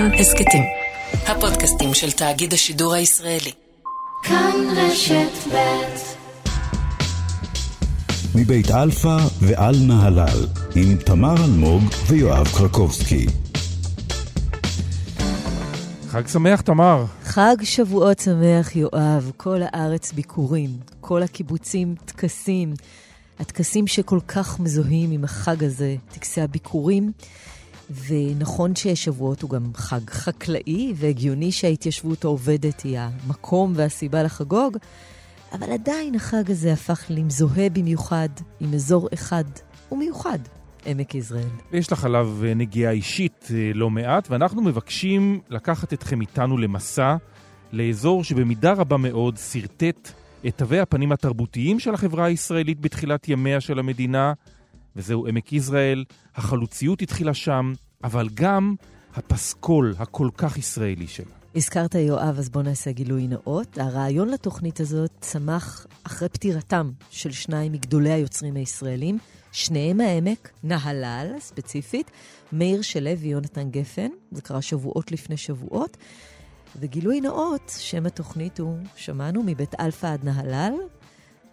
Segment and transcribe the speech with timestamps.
[0.00, 0.62] כאן הסכתים.
[1.26, 3.52] הפודקאסטים של תאגיד השידור הישראלי.
[4.22, 5.58] כאן רשת ב'
[8.34, 13.26] מבית אלפא ועל נהלל, עם תמר אלמוג ויואב קרקובסקי.
[16.08, 17.04] חג שמח, תמר.
[17.24, 19.32] חג שבועות שמח, יואב.
[19.36, 22.74] כל הארץ ביקורים, כל הקיבוצים טקסים.
[23.40, 27.12] הטקסים שכל כך מזוהים עם החג הזה, טקסי הביקורים.
[28.06, 34.76] ונכון ששבועות הוא גם חג חקלאי, והגיוני שההתיישבות העובדת היא המקום והסיבה לחגוג,
[35.52, 38.28] אבל עדיין החג הזה הפך למזוהה במיוחד
[38.60, 39.44] עם אזור אחד
[39.92, 40.38] ומיוחד,
[40.86, 41.44] עמק יזרעאל.
[41.72, 47.16] יש לך עליו אה, נגיעה אישית אה, לא מעט, ואנחנו מבקשים לקחת אתכם איתנו למסע
[47.72, 50.12] לאזור שבמידה רבה מאוד שרטט
[50.46, 54.32] את תווי הפנים התרבותיים של החברה הישראלית בתחילת ימיה של המדינה,
[54.96, 56.04] וזהו עמק יזרעאל.
[56.36, 57.72] החלוציות התחילה שם,
[58.04, 58.74] אבל גם
[59.14, 61.40] הפסקול הכל כך ישראלי שלה.
[61.54, 63.78] הזכרת יואב, אז בוא נעשה גילוי נאות.
[63.78, 69.18] הרעיון לתוכנית הזאת צמח אחרי פטירתם של שניים מגדולי היוצרים הישראלים,
[69.52, 72.10] שניהם העמק, נהלל ספציפית,
[72.52, 75.96] מאיר שלו ויונתן גפן, זה קרה שבועות לפני שבועות.
[76.76, 80.72] וגילוי נאות, שם התוכנית הוא, שמענו, מבית אלפא עד נהלל.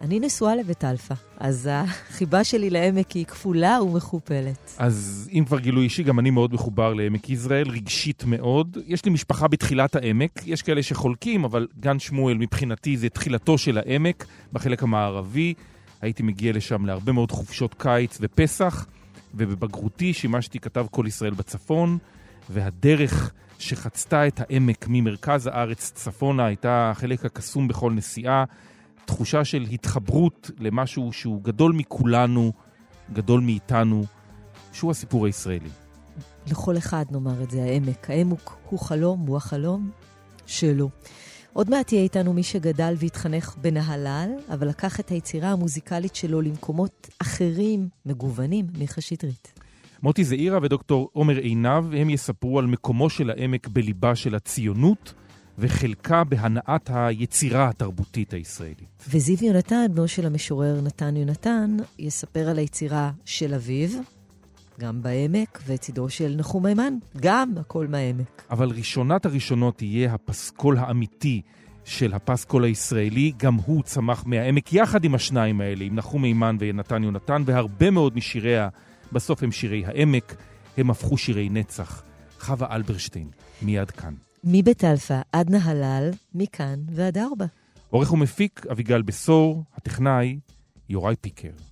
[0.00, 4.74] אני נשואה לבית אלפא, אז החיבה שלי לעמק היא כפולה ומכופלת.
[4.78, 8.78] אז אם כבר גילוי אישי, גם אני מאוד מחובר לעמק יזרעאל, רגשית מאוד.
[8.86, 13.78] יש לי משפחה בתחילת העמק, יש כאלה שחולקים, אבל גן שמואל מבחינתי זה תחילתו של
[13.78, 15.54] העמק, בחלק המערבי.
[16.00, 18.86] הייתי מגיע לשם להרבה מאוד חופשות קיץ ופסח,
[19.34, 21.98] ובבגרותי שימשתי כתב כל ישראל בצפון,
[22.50, 23.32] והדרך...
[23.60, 28.44] שחצתה את העמק ממרכז הארץ צפונה, הייתה החלק הקסום בכל נסיעה,
[29.08, 32.52] תחושה של התחברות למשהו שהוא גדול מכולנו,
[33.12, 34.04] גדול מאיתנו,
[34.72, 35.68] שהוא הסיפור הישראלי.
[36.50, 38.10] לכל אחד נאמר את זה, העמק.
[38.10, 39.90] העמק הוא חלום, הוא החלום
[40.46, 40.90] שלו.
[41.52, 47.08] עוד מעט יהיה איתנו מי שגדל והתחנך בנהלל, אבל לקח את היצירה המוזיקלית שלו למקומות
[47.18, 49.52] אחרים, מגוונים, מיכה שטרית.
[50.02, 55.14] מוטי זעירה ודוקטור עומר עינב, הם יספרו על מקומו של העמק בליבה של הציונות
[55.58, 59.02] וחלקה בהנעת היצירה התרבותית הישראלית.
[59.08, 63.88] וזיו יונתן, בנו של המשורר נתן יונתן, יספר על היצירה של אביו,
[64.80, 68.42] גם בעמק, וצידו של נחום מימן, גם הכל מהעמק.
[68.50, 71.42] אבל ראשונת הראשונות תהיה הפסקול האמיתי
[71.84, 77.04] של הפסקול הישראלי, גם הוא צמח מהעמק יחד עם השניים האלה, עם נחום מימן ונתן
[77.04, 78.68] יונתן, והרבה מאוד משיריה
[79.12, 80.36] בסוף הם שירי העמק,
[80.76, 82.02] הם הפכו שירי נצח.
[82.40, 83.28] חווה אלברשטיין,
[83.62, 84.27] מיד כאן.
[84.44, 87.46] מבית אלפא עד נהלל, מכאן ועד ארבע.
[87.90, 90.38] עורך ומפיק אביגל בשור, הטכנאי
[90.88, 91.67] יוראי פיקר.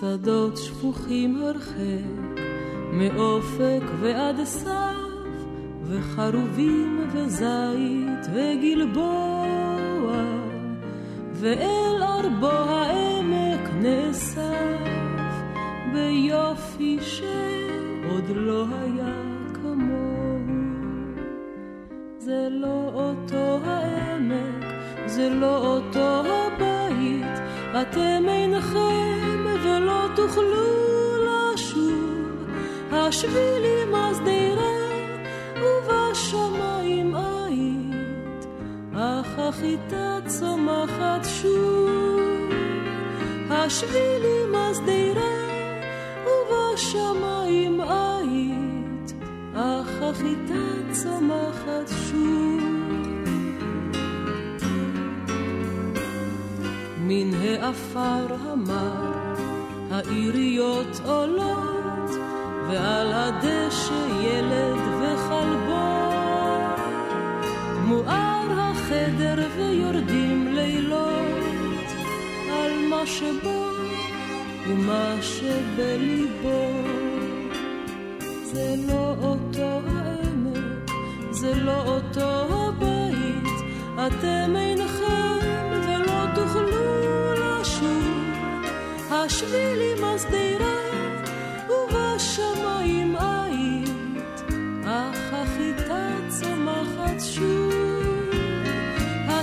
[0.00, 2.40] שדות שפוכים הרחק,
[2.92, 4.94] מאופק ועד סף,
[5.84, 10.12] וחרובים וזית וגלבוע,
[11.32, 14.78] ואל ארבו העמק נאסף,
[15.92, 19.14] ביופי שעוד לא היה
[19.54, 20.38] כמוהו.
[22.18, 24.64] זה לא אותו העמק,
[25.06, 27.38] זה לא אותו הבית,
[27.82, 29.07] אתם אינכם
[33.08, 34.76] השבילים השדרה
[35.56, 38.46] ובשמיים היית,
[38.94, 41.90] אך החיטה צומחת שוב.
[43.50, 45.36] השבילים השדרה
[46.26, 49.12] ובשמיים היית,
[49.54, 52.60] אך החיטה צומחת שוב.
[57.00, 59.34] מן העפר המר
[59.90, 61.67] העיריות עולות,
[62.68, 65.88] ועל הדשא ילד וכלבו.
[67.84, 71.88] מואר החדר ויורדים לילות
[72.52, 73.64] על מה שבו
[74.68, 76.70] ומה שבליבו.
[78.42, 80.90] זה לא אותו העמק,
[81.30, 83.48] זה לא אותו הבית,
[83.94, 85.46] אתם אינכם
[85.86, 86.88] ולא תוכלו
[89.10, 90.77] השבילים השדרה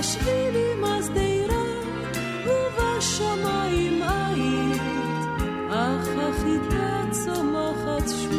[0.06, 1.64] בשבילים אז דירה,
[2.46, 4.82] ובשמיים עית,
[5.70, 8.36] אך החיטה צומחת שוב.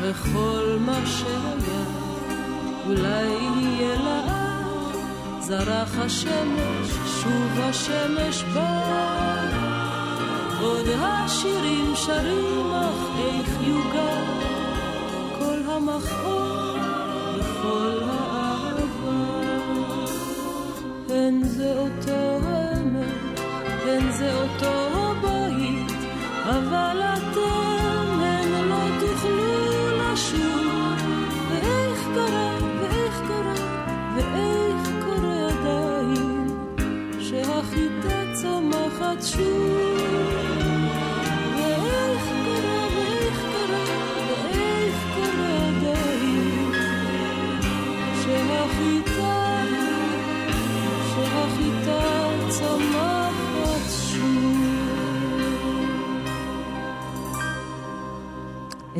[0.00, 1.84] וכל מה שהיה,
[2.86, 3.26] אולי
[3.62, 4.96] יהיה לעד,
[5.40, 6.88] זרח השמש,
[7.22, 9.39] שוב השמש בא.
[10.60, 14.24] עוד השירים שרים, אך איך יוגע
[15.38, 16.78] כל המכאוב
[17.36, 19.40] וכל האהבה.
[21.08, 23.40] הן זה אותו האמת,
[23.86, 25.92] הן זה אותו הבית,
[26.44, 26.89] אבל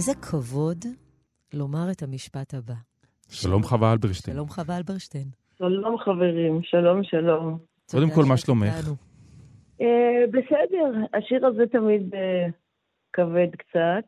[0.01, 0.79] איזה כבוד
[1.55, 2.75] לומר את המשפט הבא.
[3.29, 4.37] שלום חווה אלברשטיין.
[4.37, 5.29] שלום חווה אלברשטיין.
[5.59, 7.59] שלום חברים, שלום שלום.
[7.91, 8.89] קודם כל, מה שלומך?
[9.81, 12.47] אה, בסדר, השיר הזה תמיד אה,
[13.13, 14.07] כבד קצת.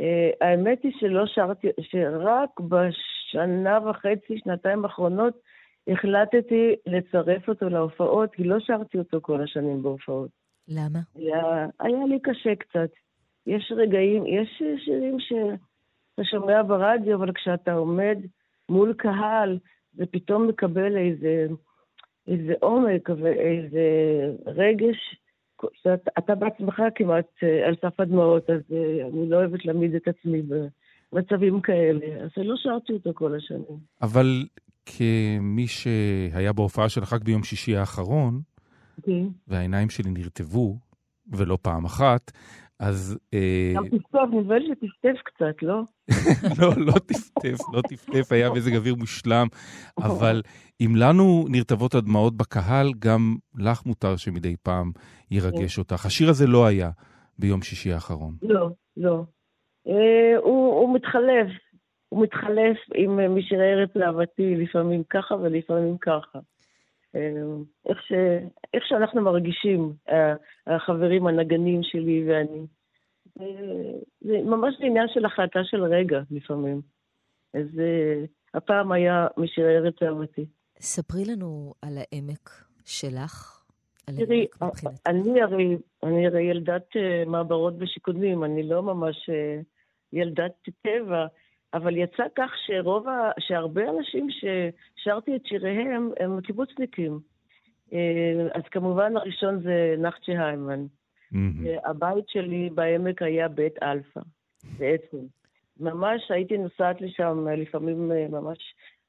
[0.00, 5.34] אה, האמת היא שלא שרתי, שרק בשנה וחצי, שנתיים האחרונות,
[5.88, 10.30] החלטתי לצרף אותו להופעות, כי לא שרתי אותו כל השנים בהופעות.
[10.68, 10.98] למה?
[11.14, 12.90] היה, היה לי קשה קצת.
[13.46, 18.18] יש רגעים, יש שירים שאתה שומע ברדיו, אבל כשאתה עומד
[18.68, 19.58] מול קהל,
[19.94, 21.46] זה פתאום מקבל איזה,
[22.28, 23.86] איזה עומק ואיזה
[24.46, 25.16] רגש,
[25.82, 30.08] שאתה אתה בעצמך כמעט אה, על סף הדמעות, אז אה, אני לא אוהבת להעמיד את
[30.08, 32.06] עצמי במצבים כאלה.
[32.24, 33.78] אז לא שרתי אותו כל השנים.
[34.02, 34.46] אבל
[34.86, 38.40] כמי שהיה בהופעה שלך רק ביום שישי האחרון,
[39.02, 39.26] כן.
[39.48, 40.76] והעיניים שלי נרטבו,
[41.32, 42.32] ולא פעם אחת,
[42.80, 43.18] אז...
[43.34, 45.82] אה, גם טפטף, נדמה לי שטפטף קצת, לא?
[46.60, 49.46] לא, לא טפטף, לא טפטף, היה מזג אוויר מושלם,
[49.98, 50.42] אבל
[50.80, 54.92] אם לנו נרטבות הדמעות בקהל, גם לך מותר שמדי פעם
[55.30, 56.06] ירגש אותך.
[56.06, 56.90] השיר הזה לא היה
[57.38, 58.34] ביום שישי האחרון.
[58.42, 59.24] לא, לא.
[59.88, 61.48] אה, הוא, מתחלף,
[62.08, 66.38] הוא מתחלף עם אה, משירי ארץ אהבתי, לפעמים ככה ולפעמים ככה.
[67.16, 67.42] אה,
[67.86, 68.12] איך, ש,
[68.74, 70.34] איך שאנחנו מרגישים, אה,
[70.66, 72.66] החברים הנגנים שלי ואני.
[74.20, 76.80] זה ממש עניין של החלטה של רגע לפעמים.
[77.54, 78.24] אז אה,
[78.54, 80.46] הפעם היה משירי ארץ אהבתי.
[80.80, 82.50] ספרי לנו על העמק
[82.84, 83.62] שלך.
[84.16, 84.46] תראי.
[85.06, 86.86] אני הרי, אני הרי ילדת
[87.26, 89.30] מעברות ושיכונים, אני לא ממש
[90.12, 91.26] ילדת טבע,
[91.74, 93.30] אבל יצא כך שרוב ה...
[93.38, 97.20] שהרבה אנשים ששרתי את שיריהם הם קיבוצניקים.
[97.92, 100.86] אה, אז כמובן הראשון זה נחצ'ה היימן.
[101.32, 101.66] מהמם.
[101.84, 104.20] הבית שלי בעמק היה בית אלפא,
[104.78, 105.18] בעצם.
[105.80, 108.58] ממש הייתי נוסעת לשם, אה, לפעמים אה, ממש,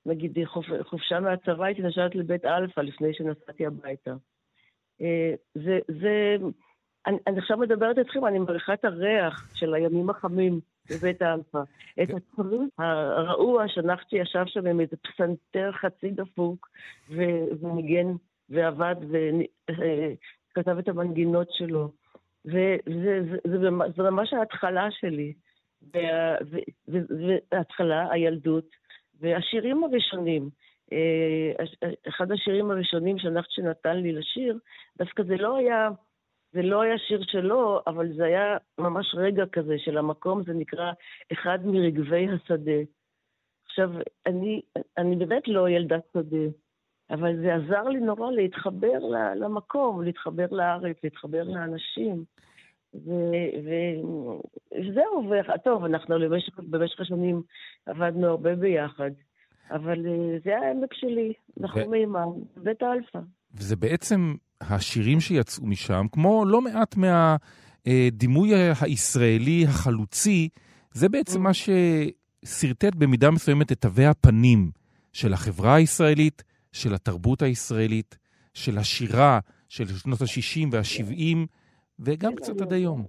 [0.06, 4.13] נגיד חופ, חופשה מהצבא, הייתי נוסעת לבית אלפא לפני שנסעתי הביתה.
[5.01, 6.36] אה, זה, זה,
[7.07, 10.59] אני, אני עכשיו מדברת איתכם, אני מריחה את הריח של הימים החמים
[10.89, 11.62] בבית אלפא.
[12.04, 16.69] את הצריף הרעוע שנחצ'ה ישב שם עם איזה פסנתר חצי דפוק,
[17.09, 18.07] ו- וניגן
[18.50, 18.95] ועבד
[19.69, 21.92] וכתב את המנגינות שלו.
[22.45, 25.33] וזה זה, זה, זה, ממש- ההתחלה שלי.
[25.94, 28.69] וה- ו- ו- וההתחלה, הילדות,
[29.19, 30.50] והשירים הראשונים.
[30.94, 31.66] אה,
[32.07, 34.59] אחד השירים הראשונים שנחצ'י נתן לי לשיר,
[34.97, 35.90] דווקא זה לא היה,
[36.57, 40.92] זה לא היה שיר שלו, אבל זה היה ממש רגע כזה של המקום, זה נקרא
[41.33, 42.81] אחד מרגבי השדה.
[43.66, 43.90] עכשיו,
[44.26, 44.61] אני,
[44.97, 46.45] אני באמת לא ילדת שדה,
[47.09, 48.99] אבל זה עזר לי נורא להתחבר
[49.35, 52.23] למקום, להתחבר לארץ, להתחבר לאנשים.
[52.94, 57.42] ו- ו- וזהו, ו- טוב, אנחנו במשך, במשך השנים
[57.85, 59.11] עבדנו הרבה ביחד,
[59.71, 63.19] אבל אה, זה העמק שלי, נחום מימן, בית האלפא.
[63.54, 68.49] וזה בעצם השירים שיצאו משם, כמו לא מעט מהדימוי
[68.81, 70.49] הישראלי החלוצי,
[70.92, 74.71] זה בעצם מה ששרטט במידה מסוימת את תווי הפנים
[75.14, 78.18] של החברה הישראלית, של התרבות הישראלית,
[78.54, 81.37] של השירה של שנות ה-60 וה-70,
[81.99, 83.06] וגם קצת עד היום.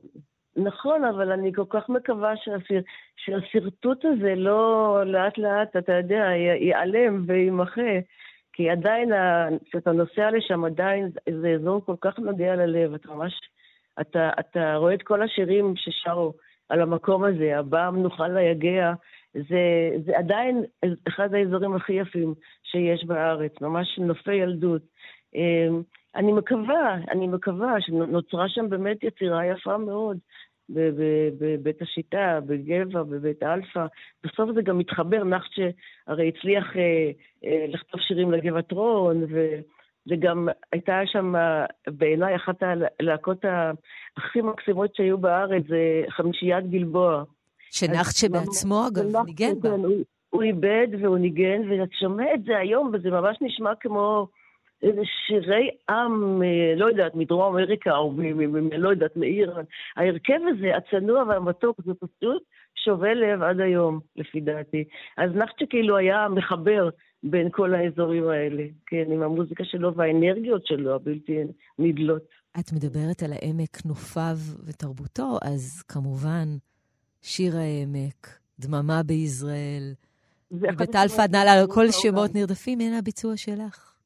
[0.57, 2.81] נכון, אבל אני כל כך מקווה שהסר...
[3.17, 6.25] שהשרטוט הזה לא לאט לאט, אתה יודע,
[6.61, 7.93] ייעלם ויימחה.
[8.59, 9.13] כי עדיין,
[9.65, 12.95] כשאתה נוסע לשם, עדיין זה- זה אזור כל כך נוגע ללב.
[12.95, 13.33] אתה ממש,
[14.01, 16.33] אתה, אתה רואה את כל השירים ששרו
[16.69, 18.93] על המקום הזה, באה מנוחה ליגע,
[19.35, 20.65] זה, זה עדיין
[21.09, 24.83] אחד האזורים הכי יפים שיש בארץ, ממש נופי ילדות.
[25.35, 25.83] אמ,
[26.17, 30.19] אני מקווה, אני מקווה שנוצרה שם באמת יצירה יפה מאוד.
[30.71, 33.87] בבית השיטה, בגבע, בבית אלפא.
[34.25, 37.11] בסוף זה גם מתחבר, נחצ'ה הרי הצליח אה,
[37.45, 41.35] אה, לכתוב שירים לגבעטרון, וזה גם הייתה שם,
[41.87, 42.63] בעיניי, אחת
[43.01, 43.45] הלהקות
[44.17, 47.25] הכי מקסימות שהיו בארץ, זה חמישיית גלבוע.
[47.71, 49.71] שנחט שבעצמו, אגב, ניגן בה.
[49.71, 54.29] הוא, הוא איבד והוא ניגן, ואתה שומע את זה היום, וזה ממש נשמע כמו
[54.83, 58.73] איזה שירי עם, אה, לא יודעת, מדרום אמריקה, או מ...
[58.73, 59.65] לא יודעת, מאיראן.
[59.97, 62.43] ההרכב הזה, הצנוע והמתוק, זה פשוט
[62.85, 64.85] שובה לב עד היום, לפי דעתי.
[65.17, 66.89] אז נחצ'ה כאילו היה מחבר
[67.23, 71.39] בין כל האזורים האלה, כן, עם המוזיקה שלו והאנרגיות שלו הבלתי
[71.79, 72.23] נדלות.
[72.61, 76.49] את מדברת על העמק, נופיו ותרבותו, אז כמובן,
[77.23, 79.93] שיר העמק, דממה ביזרעאל,
[80.51, 83.98] בית אלפא עד נהלל, כל שמות נרדפים, הנה הביצוע שלך.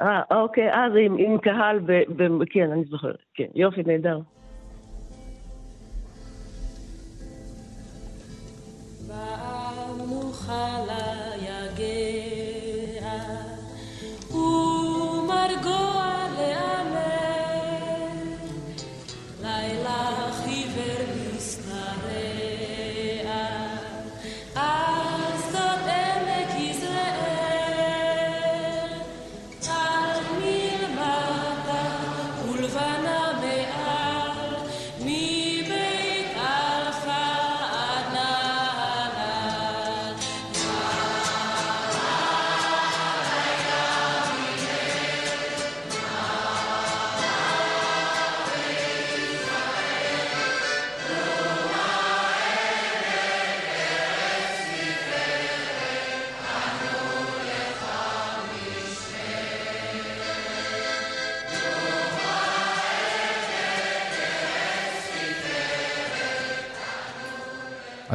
[0.00, 4.18] אה, אוקיי, זה עם, עם קהל, ב, ב, כן, אני זוכרת, כן, יופי, נהדר.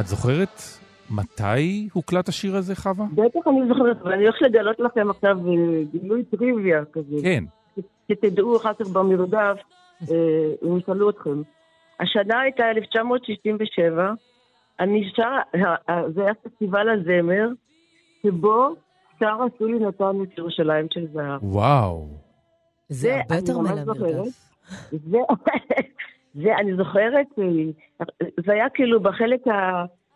[0.00, 0.60] את זוכרת
[1.10, 3.06] מתי הוקלט השיר הזה, חווה?
[3.12, 7.16] בטח אני זוכרת, אבל אני הולכת לגלות לכם עכשיו אה, גילוי טריוויה כזה.
[7.22, 7.44] כן.
[8.08, 9.56] שתדעו אחר כך במרדף,
[10.02, 10.16] אה,
[10.66, 11.42] אם ישאלו אתכם.
[12.00, 14.12] השנה הייתה 1967,
[14.80, 15.42] אני שרה,
[16.14, 17.48] זה היה פסטיבל הזמר,
[18.22, 18.74] שבו
[19.20, 21.44] שרה שולי נתן את ירושלים של זהב.
[21.44, 22.08] וואו.
[22.88, 24.50] זה הרבה יותר מלמרדף.
[26.34, 27.26] זה, אני זוכרת,
[28.46, 29.40] זה היה כאילו בחלק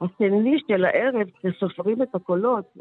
[0.01, 2.77] השני של הערב, כשסופרים את הקולות,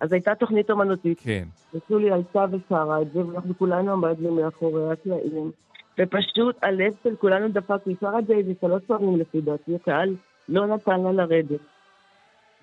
[0.00, 1.20] אז הייתה תוכנית אמנותית.
[1.20, 1.44] כן.
[1.74, 5.50] ושולי עלתה ושרה את זה, ואנחנו כולנו עמדנו מאחורי הקלעים.
[5.98, 10.16] ופשוט הלב של כולנו דפק, היא שרה את זה איזה שלוש פעמים לפי דעתי, הקהל
[10.48, 11.60] לא נתן לה לרדת.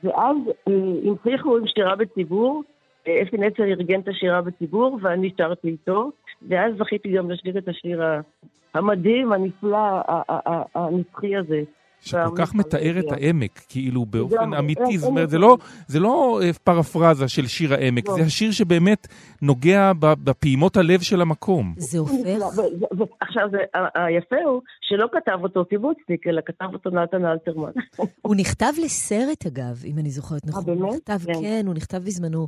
[0.03, 0.38] ואז
[1.05, 2.63] המשיכו עם שירה בציבור,
[3.03, 6.12] אפי נצר ארגן את השירה בציבור, ואני שרתי איתו,
[6.50, 8.01] ואז זכיתי גם לשיר את השיר
[8.74, 10.01] המדהים, הנפלא,
[10.75, 11.63] הנצחי הזה.
[12.03, 15.29] שכל כך מתאר את העמק, כאילו באופן אמיתי, זאת אומרת,
[15.88, 19.07] זה לא אה, פרפרזה של שיר העמק, זה השיר שבאמת
[19.41, 21.74] נוגע בפעימות הלב של המקום.
[21.77, 22.15] זה הופך...
[23.19, 23.50] עכשיו,
[23.95, 27.72] היפה הוא שלא כתב אותו קיבוצניק, אלא כתב אותו נתן אלתרמן.
[28.22, 30.69] הוא נכתב לסרט, אגב, אם אני זוכרת נכון.
[30.69, 31.10] אה, באמת?
[31.41, 32.48] כן, הוא נכתב בזמנו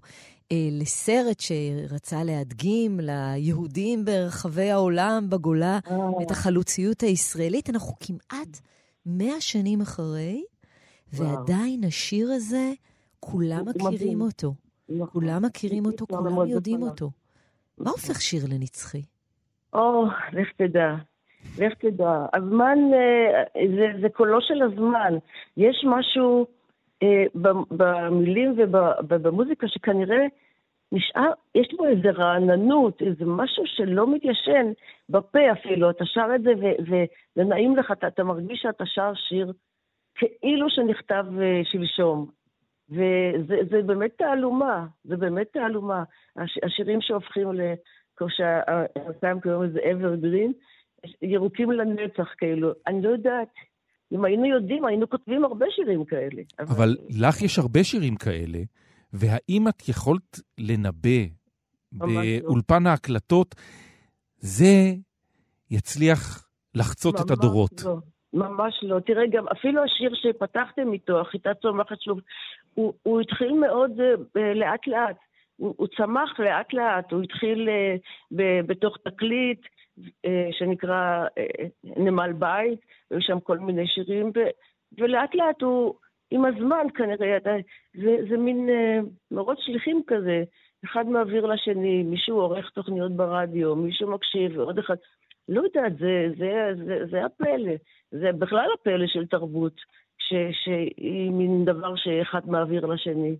[0.52, 5.80] אה, לסרט שרצה להדגים ליהודים ברחבי העולם, בגולה,
[6.22, 7.70] את החלוציות הישראלית.
[7.70, 8.60] אנחנו כמעט...
[9.06, 10.44] מאה שנים אחרי,
[11.14, 12.72] ועדיין השיר הזה,
[13.20, 14.54] כולם מכירים אותו.
[14.90, 15.08] נכון.
[15.08, 17.12] כולם מכירים אותו, כולם יודעים אותו.
[17.78, 19.02] מה הופך שיר לנצחי?
[19.74, 20.96] או, לך תדע.
[21.58, 22.26] לך תדע.
[22.34, 23.44] הזמן, אה,
[23.76, 25.14] זה, זה קולו של הזמן.
[25.58, 26.46] יש משהו
[27.04, 27.24] אה,
[27.72, 28.56] במילים
[29.10, 30.26] ובמוזיקה שכנראה
[30.92, 34.72] נשאר, יש בו איזה רעננות, איזה משהו שלא מתיישן
[35.10, 35.90] בפה אפילו.
[35.90, 39.54] אתה שר את זה וזה נעים לך, אתה, אתה מרגיש שאתה שר שיר
[40.16, 42.30] כאילו שנכתב uh, שלשום.
[42.90, 46.04] וזה באמת תעלומה, זה באמת תעלומה.
[46.36, 47.62] הש, השירים שהופכים ל...
[48.16, 50.52] כמו שהרסיים קוראים לזה evergreen,
[51.22, 52.72] ירוקים לנצח כאילו.
[52.88, 53.54] אני לא יודעת.
[54.12, 56.42] אם היינו יודעים, היינו כותבים הרבה שירים כאלה.
[56.60, 58.60] אבל, אבל לך יש הרבה שירים כאלה.
[59.20, 61.20] והאם את יכולת לנבא
[61.94, 62.08] לא.
[62.08, 63.56] באולפן ההקלטות,
[64.38, 64.94] זה
[65.72, 67.84] יצליח לחצות את הדורות?
[67.86, 67.96] לא.
[68.36, 69.00] ממש לא.
[69.00, 72.20] תראה, גם אפילו השיר שפתחתם איתו, החיטה צומחת שוב,
[72.74, 75.16] הוא, הוא התחיל מאוד uh, לאט-לאט.
[75.56, 78.00] הוא, הוא צמח לאט-לאט, הוא התחיל uh,
[78.32, 79.62] ב, בתוך תקליט
[80.00, 82.80] uh, שנקרא uh, נמל בית,
[83.12, 84.40] היו שם כל מיני שירים, ו,
[84.98, 85.96] ולאט-לאט הוא,
[86.32, 87.38] עם הזמן כנראה,
[87.94, 89.00] זה, זה מין אה,
[89.32, 90.44] מרוץ שליחים כזה,
[90.86, 94.96] אחד מעביר לשני, מישהו עורך תוכניות ברדיו, מישהו מקשיב, ועוד אחד.
[95.50, 97.74] לא יודעת, זה, זה, זה, זה הפלא.
[98.12, 99.76] זה בכלל הפלא של תרבות,
[100.18, 103.36] ש, שהיא מין דבר שאחד מעביר לשני.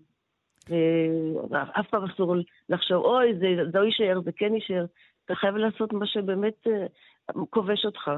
[1.80, 2.36] אף פעם אסור
[2.70, 4.86] לחשוב, אוי, זה לא יישאר, זה כן יישאר.
[5.26, 6.86] אתה חייב לעשות מה שבאמת אה,
[7.50, 8.12] כובש אותך.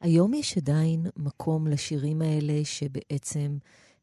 [0.00, 3.48] היום יש עדיין מקום לשירים האלה שבעצם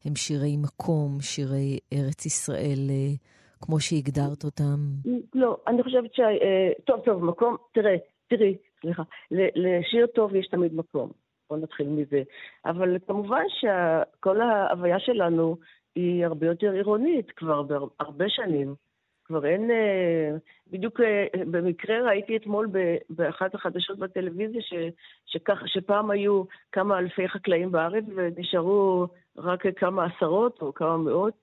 [0.04, 3.14] הם שירי מקום, שירי ארץ ישראל, אה,
[3.60, 4.78] כמו שהגדרת אותם?
[5.34, 6.20] לא, אני חושבת ש...
[6.20, 7.96] אה, טוב, טוב, מקום, תראה,
[8.28, 11.10] תראי, סליחה, לשיר טוב יש תמיד מקום.
[11.50, 12.22] בואו נתחיל מזה.
[12.66, 15.56] אבל כמובן שכל ההוויה שלנו
[15.94, 18.74] היא הרבה יותר עירונית כבר בהרבה שנים.
[19.28, 19.70] כבר אין...
[19.70, 20.36] אה,
[20.70, 22.68] בדיוק אה, במקרה ראיתי אתמול
[23.10, 24.74] באחת החדשות בטלוויזיה ש,
[25.26, 26.42] שכך, שפעם היו
[26.72, 29.06] כמה אלפי חקלאים בארץ ונשארו
[29.36, 31.34] רק כמה עשרות או כמה מאות.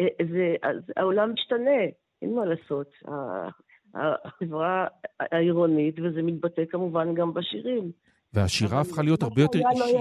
[0.00, 1.80] אה, זה, אז העולם משתנה,
[2.22, 2.92] אין מה לעשות.
[3.94, 4.86] החברה
[5.20, 7.90] העירונית, וזה מתבטא כמובן גם בשירים.
[8.32, 10.00] והשירה הפכה להיות הרבה יותר לא אישית.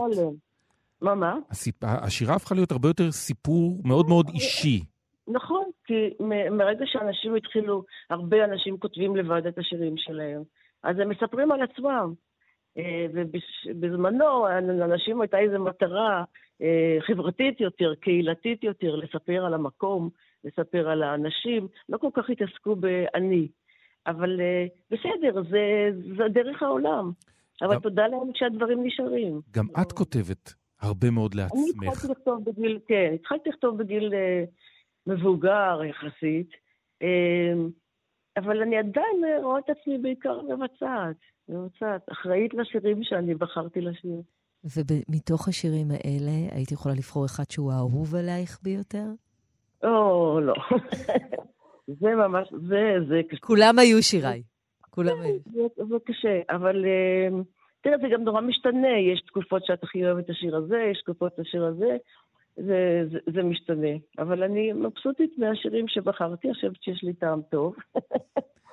[1.02, 1.36] מה, מה?
[1.82, 4.84] השירה הפכה להיות הרבה יותר סיפור מאוד מאוד אישי.
[5.28, 6.10] נכון, כי
[6.52, 10.44] מרגע שאנשים התחילו, הרבה אנשים כותבים לבד את השירים שלהם,
[10.84, 12.14] אז הם מספרים על עצמם.
[12.78, 14.46] אה, ובזמנו,
[14.80, 16.24] לאנשים הייתה איזו מטרה
[16.62, 20.10] אה, חברתית יותר, קהילתית יותר, לספר על המקום,
[20.44, 23.48] לספר על האנשים, לא כל כך התעסקו באני.
[24.08, 27.12] אבל אה, בסדר, זה, זה דרך העולם.
[27.62, 29.42] אבל גם, תודה להם שהדברים נשארים.
[29.52, 31.60] גם את כותבת הרבה מאוד לעצמך.
[31.80, 34.14] אני התחלתי לכתוב בגיל, כן, התחלתי לכתוב בגיל
[35.08, 36.50] מבוגר יחסית,
[37.02, 37.70] אמ,
[38.38, 41.16] אבל אני עדיין רואה את עצמי בעיקר מבצעת,
[41.50, 44.22] מבצעת, אחראית לשירים שאני בחרתי לשיר.
[44.64, 49.06] ומתוך השירים האלה, היית יכולה לבחור אחד שהוא האהוב עלייך ביותר?
[49.84, 50.54] או, לא.
[52.02, 53.42] זה ממש, זה, זה קשה.
[53.42, 54.44] כולם היו שיריי.
[54.90, 55.40] כולם היו.
[55.54, 57.44] זה, זה קשה, אבל אמ,
[57.82, 59.00] תראה, זה גם נורא משתנה.
[59.14, 61.98] יש תקופות שאת הכי אוהבת את השיר הזה, יש תקופות את השיר הזה.
[62.58, 63.98] זה, זה, זה משתנה.
[64.20, 67.76] אבל אני מבסוטית מהשירים שבחרתי, אני חושבת שיש לי טעם טוב.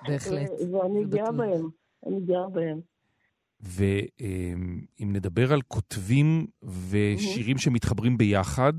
[0.09, 0.51] בהחלט.
[0.73, 1.69] ואני גאה בהם,
[2.07, 2.81] אני גאה בהם.
[3.61, 6.47] ואם נדבר על כותבים
[6.91, 8.73] ושירים שמתחברים ביחד,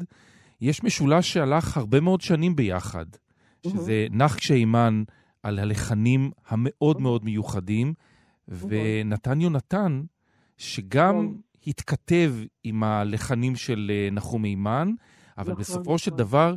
[0.62, 3.06] יש משולש שהלך הרבה מאוד שנים ביחד,
[3.68, 5.04] שזה נחקשה אימן
[5.44, 7.94] על הלחנים המאוד מאוד מיוחדים,
[8.48, 10.02] ונתן יונתן,
[10.58, 11.36] שגם
[11.68, 12.32] התכתב
[12.64, 14.88] עם הלחנים של אה, נחום היימן,
[15.38, 15.98] אבל נכון, בסופו נכון.
[15.98, 16.56] של דבר,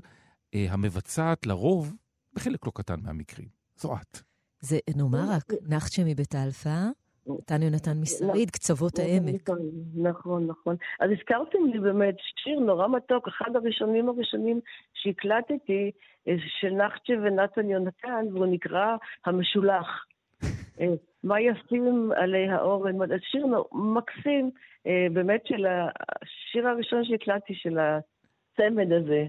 [0.54, 1.94] אה, המבצעת לרוב,
[2.34, 4.22] בחלק לא קטן מהמקרים, זו את.
[4.60, 6.88] זה, נאמר רק, נחצ'ה מבית אלפא,
[7.26, 9.50] נתן יונתן משריד, קצוות העמק.
[9.94, 10.76] נכון, נכון.
[11.00, 14.60] אז הזכרתם לי באמת שיר נורא מתוק, אחד הראשונים הראשונים
[14.94, 15.90] שהקלטתי,
[16.28, 20.04] אה, של נחצ'ה ונתן יונתן, והוא נקרא המשולח.
[21.24, 24.50] מה יפים עלי האורן, שיר מקסים,
[24.86, 29.26] אה, באמת של השיר הראשון שהקלטתי, של הצמד הזה,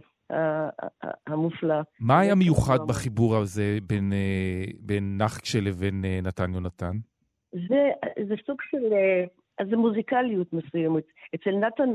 [1.27, 1.81] המופלא.
[1.99, 6.95] מה היה מיוחד בחיבור הזה בין, אה, בין נחקשה לבין אה, נתן יונתן?
[7.51, 7.89] זה,
[8.27, 8.93] זה סוג של,
[9.57, 11.03] אז זה מוזיקליות מסוימת.
[11.35, 11.89] אצל נתן,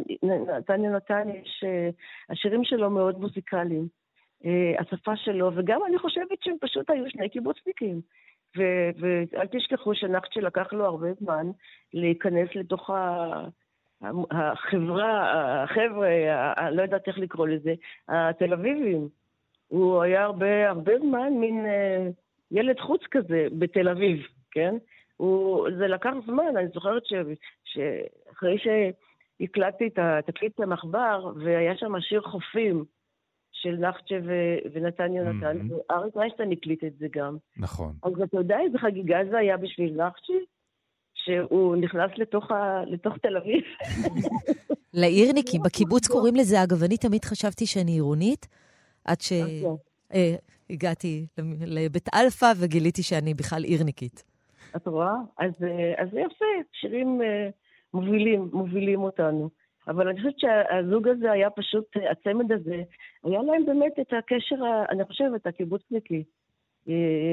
[0.59, 1.65] נתן יונתן יש,
[2.31, 3.89] השירים שלו מאוד מוזיקליים.
[4.79, 8.01] השפה שלו, וגם אני חושבת שהם פשוט היו שני קיבוצניקים.
[8.57, 11.47] ואל תשכחו שנחצ'ה לקח לו הרבה זמן
[11.93, 13.45] להיכנס לתוך ה...
[14.31, 16.09] החברה, החבר'ה,
[16.71, 17.75] לא יודעת איך לקרוא לזה,
[18.09, 19.09] התל אביבים.
[19.69, 22.09] הוא היה הרבה, הרבה זמן מין אה,
[22.51, 24.75] ילד חוץ כזה בתל אביב, כן?
[25.17, 27.13] הוא, זה לקח זמן, אני זוכרת ש,
[27.65, 32.85] שאחרי שהקלטתי את התקליט המחבר, והיה שם שיר חופים,
[33.65, 35.93] של נחצ'ה ו- ונתן יונתן, mm-hmm.
[35.93, 37.37] ואריק איינשטיין הקליט את זה גם.
[37.57, 37.93] נכון.
[38.03, 40.33] אז אתה יודע איזה חגיגה זה היה בשביל נחצ'ה?
[41.15, 42.83] שהוא נכנס לתוך, ה...
[42.87, 43.65] לתוך תל אביב.
[45.01, 48.47] לעירניקים, בקיבוץ קוראים לזה, אגב, אני תמיד חשבתי שאני עירונית,
[49.05, 49.67] עד שהגעתי
[51.39, 51.61] אוקיי.
[51.61, 54.25] אה, לבית אלפא וגיליתי שאני בכלל עירניקית.
[54.77, 55.15] את רואה?
[55.39, 57.49] אז, אה, אז זה יפה, שירים אה,
[57.95, 59.51] מובילים, מובילים אותנו.
[59.89, 62.83] אבל אני חושבת שהזוג הזה היה פשוט, הצמד הזה,
[63.25, 64.57] היה להם באמת את הקשר,
[64.91, 66.25] אני חושבת, הקיבוצניקי.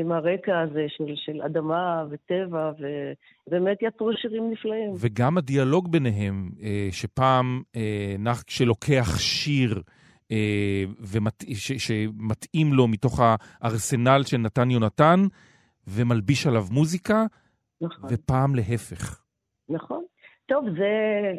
[0.01, 2.71] עם הרקע הזה של, של אדמה וטבע,
[3.47, 4.91] ובאמת יצרו שירים נפלאים.
[4.99, 9.81] וגם הדיאלוג ביניהם, אה, שפעם אה, נח שלוקח שיר
[10.31, 13.19] אה, ומת, ש, שמתאים לו מתוך
[13.61, 15.19] הארסנל של נתן יונתן,
[15.87, 17.25] ומלביש עליו מוזיקה,
[17.81, 18.09] נכון.
[18.13, 19.23] ופעם להפך.
[19.69, 20.03] נכון.
[20.51, 20.89] טוב, זה,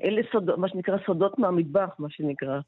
[0.04, 2.60] אלה סודות, מה שנקרא סודות מהמטבח, מה שנקרא.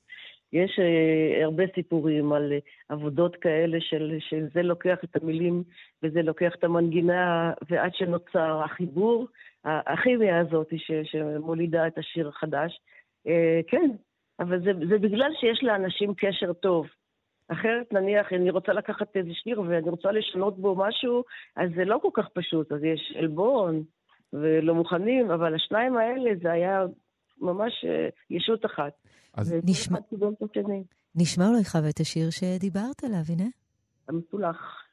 [0.53, 5.63] יש אה, הרבה סיפורים על אה, עבודות כאלה של, שזה לוקח את המילים
[6.03, 9.29] וזה לוקח את המנגינה, ועד שנוצר החיבור,
[9.65, 12.81] הכימיה הזאת ש, שמולידה את השיר החדש.
[13.27, 13.91] אה, כן,
[14.41, 16.87] אבל זה, זה בגלל שיש לאנשים קשר טוב.
[17.49, 21.25] אחרת, נניח, אני רוצה לקחת איזה שיר ואני רוצה לשנות בו משהו,
[21.57, 22.73] אז זה לא כל כך פשוט.
[22.73, 23.83] אז יש עלבון
[24.35, 26.81] ולא מוכנים, אבל השניים האלה זה היה
[27.41, 28.93] ממש אה, ישות אחת.
[29.35, 29.99] אז נשמע,
[31.15, 33.49] נשמע אולי חווה את השיר שדיברת עליו, הנה.
[34.09, 34.85] המסולח.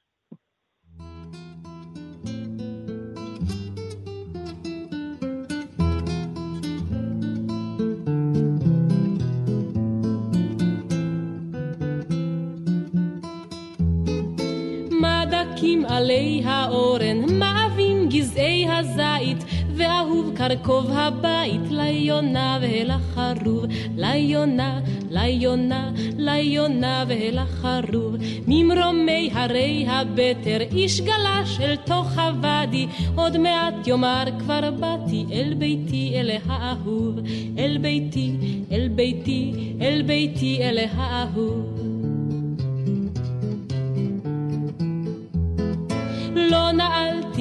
[15.01, 17.17] מדקים עלי האורן,
[18.31, 23.65] גזעי הזית, ואהוב קרקוב הבית, ליונה ואל החרוב,
[23.97, 28.15] ליונה, ליונה, ליונה ואל החרוב.
[28.47, 36.13] ממרומי הרי הבטר, איש גלש אל תוך הוואדי, עוד מעט יאמר כבר באתי אל ביתי
[36.15, 37.19] אל האהוב,
[37.57, 38.31] אל ביתי,
[38.71, 41.81] אל ביתי, אל ביתי אל האהוב.
[46.35, 46.71] לא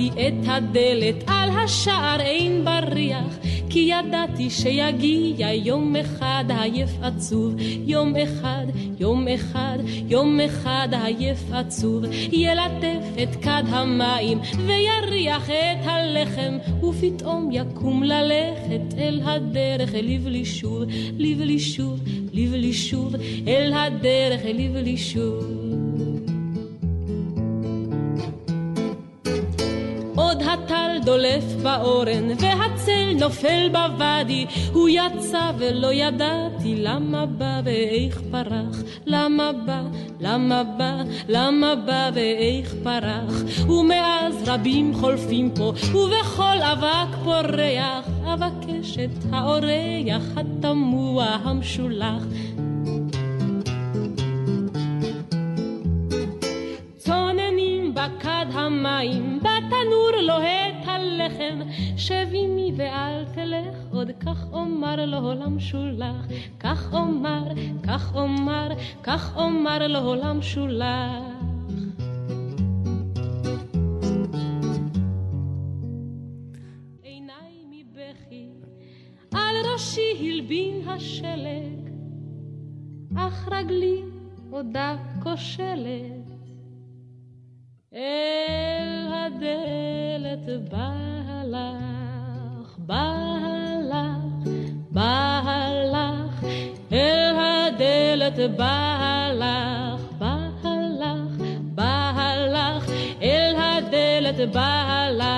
[0.00, 3.38] נעלתי את הדלת, על השער אין בריח,
[3.70, 7.54] כי ידעתי שיגיע יום אחד עייף עצוב,
[7.86, 8.66] יום אחד,
[9.00, 18.02] יום אחד, יום אחד עייף עצוב, ילטף את כד המים ויריח את הלחם, ופתאום יקום
[18.02, 20.82] ללכת אל הדרך לבלי שוב,
[21.18, 22.00] לבלי שוב,
[22.32, 23.14] לבלי שוב,
[23.46, 25.59] אל הדרך לבלי שוב.
[30.40, 34.46] עוד הטל דולף באורן, והצל נופל בוואדי.
[34.72, 38.82] הוא יצא ולא ידעתי למה בא ואיך פרח.
[39.06, 39.82] למה בא,
[40.20, 43.42] למה בא, למה בא ואיך פרח.
[43.68, 48.08] ומאז רבים חולפים פה, ובכל אבק פורח.
[48.24, 52.22] אבקש את האורח התמוה המשולח.
[58.60, 61.58] המים, בתנור לוהט הלחם,
[61.96, 66.26] שב עמי ואל תלך עוד, כך אומר לו למשולח,
[66.60, 67.42] כך אומר,
[67.82, 68.68] כך אומר,
[69.02, 71.24] כך אומר לו למשולח.
[77.02, 78.48] עיניי מבכי,
[79.34, 81.90] על ראשי הלבין השלג,
[83.16, 84.02] אך רגלי
[84.50, 86.29] עודה כושלת.
[87.94, 91.58] אל הדלת בהלך,
[92.78, 94.06] בהלך,
[94.90, 96.44] בהלך,
[96.92, 101.32] אל הדלת בהלך, בהלך,
[101.74, 102.90] בהלך,
[103.22, 105.30] אל הדלת בהלך.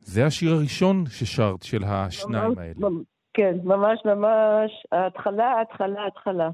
[0.00, 2.88] זה השיר הראשון ששרת של השניים האלה.
[3.34, 6.48] כן, ממש ממש, ההתחלה, ההתחלה, ההתחלה.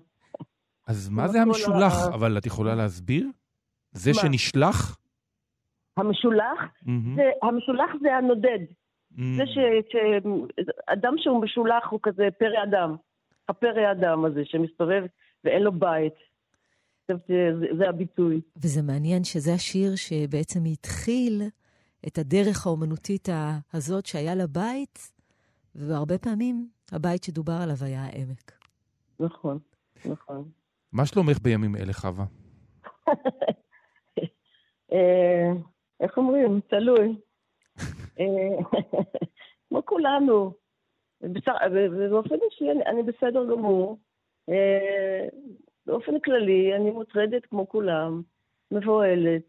[0.89, 1.95] אז מה זה המשולח?
[1.95, 2.15] ה...
[2.15, 3.27] אבל את יכולה להסביר?
[3.93, 4.21] זה מה?
[4.21, 4.99] שנשלח?
[5.97, 6.61] המשולח?
[6.63, 7.17] Mm-hmm.
[7.17, 8.59] זה, המשולח זה הנודד.
[8.59, 9.23] Mm-hmm.
[9.37, 11.25] זה שאדם ש...
[11.25, 12.97] שהוא משולח הוא כזה פרא אדם.
[13.49, 15.05] הפרא אדם הזה שמסתובב
[15.45, 16.15] ואין לו בית.
[17.09, 18.41] זה, זה, זה הביטוי.
[18.57, 21.43] וזה מעניין שזה השיר שבעצם התחיל
[22.07, 23.29] את הדרך האומנותית
[23.73, 25.13] הזאת שהיה לבית,
[25.75, 28.53] והרבה פעמים הבית שדובר עליו היה העמק.
[29.21, 29.59] נכון,
[30.05, 30.49] נכון.
[30.93, 32.25] מה שלומך בימים אלה, חווה?
[34.93, 35.53] אה,
[36.01, 36.61] איך אומרים?
[36.69, 37.17] תלוי.
[38.21, 38.79] אה,
[39.69, 40.53] כמו כולנו.
[42.11, 43.99] באופן אישי אני בסדר גמור.
[44.49, 45.29] אה,
[45.87, 48.23] באופן כללי אני מוטרדת כמו כולם,
[48.71, 49.43] מבוהלת.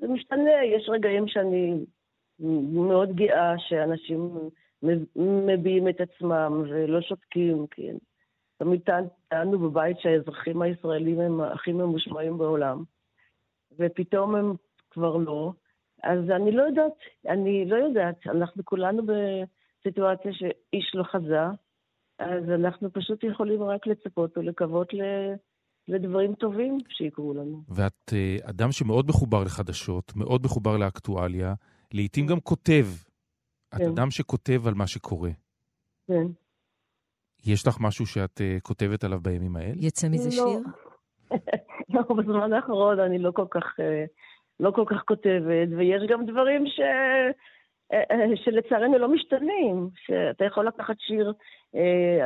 [0.00, 1.84] זה משתנה, יש רגעים שאני
[2.72, 4.50] מאוד גאה שאנשים
[5.16, 7.90] מביעים את עצמם ולא שותקים, כי
[8.58, 8.80] תמיד
[9.28, 12.84] טענו בבית שהאזרחים הישראלים הם הכי ממושמעים בעולם,
[13.78, 14.54] ופתאום הם
[14.90, 15.52] כבר לא.
[16.02, 16.92] אז אני לא יודעת,
[17.28, 21.44] אני לא יודעת, אנחנו כולנו בסיטואציה שאיש לא חזה,
[22.18, 25.00] אז אנחנו פשוט יכולים רק לצפות ולקוות ל...
[25.88, 27.62] לדברים טובים שיקרו לנו.
[27.68, 31.54] ואת uh, אדם שמאוד מחובר לחדשות, מאוד מחובר לאקטואליה,
[31.92, 32.84] לעתים גם כותב.
[33.70, 33.84] כן.
[33.84, 35.30] את אדם שכותב על מה שקורה.
[36.06, 36.26] כן.
[37.46, 39.72] יש לך משהו שאת uh, כותבת עליו בימים האלה?
[39.76, 40.48] יצא מזה לא.
[40.48, 40.60] שיר?
[41.94, 44.08] לא, בזמן האחרון אני לא כל כך, uh,
[44.60, 46.80] לא כל כך כותבת, ויש גם דברים ש...
[48.44, 51.32] שלצערנו לא משתנים, שאתה יכול לקחת שיר,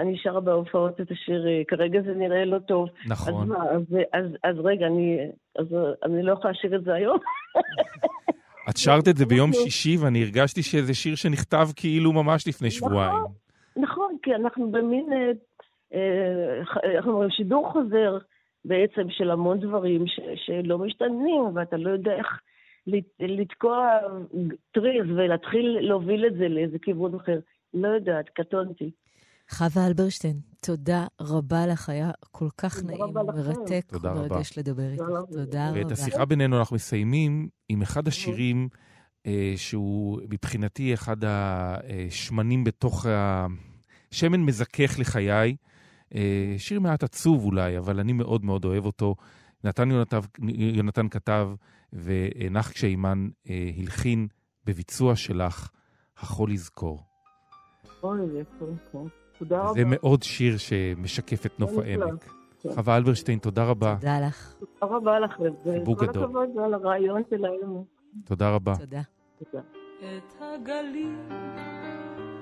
[0.00, 2.88] אני שרה בהופעות את השיר, כרגע זה נראה לא טוב.
[3.06, 3.42] נכון.
[3.42, 5.18] אז מה, אז, אז, אז רגע, אני,
[5.58, 5.66] אז,
[6.04, 7.18] אני לא יכולה לשיר את זה היום.
[8.70, 12.88] את שרת את זה ביום שישי, ואני הרגשתי שזה שיר שנכתב כאילו ממש לפני נכון,
[12.88, 13.12] שבועיים.
[13.12, 13.32] נכון,
[13.76, 15.12] נכון, כי אנחנו במין,
[16.82, 18.18] איך אומרים, שידור חוזר
[18.64, 22.26] בעצם של המון דברים ש, שלא משתנים, ואתה לא יודע איך...
[23.20, 23.98] לתקוע
[24.72, 27.38] טריז ולהתחיל להוביל את זה לאיזה כיוון אחר.
[27.74, 28.90] לא יודעת, קטונתי.
[29.50, 35.04] חווה אלברשטיין, תודה רבה לך, היה כל כך נעים, מרתק, מרגש לדבר איתך.
[35.32, 35.78] תודה רבה.
[35.78, 38.68] ואת השיחה בינינו אנחנו מסיימים עם אחד השירים
[39.26, 43.06] אה, שהוא מבחינתי אחד השמנים בתוך
[44.12, 45.56] השמן מזכך לחיי.
[46.14, 49.14] אה, שיר מעט עצוב אולי, אבל אני מאוד מאוד אוהב אותו.
[49.64, 50.18] נתן יונתן,
[50.48, 51.48] יונתן כתב,
[51.92, 54.28] ונחקשה אימן אה, הלחין
[54.64, 55.70] בביצוע שלך,
[56.18, 57.02] החול יזכור.
[59.38, 59.72] תודה רבה.
[59.72, 62.24] זה מאוד שיר שמשקף את נוף העמק.
[62.62, 62.68] כן.
[62.74, 63.96] חווה אלברשטיין, תודה רבה.
[64.00, 64.54] תודה לך.
[64.58, 65.36] תודה רבה לך,
[65.72, 66.14] חיבוק גדול.
[66.14, 67.84] כל הכבוד על הרעיון של היום.
[68.24, 68.76] תודה רבה.
[68.76, 69.02] תודה.
[69.38, 69.62] תודה.
[70.00, 71.28] את הגלים,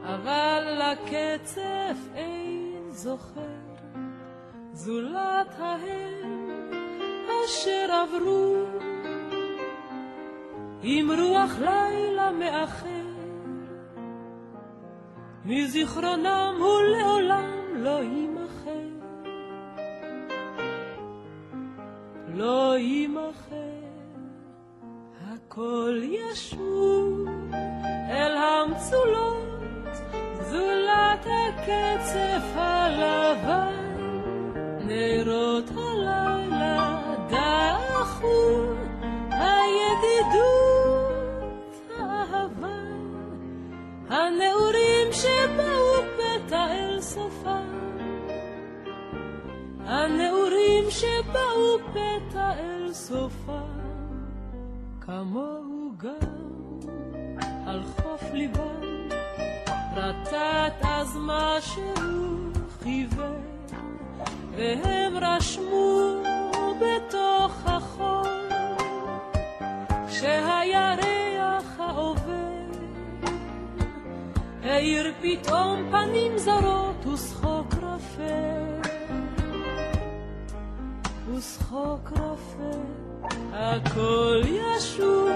[0.04, 3.40] אבל לקצף אין זוכר,
[4.72, 6.70] זולת ההם
[7.44, 8.56] אשר עברו,
[10.82, 12.88] עם רוח לילה מאחר.
[15.44, 18.38] מזיכרונם הוא לעולם לא יימחר.
[22.34, 23.78] לא יימחר,
[25.26, 27.28] הכל ישוב
[28.11, 29.47] אל המצולות,
[30.40, 33.74] זולת הקצף הלבן,
[34.81, 38.72] נרות הלילה דחו,
[39.31, 40.79] הידידות,
[41.98, 42.79] האהבה,
[44.09, 47.79] הנעורים שבאו פתע אל סופם,
[49.85, 53.79] הנעורים שבאו פתע אל סופם,
[55.01, 56.38] כמוהו גם
[57.66, 58.97] על חוף ליבם,
[59.98, 61.94] רטט אז משהו
[62.82, 63.37] חיוור,
[64.56, 66.22] והם רשמו
[66.80, 68.48] בתוך החול,
[70.08, 72.48] שהירח העובר
[74.62, 78.88] האיר פתאום פנים זרות ושחוק רפה,
[81.34, 82.78] ושחוק רפה,
[83.52, 85.30] הכל ישוב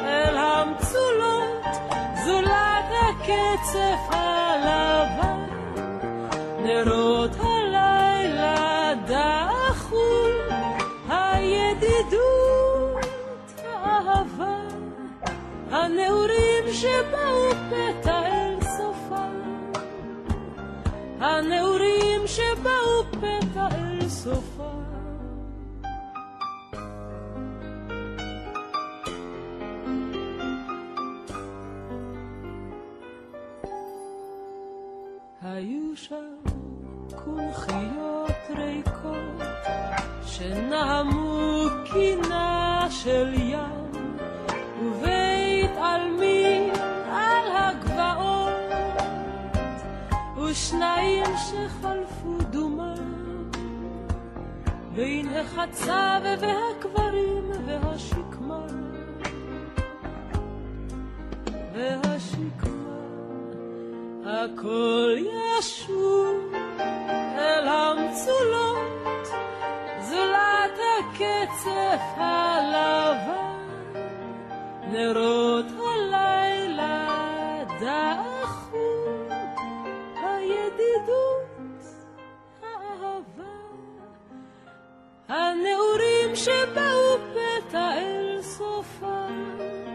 [0.00, 5.46] אל המצולות, זולת הקצף הלבן,
[6.62, 9.96] נרות הלילה דחו,
[11.08, 12.20] הידידות,
[13.74, 14.56] האהבה,
[15.70, 18.22] הנעורים שבאו פתע
[21.22, 23.81] הנעורים שבאו פתע אל
[36.08, 36.34] שם
[37.24, 39.46] קונכיות ריקות
[40.26, 44.16] שנעמו קינה של ים
[44.82, 46.72] ובית עלמין
[50.36, 53.50] ושניים שחלפו דומם
[54.94, 58.66] בין החצב והקברים והשקמה.
[61.74, 62.81] והשקמה
[64.26, 66.52] הכל ישוב
[67.38, 69.28] אל המצולות
[70.00, 73.52] זולת הקצף הלבן
[74.92, 77.08] נרות הלילה
[77.80, 78.22] דאג
[85.28, 89.91] הנעורים שבאו פתע אל סופם.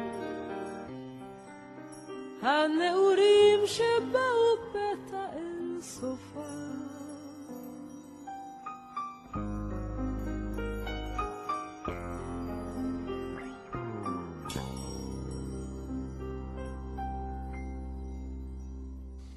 [2.47, 6.41] הנעורים שבאו פתע אל סופם.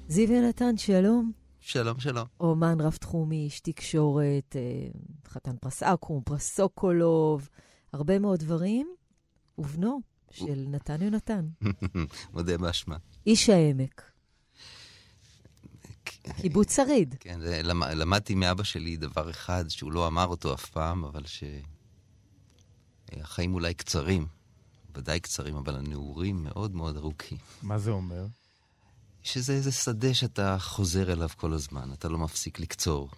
[0.07, 1.31] זיו יונתן, שלום.
[1.59, 2.25] שלום, שלום.
[2.39, 4.61] אומן רב-תחומי, איש תקשורת, אה,
[5.27, 7.49] חתן פרס אקו"ם, פרס סוקולוב,
[7.93, 8.95] הרבה מאוד דברים,
[9.57, 11.47] ובנו של נתן יונתן.
[12.33, 12.97] מודה באשמה.
[13.25, 14.11] איש העמק.
[16.41, 17.15] קיבוץ שריד.
[17.19, 17.39] כן,
[17.73, 21.23] למדתי מאבא שלי דבר אחד שהוא לא אמר אותו אף פעם, אבל
[23.11, 24.27] שהחיים אולי קצרים,
[24.95, 27.37] ודאי קצרים, אבל הנעורים מאוד מאוד ארוכים.
[27.61, 28.25] מה זה אומר?
[29.23, 33.09] שזה איזה שדה שאתה חוזר אליו כל הזמן, אתה לא מפסיק לקצור.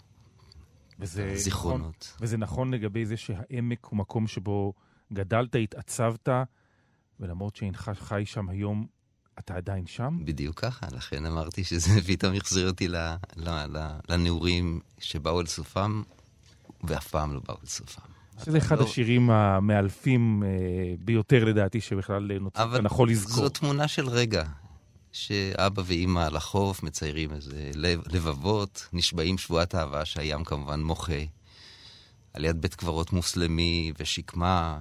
[1.00, 2.08] וזה זיכרונות.
[2.14, 4.74] נכון, וזה נכון לגבי זה שהעמק הוא מקום שבו
[5.14, 6.30] גדלת, התעצבת,
[7.20, 8.88] ולמרות שאינך חי שם היום,
[9.40, 10.20] אתה עדיין שם?
[10.26, 12.96] בדיוק ככה, לכן אמרתי שזה פתאום החזיר אותי ל,
[13.36, 16.04] ל, ל, לנעורים שבאו אל סופם,
[16.84, 18.02] ואף פעם לא באו אל סופם.
[18.46, 18.84] שזה אחד לא...
[18.84, 20.50] השירים המאלפים אה,
[21.00, 23.44] ביותר לדעתי, שבכלל נוצר כאן יכול לזכור.
[23.44, 24.44] זו תמונה של רגע,
[25.12, 31.22] שאבא ואימא על החוף מציירים איזה לב, לבבות, נשבעים שבועת אהבה שהים כמובן מוחה,
[32.34, 34.80] על יד בית קברות מוסלמי ושקמה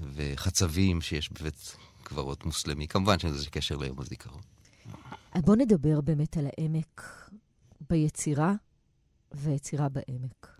[0.00, 2.88] וחצבים שיש בבית קברות מוסלמי.
[2.88, 4.40] כמובן שיש לזה קשר ליום הזיכרון.
[5.36, 7.02] בוא נדבר באמת על העמק
[7.90, 8.52] ביצירה
[9.32, 10.56] והיצירה בעמק.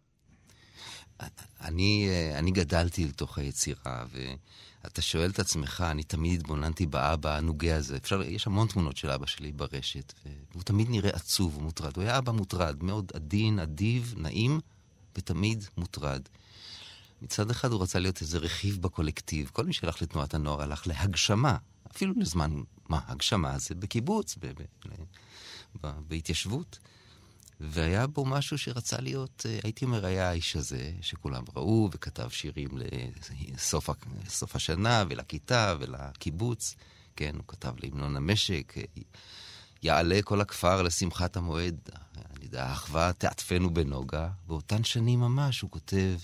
[1.61, 4.05] אני, אני גדלתי לתוך היצירה,
[4.83, 7.97] ואתה שואל את עצמך, אני תמיד התבוננתי באבא הנוגע הזה.
[7.97, 10.13] אפשר, יש המון תמונות של אבא שלי ברשת,
[10.51, 11.97] והוא תמיד נראה עצוב ומוטרד.
[11.97, 14.61] הוא היה אבא מוטרד, מאוד עדין, אדיב, נעים,
[15.19, 16.23] ותמיד מוטרד.
[17.23, 19.51] מצד אחד הוא רצה להיות איזה רכיב בקולקטיב.
[19.53, 21.57] כל מי שהלך לתנועת הנוער הלך להגשמה.
[21.91, 24.93] אפילו לזמן, מה, הגשמה זה בקיבוץ, ב- ב-
[25.83, 26.79] ב- בהתיישבות.
[27.61, 32.69] והיה בו משהו שרצה להיות, אה, הייתי אומר, היה האיש הזה, שכולם ראו, וכתב שירים
[33.55, 36.75] לסוף השנה, ולכיתה, ולקיבוץ.
[37.17, 38.83] כן, הוא כתב להמנון המשק, אה,
[39.83, 41.77] יעלה כל הכפר לשמחת המועד,
[42.37, 44.29] אני יודע, האחווה תעטפנו בנוגה.
[44.47, 46.19] באותן שנים ממש הוא כותב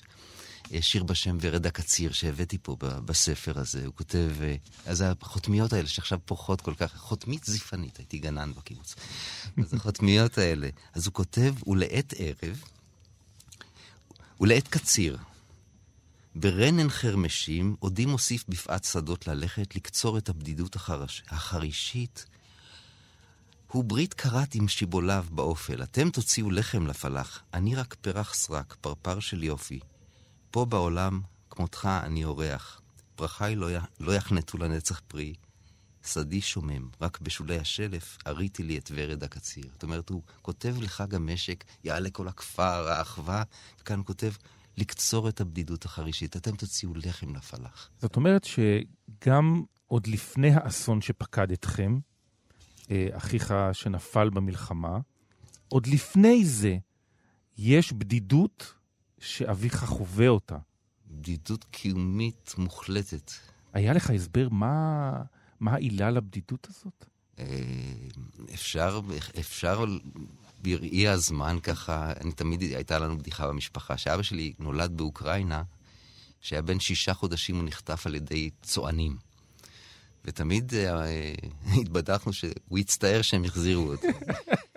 [0.81, 3.87] שיר בשם ורד הקציר שהבאתי פה בספר הזה.
[3.87, 4.55] הוא כותב, אה,
[4.87, 8.94] אז החותמיות האלה שעכשיו פורחות כל כך, חותמית זיפנית, הייתי גנן בקיבוץ.
[9.59, 10.68] אז החותמיות האלה.
[10.94, 12.62] אז הוא כותב, ולעת ערב,
[14.40, 15.18] ולעת קציר,
[16.35, 22.27] ברנן חרמשים, עודי מוסיף בפאת שדות ללכת, לקצור את הבדידות החרש, החרישית.
[23.68, 29.20] הוא ברית כרת עם שיבוליו באופל, אתם תוציאו לחם לפלח, אני רק פרח סרק, פרפר
[29.20, 29.81] של יופי.
[30.52, 32.80] פה בעולם, כמותך אני אורח.
[33.14, 33.68] פרחיי לא,
[34.00, 35.34] לא יחנטו לנצח פרי.
[36.06, 39.64] שדי שומם, רק בשולי השלף אריתי לי את ורד הקציר.
[39.72, 43.42] זאת אומרת, הוא כותב לחג המשק, יעלה כל הכפר, האחווה,
[43.80, 44.32] וכאן הוא כותב,
[44.76, 46.36] לקצור את הבדידות החרישית.
[46.36, 47.90] אתם תוציאו לחם לפלח.
[48.00, 51.98] זאת אומרת שגם עוד לפני האסון שפקד אתכם,
[52.90, 54.98] אה, אחיך שנפל במלחמה,
[55.68, 56.76] עוד לפני זה
[57.58, 58.82] יש בדידות
[59.22, 60.56] שאביך חווה אותה.
[61.06, 63.32] בדידות קיומית מוחלטת.
[63.72, 65.12] היה לך הסבר מה,
[65.61, 67.04] מה העילה לבדידות הזאת?
[67.38, 67.44] אה,
[68.54, 69.00] אפשר,
[69.40, 69.85] אפשר
[70.62, 75.62] בראי הזמן ככה, אני תמיד, הייתה לנו בדיחה במשפחה, שאבא שלי נולד באוקראינה,
[76.40, 79.16] שהיה בן שישה חודשים הוא נחטף על ידי צוענים.
[80.24, 81.35] ותמיד אה,
[81.80, 84.08] התבדחנו שהוא הצטער שהם החזירו אותו.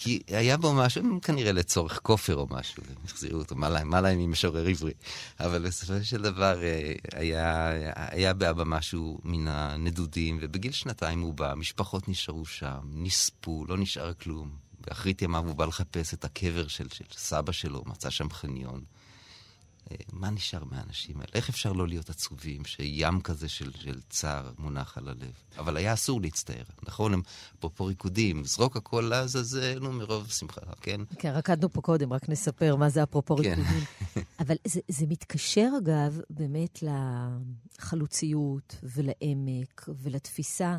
[0.00, 4.18] כי היה בו משהו, כנראה לצורך כופר או משהו, החזירו אותו, מה להם, מה להם
[4.18, 4.92] עם משורר עברי.
[5.40, 11.54] אבל בסופו של דבר אה, היה, היה באבא משהו מן הנדודים, ובגיל שנתיים הוא בא,
[11.54, 14.50] משפחות נשארו שם, נספו, לא נשאר כלום.
[14.80, 18.84] באחרית ימיו הוא בא לחפש את הקבר של, של סבא שלו, מצא שם חניון.
[20.12, 21.30] מה נשאר מהאנשים האלה?
[21.34, 25.32] איך אפשר לא להיות עצובים שים כזה של, של צער מונח על הלב?
[25.58, 27.14] אבל היה אסור להצטער, נכון?
[27.14, 27.22] הם
[27.58, 31.00] פה פה ריקודים, זרוק הכל לעזאזל, נו, מרוב שמחה, כן?
[31.18, 33.42] כן, רקדנו פה קודם, רק נספר מה זה אפרופו כן.
[33.42, 33.84] ריקודים.
[34.40, 36.78] אבל זה, זה מתקשר, אגב, באמת
[37.78, 40.78] לחלוציות ולעמק ולתפיסה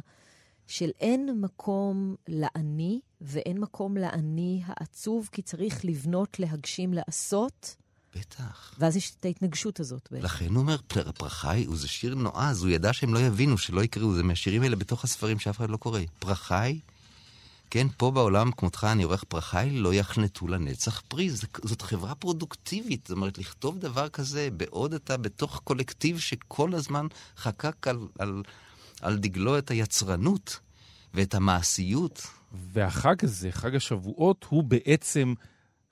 [0.67, 7.75] של אין מקום לעני ואין מקום לעני העצוב, כי צריך לבנות, להגשים, לעשות.
[8.15, 8.73] בטח.
[8.79, 10.07] ואז יש את ההתנגשות הזאת.
[10.11, 10.25] בעצם.
[10.25, 10.77] לכן הוא אומר,
[11.17, 15.03] פרחי, זה שיר נועז, הוא ידע שהם לא יבינו, שלא יקראו, זה מהשירים האלה בתוך
[15.03, 15.99] הספרים שאף אחד לא קורא.
[16.19, 16.79] פרחי,
[17.69, 21.29] כן, פה בעולם, כמותך, אני עורך פרחי, לא יחנטו לנצח פרי.
[21.63, 27.87] זאת חברה פרודוקטיבית, זאת אומרת, לכתוב דבר כזה, בעוד אתה בתוך קולקטיב שכל הזמן חקק
[27.87, 28.43] על, על,
[29.01, 30.59] על דגלו את היצרנות
[31.13, 32.27] ואת המעשיות.
[32.73, 35.33] והחג הזה, חג השבועות, הוא בעצם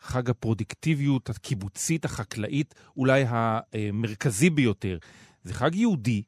[0.07, 4.97] חג הפרודקטיביות הקיבוצית, החקלאית, אולי המרכזי ביותר.
[5.43, 6.23] זה חג יהודי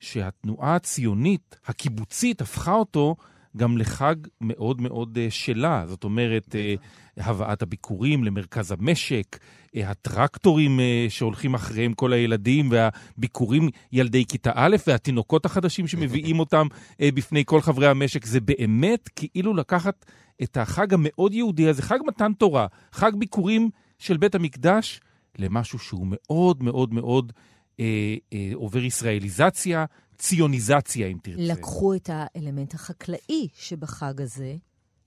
[0.00, 3.16] שהתנועה הציונית, הקיבוצית, הפכה אותו
[3.56, 5.84] גם לחג מאוד מאוד אה, שלה.
[5.86, 6.74] זאת אומרת, אה,
[7.16, 9.38] הבאת הביקורים למרכז המשק,
[9.76, 16.66] אה, הטרקטורים שהולכים אחריהם כל הילדים, והביקורים ילדי כיתה א', והתינוקות החדשים שמביאים אותם
[17.02, 18.24] בפני כל חברי המשק.
[18.26, 20.04] זה באמת כאילו לקחת
[20.42, 25.00] את החג המאוד יהודי הזה, חג מתן תורה, חג ביקורים של בית המקדש,
[25.38, 27.32] למשהו שהוא מאוד מאוד מאוד
[27.80, 29.84] אה, אה, עובר ישראליזציה,
[30.18, 31.42] ציוניזציה, אם תרצה.
[31.42, 34.56] לקחו את האלמנט החקלאי שבחג הזה,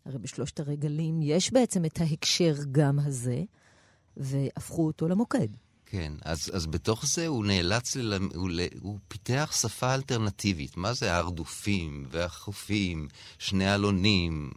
[0.05, 3.43] הרי בשלושת הרגלים יש בעצם את ההקשר גם הזה,
[4.17, 5.47] והפכו אותו למוקד.
[5.85, 8.29] כן, אז, אז בתוך זה הוא נאלץ, ללמ...
[8.35, 8.49] הוא,
[8.81, 10.77] הוא פיתח שפה אלטרנטיבית.
[10.77, 13.07] מה זה הרדופים והחופים,
[13.39, 14.51] שני אלונים,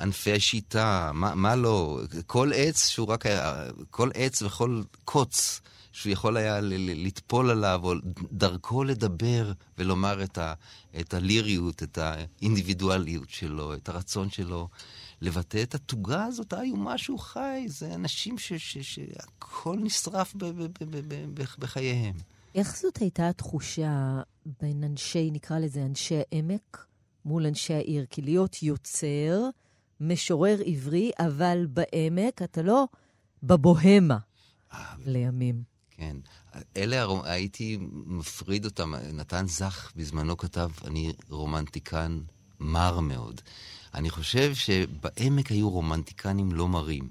[0.00, 2.00] ענפי השיטה, מה, מה לא?
[2.26, 5.60] כל עץ שהוא רק היה, כל עץ וכל קוץ
[5.92, 7.94] שהוא יכול היה לטפול עליו, או
[8.32, 10.54] דרכו לדבר ולומר את, ה,
[11.00, 14.68] את הליריות, את האינדיבידואליות שלו, את הרצון שלו.
[15.20, 20.68] לבטא את התוגה הזאת האיומה שהוא חי, זה אנשים שהכל נשרף ב- ב-
[21.34, 22.14] ב- בחייהם.
[22.54, 24.22] איך זאת הייתה התחושה
[24.60, 26.86] בין אנשי, נקרא לזה אנשי העמק,
[27.24, 28.06] מול אנשי העיר?
[28.10, 29.48] כי להיות יוצר,
[30.00, 32.86] משורר עברי, אבל בעמק אתה לא
[33.42, 34.18] בבוהמה
[35.06, 35.62] לימים.
[35.90, 36.16] כן.
[36.76, 38.94] אלה, הייתי מפריד אותם.
[39.12, 42.20] נתן זך בזמנו כתב, אני רומנטיקן
[42.60, 43.40] מר מאוד.
[43.94, 47.08] אני חושב שבעמק היו רומנטיקנים לא מרים.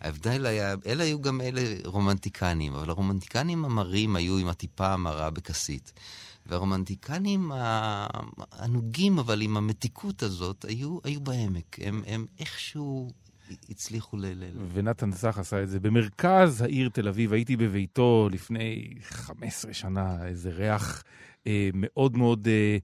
[0.00, 5.92] ההבדל היה, אלה היו גם אלה רומנטיקנים, אבל הרומנטיקנים המרים היו עם הטיפה המרה בכסית.
[6.48, 7.50] והרומנטיקנים
[8.52, 11.76] הנוגים, אבל עם המתיקות הזאת, היו, היו בעמק.
[11.80, 13.12] הם, הם איכשהו
[13.70, 14.26] הצליחו ל...
[14.72, 17.32] ונתן סח עשה את זה במרכז העיר תל אביב.
[17.32, 21.02] הייתי בביתו לפני 15 שנה, איזה ריח
[21.46, 22.48] אה, מאוד מאוד...
[22.48, 22.78] אה,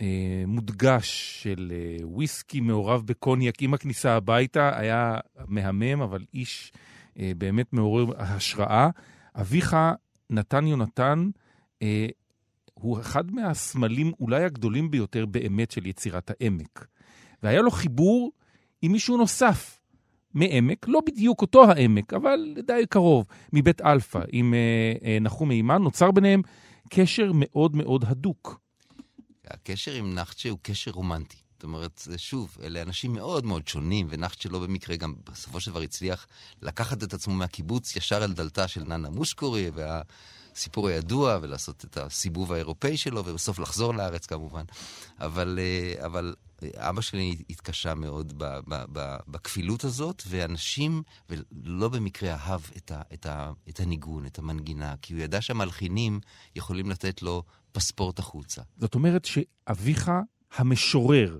[0.00, 6.72] אה, מודגש של אה, וויסקי מעורב בקוניאק עם הכניסה הביתה, היה מהמם, אבל איש
[7.18, 8.88] אה, באמת מעורר השראה.
[9.40, 9.76] אביך,
[10.30, 11.30] נתן יונתן,
[11.82, 12.06] אה,
[12.80, 16.86] הוא אחד מהסמלים אולי הגדולים ביותר באמת של יצירת העמק.
[17.42, 18.32] והיה לו חיבור
[18.82, 19.80] עם מישהו נוסף
[20.34, 25.82] מעמק, לא בדיוק אותו העמק, אבל די קרוב, מבית אלפא, עם אה, אה, נחום היימן,
[25.82, 26.42] נוצר ביניהם
[26.90, 28.60] קשר מאוד מאוד הדוק.
[29.46, 31.36] הקשר עם נחצ'ה הוא קשר רומנטי.
[31.56, 35.80] זאת אומרת, שוב, אלה אנשים מאוד מאוד שונים, ונחצ'ה לא במקרה גם בסופו של דבר
[35.80, 36.26] הצליח
[36.62, 39.70] לקחת את עצמו מהקיבוץ ישר אל דלתה של ננה מושקורי,
[40.56, 44.64] והסיפור הידוע, ולעשות את הסיבוב האירופאי שלו, ובסוף לחזור לארץ כמובן.
[45.20, 51.88] אבל, אה, אבל אה, אבא שלי התקשה מאוד ב, ב, ב, בכפילות הזאת, ואנשים, ולא
[51.88, 56.20] במקרה אהב את, ה, את, ה, את הניגון, את המנגינה, כי הוא ידע שהמלחינים
[56.56, 57.42] יכולים לתת לו
[57.72, 58.62] פספורט החוצה.
[58.78, 60.10] זאת אומרת שאביך
[60.56, 61.38] המשורר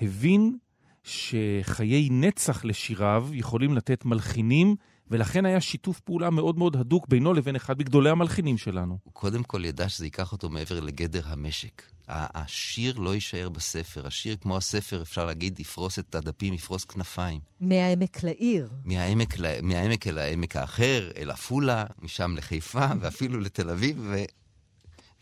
[0.00, 0.56] הבין
[1.04, 4.76] שחיי נצח לשיריו יכולים לתת מלחינים,
[5.10, 8.98] ולכן היה שיתוף פעולה מאוד מאוד הדוק בינו לבין אחד מגדולי המלחינים שלנו.
[9.04, 11.82] הוא קודם כל ידע שזה ייקח אותו מעבר לגדר המשק.
[12.08, 14.06] השיר לא יישאר בספר.
[14.06, 17.40] השיר, כמו הספר, אפשר להגיד, יפרוס את הדפים, יפרוס כנפיים.
[17.60, 18.70] מהעמק לעיר.
[18.84, 24.16] מהעמק, מהעמק אל העמק האחר, אל עפולה, משם לחיפה, ואפילו לתל אביב, ו...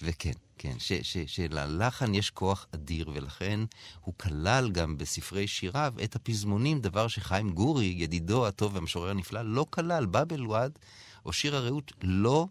[0.03, 0.33] וכן.
[0.62, 3.61] כן, ש, ש, שללחן יש כוח אדיר, ולכן
[4.00, 9.66] הוא כלל גם בספרי שיריו את הפזמונים, דבר שחיים גורי, ידידו הטוב והמשורר הנפלא, לא
[9.70, 10.06] כלל.
[10.06, 10.78] באבל וואד
[11.26, 12.46] או שיר הרעות לא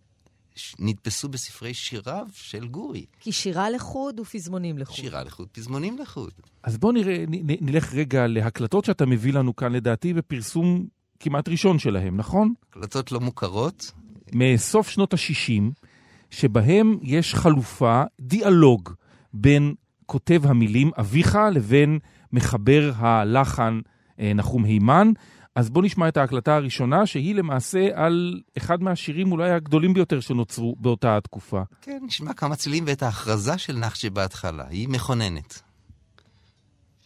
[0.79, 3.05] נתפסו בספרי שיריו של גורי.
[3.19, 4.95] כי שירה לחוד ופזמונים לחוד.
[4.95, 6.33] שירה לחוד, פזמונים לחוד.
[6.63, 10.87] אז בואו נראה, נ, נלך רגע להקלטות שאתה מביא לנו כאן, לדעתי, בפרסום
[11.19, 12.53] כמעט ראשון שלהם, נכון?
[12.69, 13.91] הקלטות לא מוכרות.
[14.33, 15.88] מסוף שנות ה-60.
[16.31, 18.89] שבהם יש חלופה, דיאלוג,
[19.33, 19.73] בין
[20.05, 21.99] כותב המילים אביך לבין
[22.33, 23.79] מחבר הלחן
[24.19, 25.11] אה, נחום הימן.
[25.55, 30.75] אז בואו נשמע את ההקלטה הראשונה, שהיא למעשה על אחד מהשירים אולי הגדולים ביותר שנוצרו
[30.79, 31.61] באותה התקופה.
[31.81, 35.61] כן, נשמע כמה צלילים ואת ההכרזה של נחשי בהתחלה, היא מכוננת.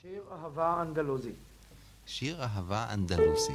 [0.02, 1.32] שיר אהבה אנדלוזי.
[2.06, 3.54] שיר אהבה אנדלוסי.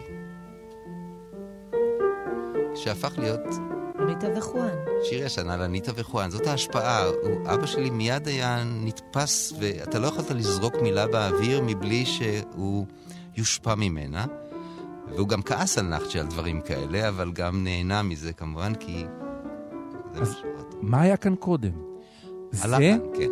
[2.75, 4.77] שהפך להיות ניטה וחואן.
[5.03, 7.05] שיר ישן על אניטה וחואן, זאת ההשפעה.
[7.05, 12.87] הוא, אבא שלי מיד היה נתפס, ואתה לא יכולת לזרוק מילה באוויר מבלי שהוא
[13.37, 14.27] יושפע ממנה.
[15.15, 19.05] והוא גם כעס על נחצ'ה על דברים כאלה, אבל גם נהנה מזה כמובן, כי...
[20.15, 20.37] אז
[20.81, 21.73] מה היה כאן קודם?
[22.51, 22.65] זה?
[22.65, 23.31] הלחן, כן.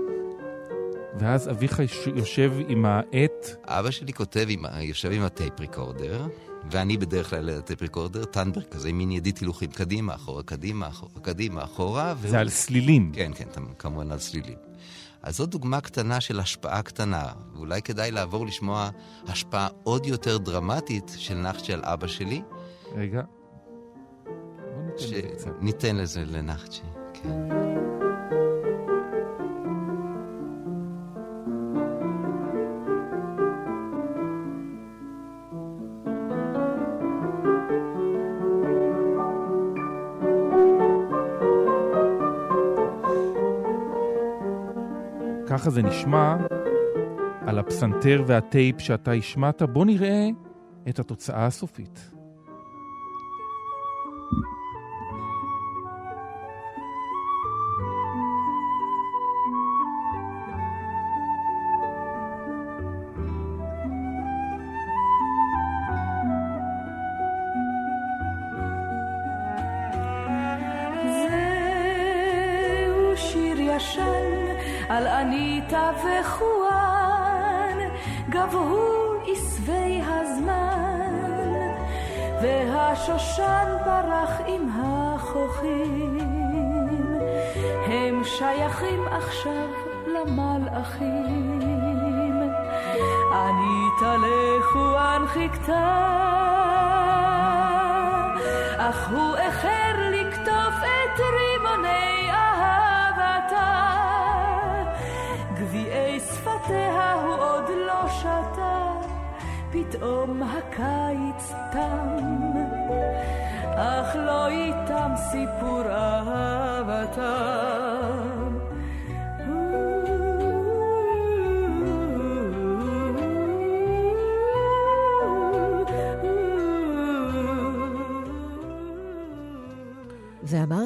[1.19, 1.83] ואז אביך
[2.15, 3.47] יושב עם העט?
[3.65, 6.27] אבא שלי כותב, עם, יושב עם הטייפ ריקורדר,
[6.71, 11.21] ואני בדרך כלל על הטייפ ריקורדר, טנברג כזה, מין ידיד הילוכים, קדימה, אחורה, קדימה, אחורה,
[11.23, 12.15] קדימה, אחורה.
[12.21, 12.39] זה והוא...
[12.39, 13.13] על סלילים.
[13.15, 13.45] כן, כן,
[13.79, 14.57] כמובן על סלילים.
[15.23, 18.91] אז זאת דוגמה קטנה של השפעה קטנה, ואולי כדאי לעבור לשמוע
[19.27, 22.43] השפעה עוד יותר דרמטית של נחצ'ה על אבא שלי.
[22.97, 23.23] רגע.
[24.97, 25.13] ש...
[25.61, 26.83] ניתן לזה לנחצ'ה,
[27.15, 27.49] כן.
[45.67, 46.37] ככה זה נשמע
[47.47, 49.63] על הפסנתר והטייפ שאתה השמעת.
[49.63, 50.29] בוא נראה
[50.89, 52.16] את התוצאה הסופית.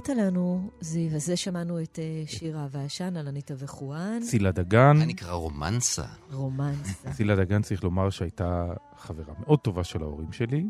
[0.09, 4.21] ואמרת לנו, זיו, אז זה שמענו את uh, שיר אהבה עשן על אניטה וחואן.
[4.23, 4.97] צילה דגן.
[4.99, 6.05] זה נקרא רומנסה.
[6.33, 7.13] רומנסה.
[7.17, 10.65] צילה דגן, צריך לומר שהייתה חברה מאוד טובה של ההורים שלי.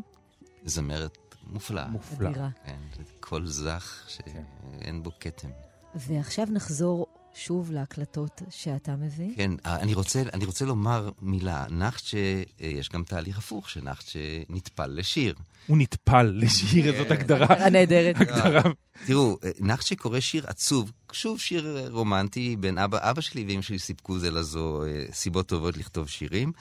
[0.65, 1.17] זמרת
[1.47, 1.87] מופלאה.
[1.87, 2.31] מופלאה.
[2.31, 2.49] אדירה.
[2.65, 5.49] כן, קול זך שאין בו כתם.
[5.95, 9.35] ועכשיו נחזור שוב להקלטות שאתה מביא.
[9.35, 11.65] כן, אני רוצה, אני רוצה לומר מילה.
[11.69, 12.17] נחצ'ה,
[12.59, 14.19] יש גם תהליך הפוך, שנחצ'ה
[14.49, 15.35] נטפל לשיר.
[15.67, 17.65] הוא נטפל לשיר, זאת הגדרה.
[17.65, 18.15] הנהדרת.
[18.21, 18.61] הגדרה.
[19.05, 24.19] תראו, נחצ'ה קורא שיר עצוב, שוב שיר רומנטי בין אבא, אבא שלי ואמא שלי סיפקו
[24.19, 26.51] זה לזו סיבות טובות לכתוב שירים.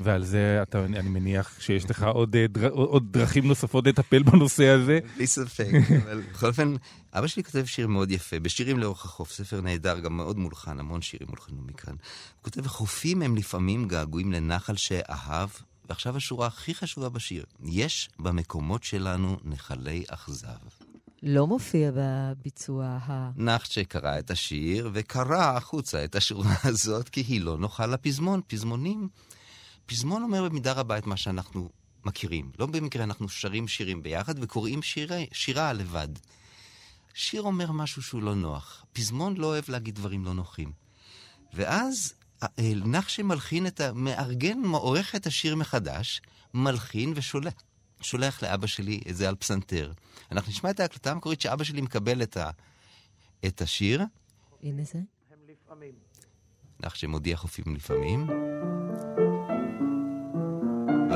[0.00, 4.98] ועל זה אתה, אני מניח שיש לך עוד, דר, עוד דרכים נוספות לטפל בנושא הזה.
[5.16, 5.70] בלי ספק,
[6.04, 6.74] אבל בכל אופן,
[7.12, 11.02] אבא שלי כותב שיר מאוד יפה, בשירים לאורך החוף, ספר נהדר, גם מאוד מולחן, המון
[11.02, 11.92] שירים מולחנו מכאן.
[11.92, 15.48] הוא כותב, חופים הם לפעמים געגועים לנחל שאהב,
[15.88, 20.88] ועכשיו השורה הכי חשובה בשיר, יש במקומות שלנו נחלי אכזב.
[21.22, 23.30] לא מופיע בביצוע ה...
[23.36, 28.40] נחצ'ה קרא את השיר וקרא החוצה את השורה הזאת, כי היא לא נוחה לפזמון.
[28.46, 29.08] פזמונים,
[29.88, 31.68] פזמון אומר במידה רבה את מה שאנחנו
[32.04, 32.50] מכירים.
[32.58, 36.08] לא במקרה אנחנו שרים שירים ביחד וקוראים שירי, שירה לבד.
[37.14, 38.84] שיר אומר משהו שהוא לא נוח.
[38.92, 40.72] פזמון לא אוהב להגיד דברים לא נוחים.
[41.54, 42.14] ואז
[42.58, 43.92] נחשה מלחין את ה...
[43.92, 46.20] מארגן, עורך את השיר מחדש,
[46.54, 47.52] מלחין ושולח.
[48.00, 49.92] שולח לאבא שלי את זה על פסנתר.
[50.32, 52.50] אנחנו נשמע את ההקלטה המקורית שאבא שלי מקבל את, ה...
[53.46, 54.02] את השיר.
[54.62, 54.98] הנה זה.
[55.30, 55.94] הם לפעמים.
[56.80, 58.26] נחשה מודיע חופים לפעמים.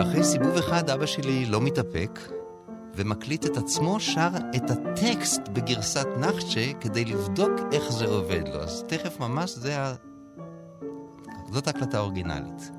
[0.02, 2.18] ואחרי סיבוב אחד אבא שלי לא מתאפק,
[2.96, 8.60] ומקליט את עצמו שר את הטקסט בגרסת נחצ'ה כדי לבדוק איך זה עובד לו.
[8.60, 9.94] אז תכף ממש זה ה...
[11.52, 12.70] זאת ההקלטה האורגינלית.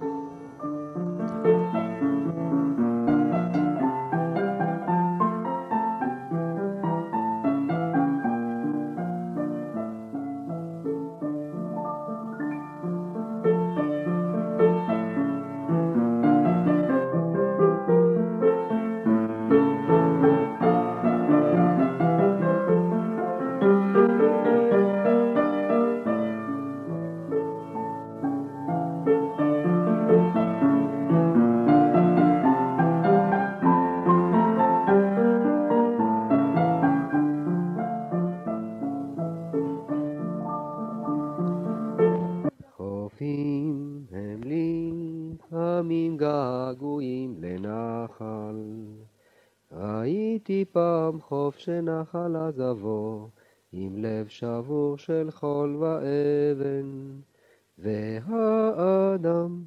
[51.57, 53.29] שנחל עזבו,
[53.71, 57.19] עם לב שבור של חול ואבן.
[57.77, 59.63] והאדם,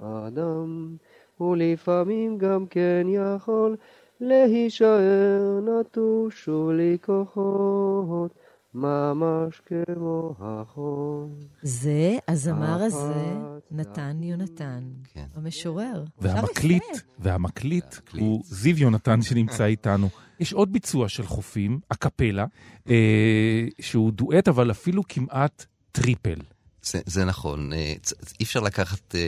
[0.00, 0.96] והאדם,
[1.40, 3.76] ולפעמים גם כן יכול
[4.20, 8.30] להישאר נטוש ובלי כוחות,
[8.74, 11.28] ממש כמו החול.
[11.62, 13.36] זה, הזמר הזה,
[13.70, 15.26] נתן יונתן, כן.
[15.34, 16.04] המשורר.
[16.18, 16.82] והמקליט,
[17.18, 20.08] והמקליט הוא זיו יונתן שנמצא איתנו.
[20.40, 22.46] יש עוד ביצוע של חופים, אקפלה,
[22.88, 26.40] אה, שהוא דואט, אבל אפילו כמעט טריפל.
[26.82, 29.20] זה, זה נכון, אי אפשר לקחת אה,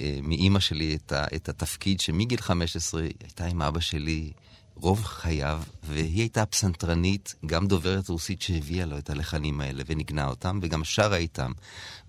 [0.00, 4.32] אה, מאימא שלי את, ה, את התפקיד שמגיל 15 הייתה עם אבא שלי,
[4.80, 10.58] רוב חייו, והיא הייתה פסנתרנית, גם דוברת רוסית שהביאה לו את הלחנים האלה וניגנה אותם,
[10.62, 11.52] וגם שרה איתם.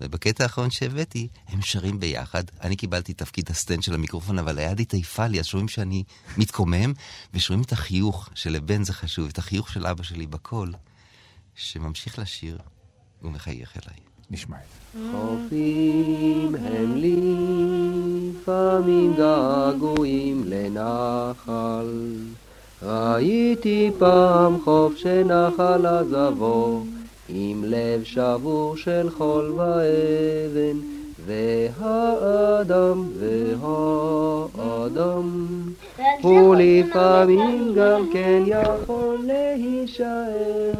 [0.00, 2.44] ובקטע האחרון שהבאתי, הם שרים ביחד.
[2.60, 6.04] אני קיבלתי תפקיד הסטנד של המיקרופון, אבל היד התעייפה לי, אז שומעים שאני
[6.36, 6.92] מתקומם,
[7.34, 10.74] ושומעים את החיוך, שלבן זה חשוב, את החיוך של אבא שלי בקול,
[11.54, 12.58] שממשיך לשיר
[13.22, 14.00] ומחייך אליי.
[14.30, 15.10] נשמע את זה.
[15.12, 16.96] חופים הם
[18.36, 21.86] לפעמים געגועים לנחל.
[22.82, 26.82] ראיתי פעם חוף שנחל עזבו,
[27.28, 30.78] עם לב שבור של חול ואבן,
[31.26, 33.08] והאדם
[34.52, 35.50] והאדם,
[36.22, 40.72] הוא לפעמים גם כן יכול להישאר.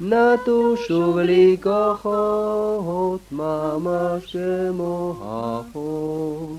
[0.00, 4.36] נטו שוב לי כוחות ממש
[4.68, 6.56] כמו החור.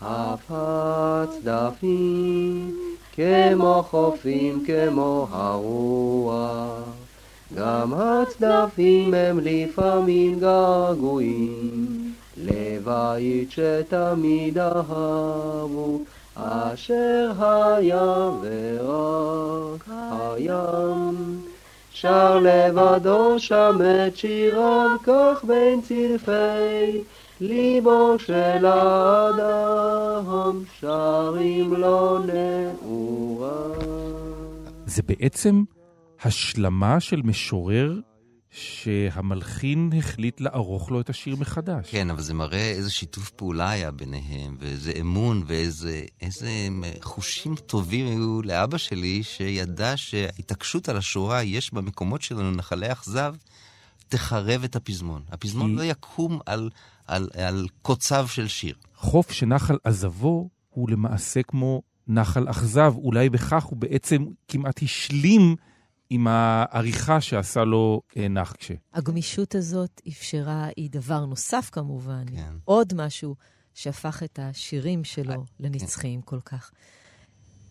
[0.00, 2.10] אף הצדפים
[3.16, 6.84] כמו חופים כמו הרוח.
[7.54, 16.00] גם הצדפים הם לפעמים געגועים לבית שתמיד אהבו
[16.34, 21.40] אשר היה ורק הים.
[21.92, 27.00] שר לבדו שם את שיריו, כך בין צלפי
[27.40, 30.24] ליבו של האדם,
[30.80, 33.78] שרים לו נעורה.
[34.86, 35.62] זה בעצם
[36.22, 38.00] השלמה של משורר
[38.50, 41.90] שהמלחין החליט לערוך לו את השיר מחדש.
[41.90, 46.48] כן, אבל זה מראה איזה שיתוף פעולה היה ביניהם, ואיזה אמון, ואיזה איזה
[47.02, 53.34] חושים טובים היו לאבא שלי, שידע שההתעקשות על השורה, יש במקומות שלנו נחלי אכזב,
[54.08, 55.22] תחרב את הפזמון.
[55.32, 55.76] הפזמון כי...
[55.76, 56.70] לא יקום על,
[57.10, 58.74] על, על קוצב של שיר.
[58.96, 65.56] חוף שנחל עזבו הוא למעשה כמו נחל אכזב, אולי בכך הוא בעצם כמעט השלים
[66.10, 68.74] עם העריכה שעשה לו אה, נחקשה.
[68.94, 72.52] הגמישות הזאת אפשרה, היא דבר נוסף כמובן, כן.
[72.64, 73.36] עוד משהו
[73.74, 75.64] שהפך את השירים שלו כן.
[75.64, 76.26] לנצחיים כן.
[76.26, 76.70] כל כך.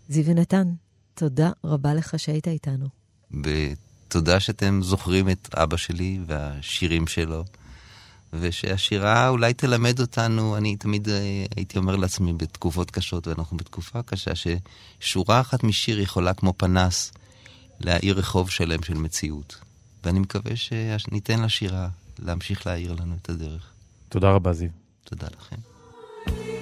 [0.09, 0.73] זיו ונתן,
[1.13, 2.85] תודה רבה לך שהיית איתנו.
[3.43, 7.43] ותודה שאתם זוכרים את אבא שלי והשירים שלו,
[8.33, 14.31] ושהשירה אולי תלמד אותנו, אני תמיד אה, הייתי אומר לעצמי בתקופות קשות, ואנחנו בתקופה קשה,
[14.35, 17.11] ששורה אחת משיר יכולה כמו פנס.
[17.79, 19.55] להאיר רחוב שלם של מציאות.
[20.03, 20.51] ואני מקווה
[20.97, 23.71] שניתן לשירה להמשיך להאיר לנו את הדרך.
[24.09, 24.69] תודה רבה, זיו.
[25.03, 26.58] תודה לכם.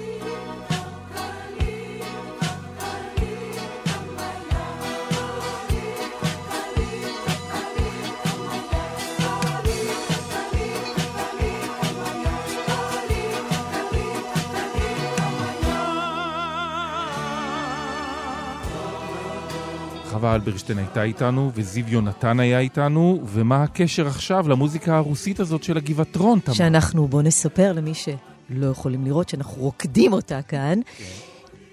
[20.18, 25.78] חווה אלברשטיין הייתה איתנו, וזיו יונתן היה איתנו, ומה הקשר עכשיו למוזיקה הרוסית הזאת של
[25.78, 26.54] הגבעטרון, תמר?
[26.54, 30.80] שאנחנו, בוא נספר למי שלא יכולים לראות, שאנחנו רוקדים אותה כאן.
[30.98, 31.04] כן.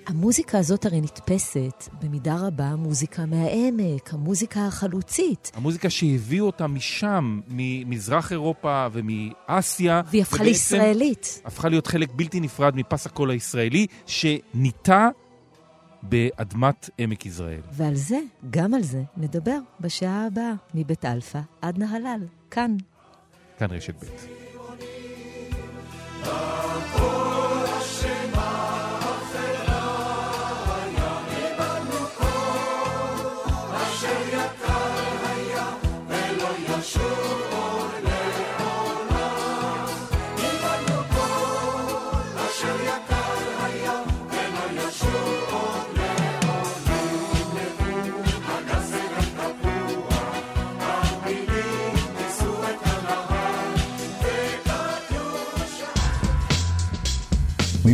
[0.07, 5.53] המוזיקה הזאת הרי נתפסת במידה רבה מוזיקה מהעמק, המוזיקה החלוצית.
[5.55, 10.03] המוזיקה שהביאו אותה משם, ממזרח אירופה ומאסיה.
[10.07, 11.43] והיא הפכה לישראלית.
[11.45, 15.09] הפכה להיות חלק בלתי נפרד מפס הקול הישראלי, שניטע
[16.09, 17.61] באדמת עמק יזרעאל.
[17.73, 18.19] ועל זה,
[18.51, 22.77] גם על זה, נדבר בשעה הבאה, מבית אלפא עד נהלל, כאן.
[23.59, 24.45] כאן רשת ב'.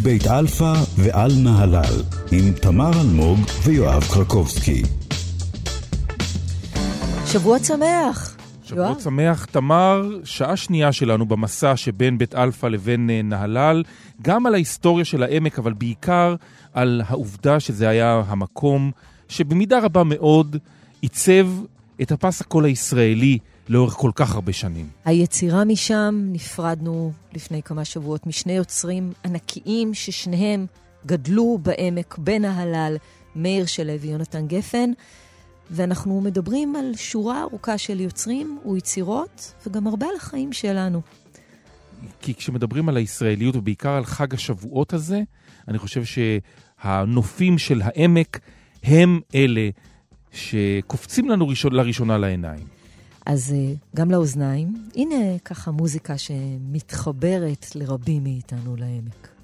[0.01, 4.83] מבית אלפא ועל נהלל, עם תמר אלמוג ויואב קרקובסקי.
[7.27, 8.37] שבוע שמח.
[8.65, 9.01] שבוע יואב.
[9.01, 13.83] שמח, תמר, שעה שנייה שלנו במסע שבין בית אלפא לבין אה, נהלל,
[14.23, 16.35] גם על ההיסטוריה של העמק, אבל בעיקר
[16.75, 18.91] על העובדה שזה היה המקום
[19.29, 20.57] שבמידה רבה מאוד
[21.01, 21.49] עיצב
[22.03, 23.39] את הפס הקול הישראלי
[23.71, 24.89] לאורך כל כך הרבה שנים.
[25.05, 30.67] היצירה משם, נפרדנו לפני כמה שבועות משני יוצרים ענקיים ששניהם
[31.07, 32.97] גדלו בעמק בין ההלל,
[33.37, 34.91] מאיר שלו ויונתן גפן,
[35.71, 41.01] ואנחנו מדברים על שורה ארוכה של יוצרים ויצירות, וגם הרבה על החיים שלנו.
[42.21, 45.23] כי כשמדברים על הישראליות ובעיקר על חג השבועות הזה,
[45.69, 48.41] אני חושב שהנופים של העמק
[48.83, 49.69] הם אלה
[50.33, 52.80] שקופצים לנו ראשון, לראשונה לעיניים.
[53.27, 59.40] אז אה, גם לאוזניים, הנה ככה מוזיקה שמתחברת לרבים מאיתנו לעמק.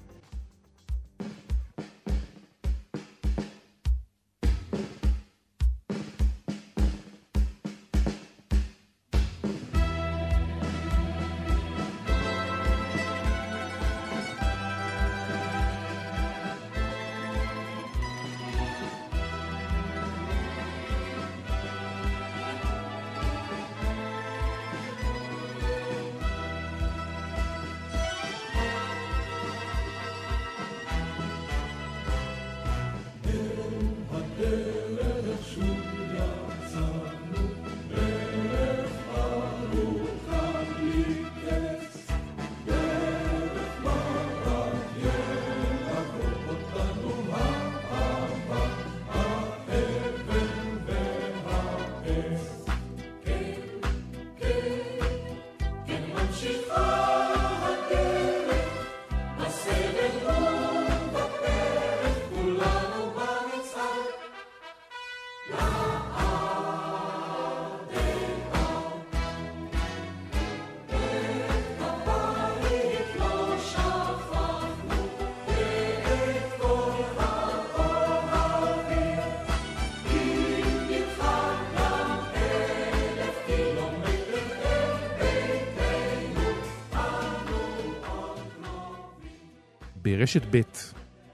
[90.27, 90.61] ברשת ב',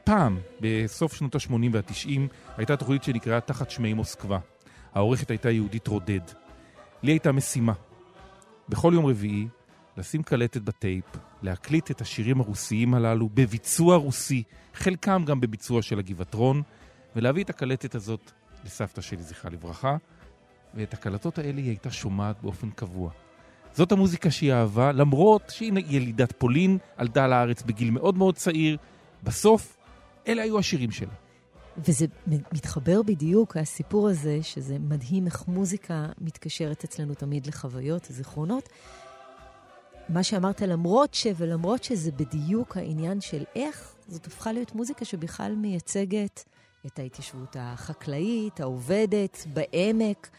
[0.03, 2.19] פעם, בסוף שנות ה-80 וה-90,
[2.57, 4.39] הייתה תוכנית שנקראה תחת שמי מוסקבה.
[4.93, 6.19] העורכת הייתה יהודית רודד.
[7.03, 7.73] לי הייתה משימה.
[8.69, 9.47] בכל יום רביעי,
[9.97, 11.05] לשים קלטת בטייפ,
[11.41, 16.61] להקליט את השירים הרוסיים הללו בביצוע רוסי, חלקם גם בביצוע של הגבעטרון,
[17.15, 18.31] ולהביא את הקלטת הזאת
[18.65, 19.97] לסבתא שלי, זכרה לברכה,
[20.73, 23.11] ואת הקלטות האלה היא הייתה שומעת באופן קבוע.
[23.75, 28.77] זאת המוזיקה שהיא אהבה, למרות שהיא ילידת פולין, עלתה לארץ בגיל מאוד מאוד צעיר.
[29.23, 29.77] בסוף,
[30.27, 31.13] אלה היו השירים שלה.
[31.77, 38.69] וזה מתחבר בדיוק, הסיפור הזה, שזה מדהים איך מוזיקה מתקשרת אצלנו תמיד לחוויות, זיכרונות.
[40.09, 41.27] מה שאמרת, למרות ש...
[41.37, 46.43] ולמרות שזה בדיוק העניין של איך זאת הפכה להיות מוזיקה שבכלל מייצגת
[46.85, 50.29] את ההתיישבות החקלאית, העובדת, בעמק.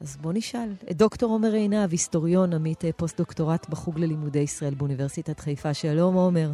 [0.00, 5.40] אז בוא נשאל את דוקטור עומר עינב, היסטוריון, עמית אה, פוסט-דוקטורט בחוג ללימודי ישראל באוניברסיטת
[5.40, 5.74] חיפה.
[5.74, 6.50] שלום, עומר.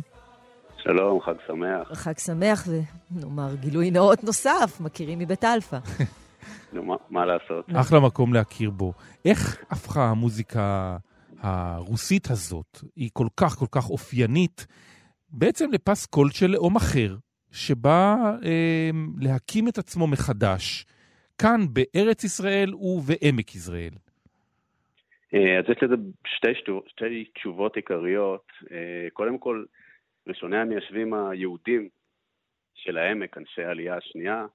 [0.82, 1.88] שלום, חג שמח.
[1.92, 2.68] חג שמח,
[3.12, 5.78] ונאמר גילוי נאות נוסף, מכירים מבית אלפא.
[6.72, 7.64] נו, מה, מה לעשות?
[7.74, 8.92] אחלה מקום להכיר בו.
[9.24, 10.96] איך הפכה המוזיקה
[11.40, 14.66] הרוסית הזאת, היא כל כך כל כך אופיינית,
[15.30, 17.16] בעצם לפס קול של לאום אחר,
[17.50, 18.90] שבא אה,
[19.20, 20.86] להקים את עצמו מחדש.
[21.38, 23.94] כאן בארץ ישראל ובעמק יזרעאל?
[25.34, 25.94] אה, אז יש לזה
[26.26, 26.48] שתי,
[26.86, 28.52] שתי תשובות עיקריות.
[28.70, 29.64] אה, קודם כל,
[30.26, 31.88] ראשוני המיישבים היהודים
[32.74, 34.46] של העמק, אנשי העלייה השנייה,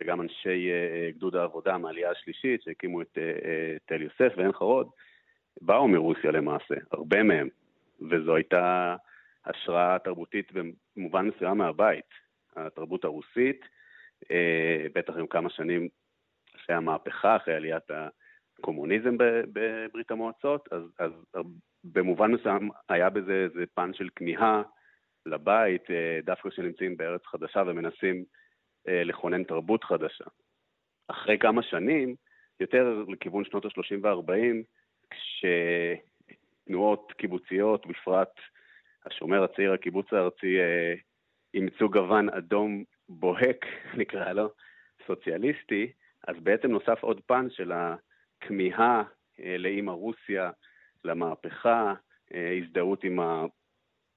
[0.00, 3.18] וגם אנשי אה, גדוד העבודה מהעלייה השלישית, שהקימו את
[3.86, 4.88] תל יוסף ועין חרוד,
[5.60, 7.48] באו מרוסיה למעשה, הרבה מהם,
[8.10, 8.96] וזו הייתה
[9.46, 12.26] השראה תרבותית במובן מסוים מהבית.
[12.56, 13.60] התרבות הרוסית,
[14.94, 15.88] בטח עם כמה שנים
[16.66, 17.84] אחרי המהפכה, אחרי עליית
[18.58, 19.16] הקומוניזם
[19.52, 21.12] בברית המועצות, אז, אז
[21.84, 24.62] במובן מסוים היה בזה איזה פן של כמיהה
[25.26, 28.24] לבית, אה, דווקא כשנמצאים בארץ חדשה ומנסים
[28.88, 30.24] אה, לכונן תרבות חדשה.
[31.08, 32.14] אחרי כמה שנים,
[32.60, 34.64] יותר לכיוון שנות ה-30 וה-40,
[35.10, 38.32] כשתנועות קיבוציות, בפרט
[39.06, 40.94] השומר הצעיר, הקיבוץ הארצי, אה,
[41.54, 43.66] אימצו גוון אדום בוהק,
[44.00, 44.50] נקרא לו,
[45.06, 45.92] סוציאליסטי,
[46.26, 49.02] אז בעצם נוסף עוד פן של הכמיהה
[49.40, 50.50] אה, לאימא רוסיה,
[51.04, 51.94] למהפכה,
[52.34, 53.18] אה, הזדהות עם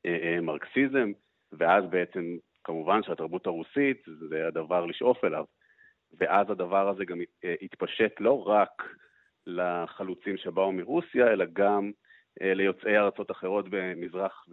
[0.06, 1.12] המרקסיזם,
[1.52, 5.46] ואז בעצם כמובן שהתרבות הרוסית זה הדבר לשאוף אליו.
[6.20, 8.84] ואז הדבר הזה גם אה, התפשט לא רק
[9.48, 11.92] לחלוצים שבאו מרוסיה, אלא גם
[12.42, 14.46] ליוצאי ארצות אחרות במזרח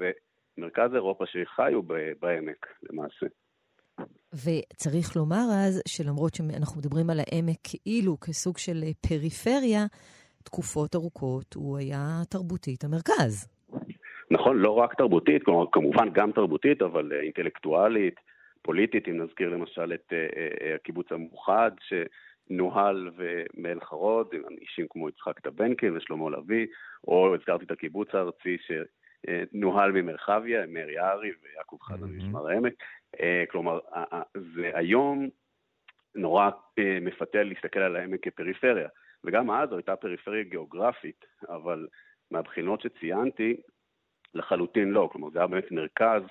[0.59, 1.83] ומרכז אירופה שחיו
[2.21, 3.27] בעמק למעשה.
[4.45, 9.85] וצריך לומר אז, שלמרות שאנחנו מדברים על העמק כאילו כסוג של אה, פריפריה,
[10.45, 13.49] תקופות ארוכות הוא היה תרבותית המרכז.
[14.31, 15.43] נכון, לא רק תרבותית,
[15.73, 18.15] כמובן גם תרבותית, אבל אה, אינטלקטואלית,
[18.63, 24.27] פוליטית, אם נזכיר למשל את uh, הקיבוץ המאוחד, שנוהל ומאל חרוד,
[24.61, 26.67] אישים כמו יצחק טבנקין ושלמה לביא,
[27.09, 32.25] או הזכרתי את הקיבוץ הארצי שנוהל ממרחביה, מאיר יערי ויעקב חזן mm-hmm.
[32.27, 32.73] משמר העמק.
[33.21, 33.79] אה, כלומר,
[34.35, 35.29] זה היום,
[36.15, 36.51] נורא
[37.01, 38.89] מפתה להסתכל על העמק כפריפריה.
[39.25, 41.87] וגם אז זו הייתה פריפריה גיאוגרפית, אבל
[42.31, 43.57] מהבחינות שציינתי,
[44.35, 45.09] לחלוטין לא.
[45.13, 46.23] כלומר, זה היה באמת מרכז,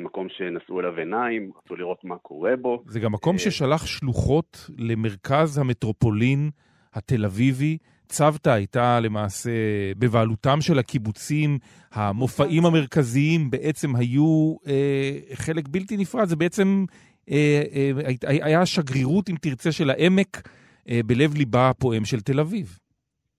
[0.00, 2.82] מקום שנשאו אליו עיניים, רצו לראות מה קורה בו.
[2.86, 6.50] זה גם מקום ששלח שלוחות למרכז המטרופולין
[6.92, 7.78] התל אביבי.
[8.10, 9.50] צוותא הייתה למעשה
[9.98, 11.58] בבעלותם של הקיבוצים,
[11.92, 16.84] המופעים המרכזיים בעצם היו אה, חלק בלתי נפרד, זה בעצם
[17.30, 20.48] אה, אה, היה שגרירות, אם תרצה, של העמק
[20.88, 22.78] אה, בלב ליבה הפועם של תל אביב.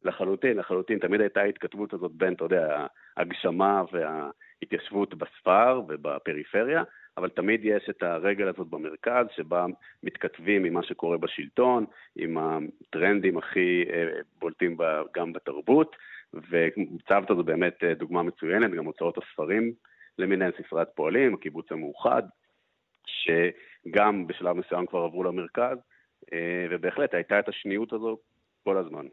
[0.03, 0.99] לחלוטין, לחלוטין.
[0.99, 2.85] תמיד הייתה ההתכתבות הזאת בין, אתה יודע,
[3.17, 6.83] ההגשמה וההתיישבות בספר ובפריפריה,
[7.17, 9.65] אבל תמיד יש את הרגל הזאת במרכז, שבה
[10.03, 11.85] מתכתבים עם מה שקורה בשלטון,
[12.15, 14.77] עם הטרנדים הכי אה, בולטים
[15.15, 15.95] גם בתרבות,
[16.33, 19.73] וצוותא זו באמת אה, דוגמה מצוינת, גם הוצאות הספרים
[20.17, 22.23] למיניהן, ספריית פועלים, הקיבוץ המאוחד,
[23.05, 25.77] שגם בשלב מסוים כבר עברו למרכז,
[26.33, 28.17] אה, ובהחלט הייתה את השניות הזו
[28.63, 29.05] כל הזמן.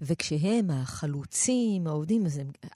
[0.00, 2.20] וכשהם החלוצים, העובדים,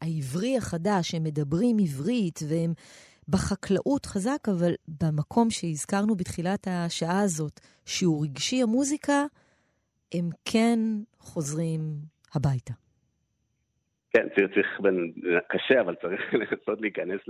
[0.01, 2.73] העברי החדש, הם מדברים עברית והם
[3.29, 4.73] בחקלאות חזק, אבל
[5.03, 9.25] במקום שהזכרנו בתחילת השעה הזאת, שהוא רגשי המוזיקה,
[10.15, 10.79] הם כן
[11.19, 11.81] חוזרים
[12.35, 12.73] הביתה.
[14.11, 14.67] כן, צריך, צריך
[15.49, 17.21] קשה, אבל צריך לנסות להיכנס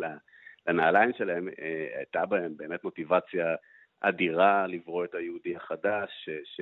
[0.67, 1.49] לנעליים שלהם.
[1.49, 3.55] אה, הייתה בהם באמת מוטיבציה
[4.01, 6.61] אדירה לברוא את היהודי החדש, ש, ש,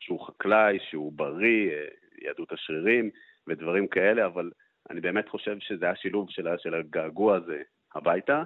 [0.00, 1.84] שהוא חקלאי, שהוא בריא, אה,
[2.22, 3.10] יהדות השרירים
[3.46, 4.50] ודברים כאלה, אבל
[4.90, 7.62] אני באמת חושב שזה היה שילוב של, של הגעגוע הזה
[7.94, 8.42] הביתה,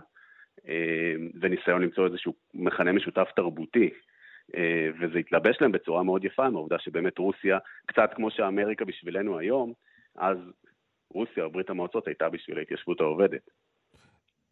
[1.40, 3.90] וניסיון למצוא איזשהו מכנה משותף תרבותי.
[4.56, 9.38] אה, וזה התלבש להם בצורה מאוד יפה עם העובדה שבאמת רוסיה, קצת כמו שאמריקה בשבילנו
[9.38, 9.72] היום,
[10.16, 10.38] אז
[11.10, 13.50] רוסיה או ברית המועצות הייתה בשביל ההתיישבות העובדת.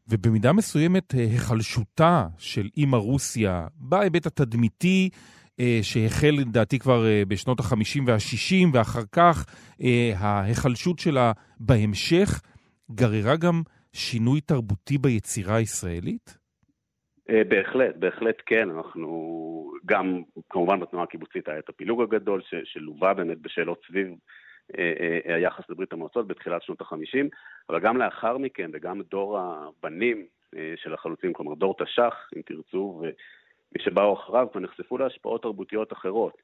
[0.09, 5.11] ובמידה מסוימת אה, היחלשותה של אימא רוסיה בהיבט התדמיתי,
[5.83, 9.47] שהחל לדעתי כבר בשנות ה-50 וה-60, ואחר כך
[10.17, 12.41] ההיחלשות שלה בהמשך,
[12.91, 13.63] גררה גם
[13.97, 16.39] שינוי תרבותי ביצירה הישראלית?
[17.31, 18.71] אה, בהחלט, בהחלט כן.
[18.71, 24.09] אנחנו גם, כמובן בתנועה הקיבוצית היה את הפילוג הגדול, ש, שלווה באמת בשאלות סביב
[24.79, 24.93] אה,
[25.29, 27.27] אה, היחס לברית המועצות בתחילת שנות ה-50,
[27.69, 30.27] אבל גם לאחר מכן, וגם דור הבנים
[30.77, 36.43] של החלוצים, כלומר דור תש"ח, אם תרצו, ומי שבאו אחריו כבר נחשפו להשפעות תרבותיות אחרות.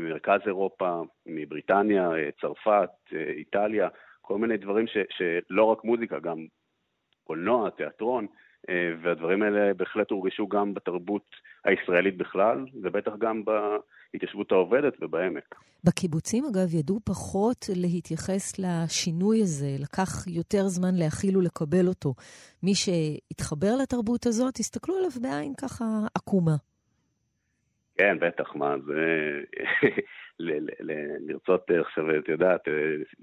[0.00, 2.10] מרכז אירופה, מבריטניה,
[2.40, 3.88] צרפת, איטליה,
[4.20, 6.46] כל מיני דברים ש, שלא רק מוזיקה, גם
[7.28, 8.26] קולנוע, תיאטרון,
[8.68, 11.26] אה, והדברים האלה בהחלט הורגשו גם בתרבות
[11.64, 15.54] הישראלית בכלל, ובטח גם בהתיישבות העובדת ובעמק.
[15.84, 22.14] בקיבוצים, אגב, ידעו פחות להתייחס לשינוי הזה, לקח יותר זמן להכיל ולקבל אותו.
[22.62, 26.56] מי שהתחבר לתרבות הזאת, הסתכלו עליו בעין ככה עקומה.
[27.98, 29.02] כן, בטח, מה, זה...
[31.26, 32.60] לרצות עכשיו, את יודעת,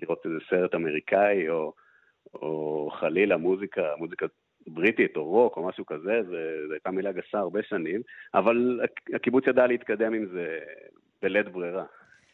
[0.02, 1.74] לראות איזה סרט אמריקאי, או...
[2.42, 4.26] או חלילה מוזיקה, מוזיקה
[4.68, 6.22] בריטית או רוק או משהו כזה,
[6.68, 8.02] זו הייתה מילה גסה הרבה שנים,
[8.34, 8.80] אבל
[9.14, 10.60] הקיבוץ ידע להתקדם עם זה
[11.22, 11.86] בלית ברירה.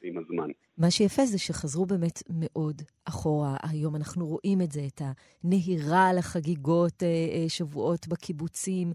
[0.03, 0.49] עם הזמן.
[0.77, 3.57] מה שיפה זה שחזרו באמת מאוד אחורה.
[3.63, 5.01] היום אנחנו רואים את זה, את
[5.43, 8.91] הנהירה לחגיגות אה, אה, שבועות בקיבוצים,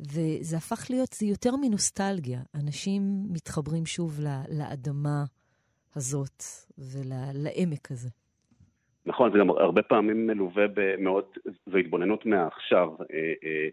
[0.00, 2.40] וזה הפך להיות, זה יותר מנוסטלגיה.
[2.54, 5.24] אנשים מתחברים שוב לאדמה
[5.96, 6.42] הזאת
[6.78, 8.08] ולעמק הזה.
[9.06, 11.24] נכון, זה גם הרבה פעמים מלווה במאוד,
[11.66, 12.88] זו התבוננות מעכשיו.
[13.12, 13.68] אה, אה,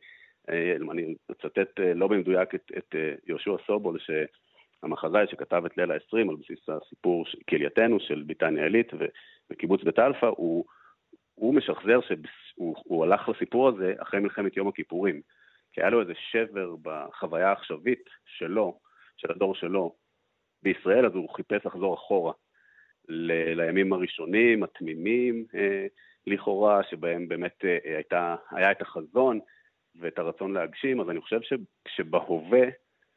[0.50, 2.96] אה, אני אצטט לא במדויק את, את
[3.28, 8.92] יהושע סובול, שהמחזאי שכתב את ליל ה-20 על בסיס הסיפור קהילייתנו, של ביתניה עילית
[9.50, 10.66] וקיבוץ בית אלפא, הוא,
[11.36, 15.22] הוא משחזר שהוא הלך לסיפור הזה אחרי מלחמת יום הכיפורים.
[15.74, 18.80] כי היה לו איזה שבר בחוויה העכשווית שלו,
[19.18, 19.96] של הדור שלו,
[20.64, 22.34] בישראל, אז הוא חיפש לחזור אחורה.
[23.08, 25.86] ל- לימים הראשונים, התמימים אה,
[26.28, 29.40] לכאורה, שבהם באמת אה, הייתה, היה את החזון
[30.02, 32.68] ואת הרצון להגשים, אז אני חושב שכשבהווה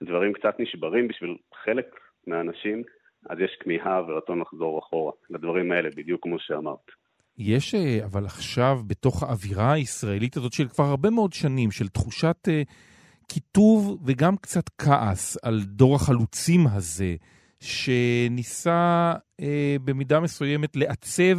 [0.03, 1.87] דברים קצת נשברים בשביל חלק
[2.27, 2.83] מהאנשים,
[3.31, 6.91] אז יש כמיהה ורצון לחזור אחורה לדברים האלה, בדיוק כמו שאמרת.
[7.39, 12.37] יש אה, אבל עכשיו, בתוך האווירה הישראלית הזאת של כבר הרבה מאוד שנים, של תחושת
[12.49, 12.71] uh,
[13.29, 17.15] קיטוב וגם קצת כעס על דור החלוצים הזה,
[17.61, 21.39] שניסה אה, במידה מסוימת לעצב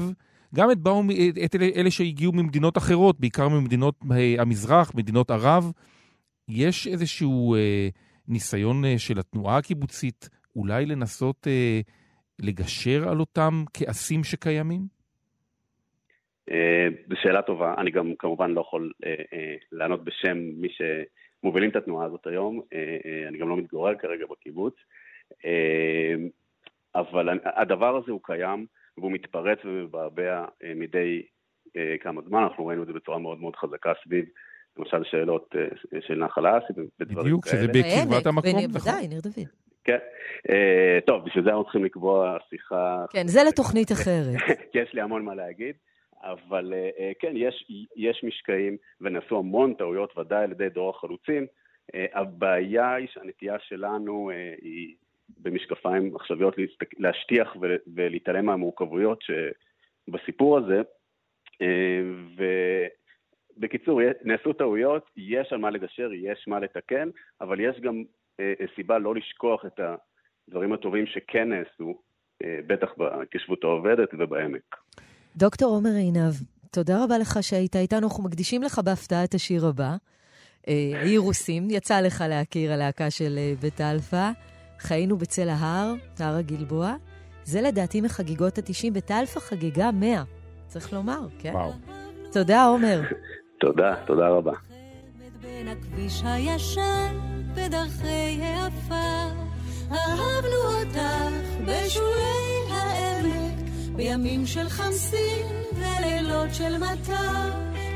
[0.56, 1.04] גם את, באו,
[1.46, 5.72] את אלה, אלה שהגיעו ממדינות אחרות, בעיקר ממדינות אה, המזרח, מדינות ערב.
[6.50, 7.90] יש איזשהו אה,
[8.28, 11.80] ניסיון אה, של התנועה הקיבוצית אולי לנסות אה,
[12.40, 14.82] לגשר על אותם כעסים שקיימים?
[16.52, 17.74] אה, זו שאלה טובה.
[17.78, 22.62] אני גם כמובן לא יכול אה, אה, לענות בשם מי שמובילים את התנועה הזאת היום.
[22.74, 24.76] אה, אה, אני גם לא מתגורר כרגע בקיבוץ.
[26.96, 28.66] אבל הדבר הזה הוא קיים,
[28.98, 31.22] והוא מתפרץ ומבעבע מדי
[32.00, 34.26] כמה זמן, אנחנו ראינו את זה בצורה מאוד מאוד חזקה סביב
[34.78, 35.56] למשל שאלות
[36.08, 37.24] של נחל האסי ודברים כאלה.
[37.24, 38.72] בדיוק, שזה בקרבת המקום, נכון.
[38.72, 39.48] בוודאי, ניר דוד.
[39.84, 39.98] כן.
[41.06, 43.06] טוב, בשביל זה אנחנו צריכים לקבוע שיחה...
[43.10, 44.42] כן, זה לתוכנית אחרת.
[44.72, 45.76] כי יש לי המון מה להגיד.
[46.24, 46.74] אבל
[47.20, 51.46] כן, יש, יש משקעים ונעשו המון טעויות, ודאי על ידי דור החלוצים.
[52.14, 54.30] הבעיה היא שהנטייה שלנו
[54.62, 54.96] היא
[55.38, 56.56] במשקפיים עכשוויות
[56.98, 57.56] להשטיח
[57.96, 60.82] ולהתעלם מהמורכבויות שבסיפור הזה.
[63.58, 67.10] ובקיצור, נעשו טעויות, יש על מה לגשר, יש מה לתקן,
[67.42, 68.04] אבל יש גם
[68.76, 69.80] סיבה לא לשכוח את
[70.48, 72.02] הדברים הטובים שכן נעשו,
[72.44, 74.76] בטח בהתיישבות העובדת ובעמק.
[75.36, 76.34] דוקטור עומר עינב,
[76.72, 78.08] תודה רבה לך שהיית איתנו.
[78.08, 79.96] אנחנו מקדישים לך בהפתעה את השיר הבא.
[80.96, 84.30] האירוסים, יצא לך להכיר הלהקה של בית אלפא.
[84.82, 86.96] חיינו בצל ההר, הר הגלבוע.
[87.44, 90.24] זה לדעתי מחגיגות ה-90, בית אלפא חגיגה 100,
[90.68, 91.52] צריך לומר, כן?
[91.54, 91.72] וואו.
[92.32, 93.02] תודה, עומר.
[93.62, 94.52] תודה, תודה רבה.
[95.42, 97.18] בין הכביש הישן
[97.54, 99.30] בדרכי העפר,
[99.92, 101.00] אהבנו אותך
[101.66, 107.50] בשולי העמק, בימים של חמסין ולילות של מטר,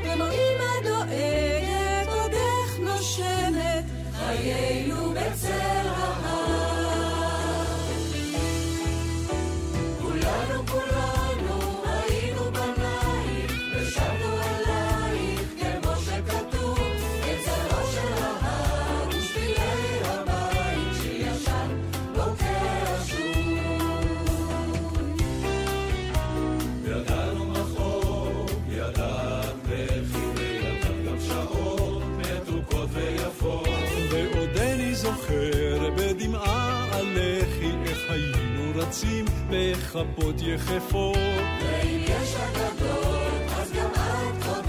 [0.06, 6.45] גם אמא דואגת עוד איך נושמת, חיינו בצל ההר.
[38.96, 41.16] רצים בכפות יחפות.
[41.16, 44.65] ואם יש אגדות, אז גם את חודך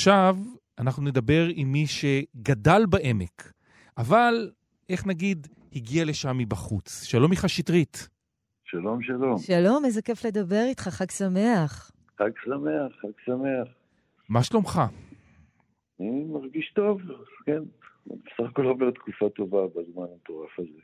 [0.00, 0.36] ועכשיו
[0.78, 3.52] אנחנו נדבר עם מי שגדל בעמק,
[3.98, 4.50] אבל,
[4.88, 7.04] איך נגיד, הגיע לשם מבחוץ.
[7.04, 8.08] שלום מיכה שטרית.
[8.64, 9.38] שלום, שלום.
[9.38, 11.90] שלום, איזה כיף לדבר איתך, חג שמח.
[12.18, 13.68] חג שמח, חג שמח.
[14.28, 14.80] מה שלומך?
[16.00, 17.00] אני מרגיש טוב,
[17.46, 17.62] כן.
[18.06, 20.80] בסך הכל עובר תקופה טובה בזמן המטורף הזה.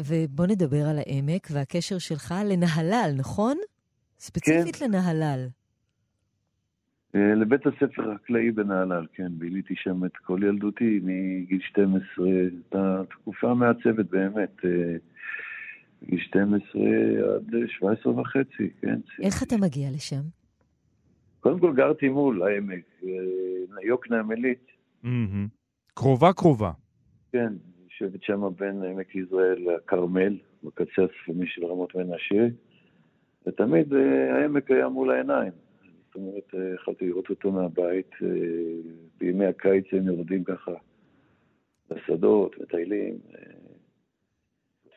[0.00, 3.56] ובוא נדבר על העמק והקשר שלך לנהלל, נכון?
[4.18, 4.84] ספציפית כן.
[4.84, 5.48] לנהלל.
[7.14, 13.50] אה, לבית הספר החקלאי בנהלל, כן, ביליתי שם את כל ילדותי מגיל 12, את התקופה
[13.50, 14.96] המעצבת באמת, אה,
[16.02, 16.82] מגיל 12
[17.34, 18.98] עד 17 וחצי, כן.
[19.22, 20.22] איך אתה מגיע לשם?
[21.40, 24.66] קודם כל גרתי מול העמק, אה, יוקנעם עילית.
[25.94, 26.70] קרובה קרובה.
[27.32, 27.52] כן,
[27.84, 32.46] יושבת שם בין עמק יזרעאל לכרמל, בקצה הצפוני של רמות מנשה,
[33.46, 33.94] ותמיד
[34.30, 35.52] העמק היה מול העיניים.
[36.08, 38.28] זאת אומרת, אה, יכולתי לראות אותו מהבית, אה,
[39.18, 40.72] בימי הקיץ היינו יורדים ככה
[41.90, 43.40] לשדות, מטיילים, אה,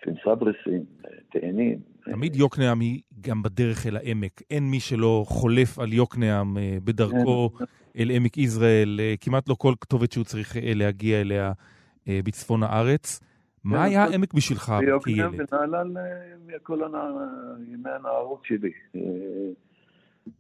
[0.02, 0.86] פנסברסים,
[1.32, 1.80] תאנים.
[2.06, 4.42] תמיד יוקנעם היא גם בדרך אל העמק.
[4.52, 7.66] אין מי שלא חולף על יוקנעם בדרכו כן.
[7.98, 11.52] אל עמק יזרעאל, כמעט לא כל כתובת שהוא צריך להגיע אליה
[12.08, 13.20] בצפון הארץ.
[13.64, 15.28] מה כן, היה העמק בשבילך כילד?
[15.52, 16.04] ונהלל אה,
[16.46, 16.82] מכל
[17.68, 18.72] ימי הנערות שלי.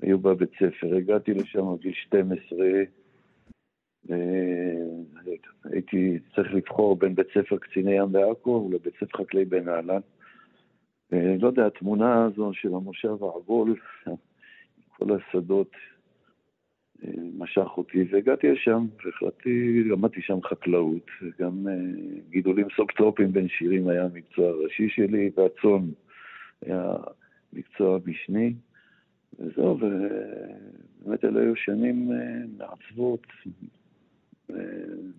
[0.02, 2.58] היו בבית ספר, הגעתי לשם בגיל 12,
[4.06, 10.02] והייתי צריך לבחור בין בית ספר קציני ים בעכו לבית ספר חקלאי בנהלל.
[11.14, 13.76] אה, לא יודע, התמונה הזו של המושב העגול,
[14.98, 15.72] כל השדות,
[17.04, 21.74] אה, משך אותי, והגעתי לשם, והחלטתי, למדתי שם חקלאות, וגם אה,
[22.30, 25.90] גידולים סוקטרופים בין שירים היה המקצוע הראשי שלי, והצאן
[26.66, 26.94] היה
[27.54, 28.54] מקצוע משני,
[29.40, 32.18] וזהו, ובאמת אלה היו שנים אה,
[32.58, 33.28] מעצבות,
[34.50, 34.56] אה,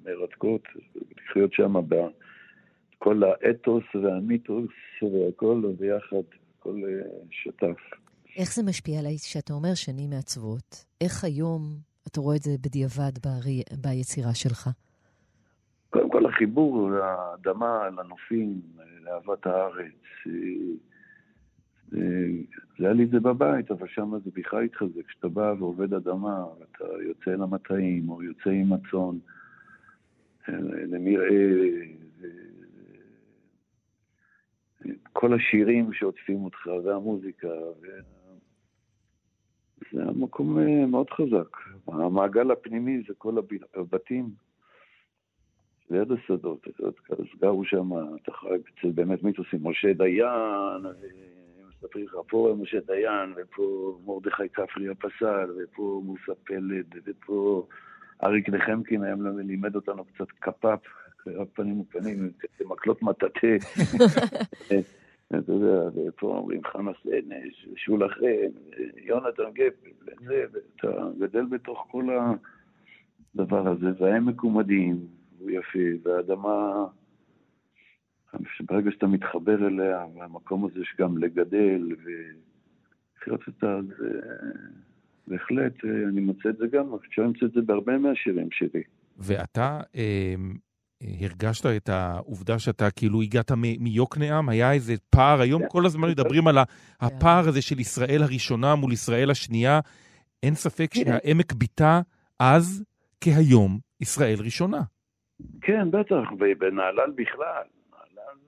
[0.05, 0.63] מרתקות,
[1.17, 4.71] לחיות שם בכל האתוס והמיתוס
[5.03, 6.17] והכל ביחד,
[6.59, 7.81] הכל אה, שותף.
[8.37, 10.85] איך זה משפיע עליי שאתה אומר שנים מעצבות?
[11.01, 11.63] איך היום
[12.09, 13.63] אתה רואה את זה בדיעבד ברי...
[13.83, 14.69] ביצירה שלך?
[15.91, 18.61] קודם כל החיבור לאדמה, לנופים,
[19.05, 19.93] לאהבת הארץ.
[21.95, 22.27] אה, אה,
[22.79, 25.07] זה היה לי זה בבית, אבל שם זה בכלל התחזק.
[25.07, 29.19] כשאתה בא ועובד אדמה, ואתה יוצא למטעים, או יוצא עם הצאן,
[30.49, 30.55] אה,
[30.87, 31.29] למרעה,
[32.21, 32.63] ו-
[35.13, 37.87] כל השירים שעוטפים אותך, והמוזיקה, ו...
[39.93, 41.57] זה היה מקום אה, מאוד חזק.
[41.87, 44.31] המעגל הפנימי זה כל הב- הבתים
[45.91, 47.91] ליד השדות, אתה אז גרו שם,
[48.23, 50.83] אתה חי באמת מיתוסים, משה דיין,
[51.85, 57.67] מספרים לך פה משה דיין, ופה מרדכי כפרי הפסל, ופה מוסא פלד, ופה
[58.25, 59.15] אריק נחמקין היה
[59.45, 60.81] לימד אותנו קצת קפ"פ,
[61.17, 62.31] קריאת פנים ופנים,
[62.67, 63.57] מקלות מטאטא.
[65.39, 72.09] אתה יודע, ופה אומרים חנה סנש, שולה חן, יונתן גפן, וזה, ואתה גדל בתוך כל
[73.35, 75.07] הדבר הזה, והעמק הוא מדהים,
[75.39, 76.87] הוא יפה, והאדמה,
[78.61, 84.09] ברגע שאתה מתחבר אליה, והמקום הזה שגם לגדל ולחיות אותה, אז אה,
[85.27, 85.73] בהחלט,
[86.09, 88.83] אני מוצא את זה גם, אפשר למצוא את זה בהרבה מהשירים שלי.
[89.19, 90.35] ואתה אה,
[91.21, 94.49] הרגשת את העובדה שאתה כאילו הגעת מ- מיוקנעם?
[94.49, 95.41] היה איזה פער?
[95.41, 96.59] היום כל הזמן מדברים על
[97.01, 99.81] הפער הזה של ישראל הראשונה מול ישראל השנייה.
[100.43, 102.01] אין ספק שהעמק ביטא
[102.39, 102.85] אז
[103.21, 104.81] כהיום ישראל ראשונה.
[105.61, 107.63] כן, בטח, ב- בנהלל בכלל.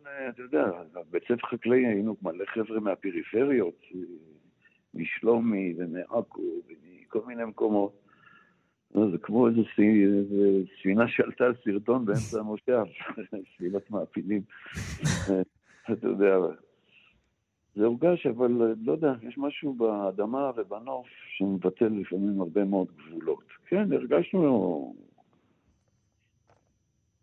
[0.07, 0.65] אה, אתה יודע,
[0.95, 4.01] בבית ספר חקלאי היינו מלא חבר'ה מהפריפריות, אה,
[4.95, 8.01] משלומי ומעכו ומכל מיני מקומות.
[8.95, 9.63] לא, זה כמו איזה,
[10.81, 12.85] ספינה שעלתה על סרטון באמצע המושב,
[13.57, 14.43] ספינת מעפילים.
[15.31, 15.43] אה,
[15.93, 16.37] אתה יודע,
[17.75, 18.51] זה הורגש, אבל
[18.85, 21.07] לא יודע, יש משהו באדמה ובנוף
[21.37, 23.45] שמבטל לפעמים הרבה מאוד גבולות.
[23.67, 24.95] כן, הרגשנו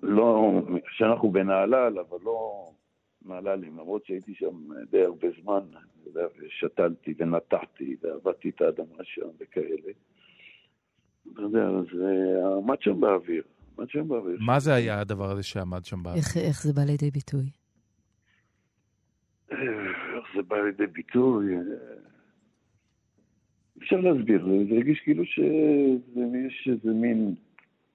[0.04, 0.52] לא,
[0.97, 2.70] שאנחנו בנהלל, אבל לא
[3.26, 4.56] נהללים, למרות שהייתי שם
[4.91, 5.60] די הרבה זמן,
[6.14, 9.91] ושתלתי ונטעתי ועבדתי את האדמה שם וכאלה.
[11.34, 13.43] אתה יודע, אז אה, עמד שם באוויר,
[13.78, 14.38] עמד שם באוויר.
[14.41, 16.20] מה זה היה הדבר הזה שעמד שם באוויר?
[16.22, 17.43] איך, איך זה בא לידי ביטוי?
[19.52, 21.56] איך זה בא לידי ביטוי?
[23.78, 27.36] אפשר להסביר, זה- זה הרגיש כאילו שיש איזה מין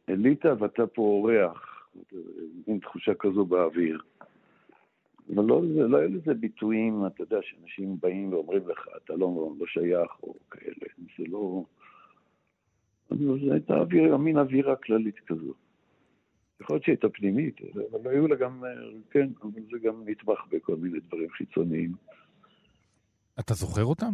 [0.09, 1.76] אליטה ואתה פה אורח,
[2.67, 4.01] מין תחושה כזו באוויר.
[5.35, 9.67] אבל לא, לא היו לזה ביטויים, אתה יודע, שאנשים באים ואומרים לך, אתה לא, לא
[9.67, 10.87] שייך או כאלה,
[11.18, 11.64] זה לא...
[13.11, 15.55] זו הייתה אוויר, מין אווירה כללית כזו.
[16.61, 17.57] יכול להיות שהייתה פנימית,
[17.93, 18.64] אבל היו לה גם,
[19.11, 21.93] כן, אבל זה גם נטבח בכל מיני דברים חיצוניים.
[23.41, 24.13] אתה זוכר אותם?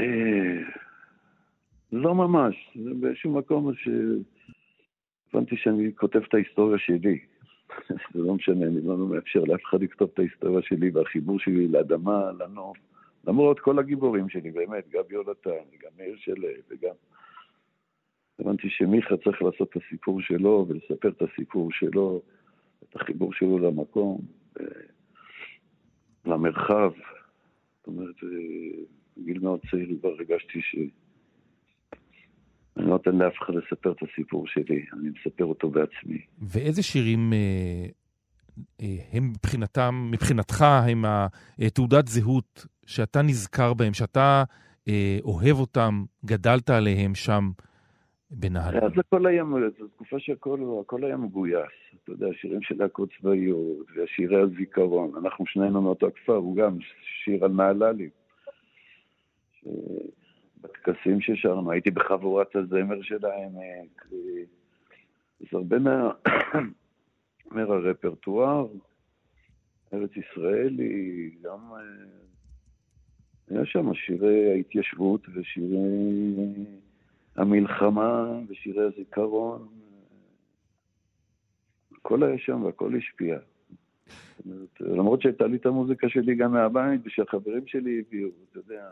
[0.00, 0.62] אה,
[1.92, 3.68] לא ממש, זה באיזשהו מקום
[5.32, 7.18] שהבנתי שאני כותב את ההיסטוריה שלי.
[8.14, 12.30] זה לא משנה, אני לא מאפשר לאף אחד לכתוב את ההיסטוריה שלי והחיבור שלי לאדמה,
[12.38, 12.76] לנוף.
[13.26, 16.94] למרות כל הגיבורים שלי, באמת, גם יונתן, וגם מאיר שלו, וגם...
[18.38, 22.22] הבנתי שמיכה צריך לעשות את הסיפור שלו ולספר את הסיפור שלו,
[22.82, 24.18] את החיבור שלו למקום,
[26.26, 26.92] למרחב.
[27.78, 28.82] זאת אומרת, אה,
[29.16, 30.76] בגיל מאוד צעיר כבר הרגשתי ש...
[32.76, 36.18] אני לא נותן לאף אחד לספר את הסיפור שלי, אני מספר אותו בעצמי.
[36.38, 37.86] ואיזה שירים אה,
[38.80, 41.04] אה, הם מבחינתם, מבחינתך, הם
[41.58, 44.44] התעודת זהות שאתה נזכר בהם, שאתה
[44.88, 47.50] אה, אוהב אותם, גדלת עליהם שם
[48.30, 48.84] בנהלל.
[48.84, 49.44] אז הכל היה,
[49.78, 51.72] זו תקופה שהכל היה מגויס.
[52.04, 55.12] אתה יודע, השירים של להקות צבאיות, והשירי הזיכרון.
[55.24, 56.78] אנחנו שנינו מאותו הכפר, הוא גם
[57.24, 58.10] שיר על נהללים.
[60.66, 64.06] בטקסים ששרנו, הייתי בחבורת הזמר של העמק.
[65.40, 66.10] אז הרבה מה...
[67.52, 68.66] מהרפרטואר,
[69.92, 71.58] ארץ ישראל היא גם...
[71.72, 71.80] אה,
[73.50, 75.78] היה שם שירי ההתיישבות ושירי
[77.36, 79.68] המלחמה ושירי הזיכרון.
[81.92, 83.38] הכל היה שם והכל השפיע.
[84.80, 88.90] למרות שהייתה לי את המוזיקה שלי גם מהבית ושהחברים שלי הביאו, אתה יודע.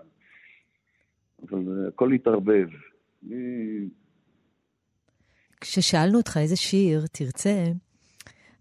[1.52, 2.68] אבל הכל התערבב.
[5.60, 7.64] כששאלנו אותך איזה שיר תרצה,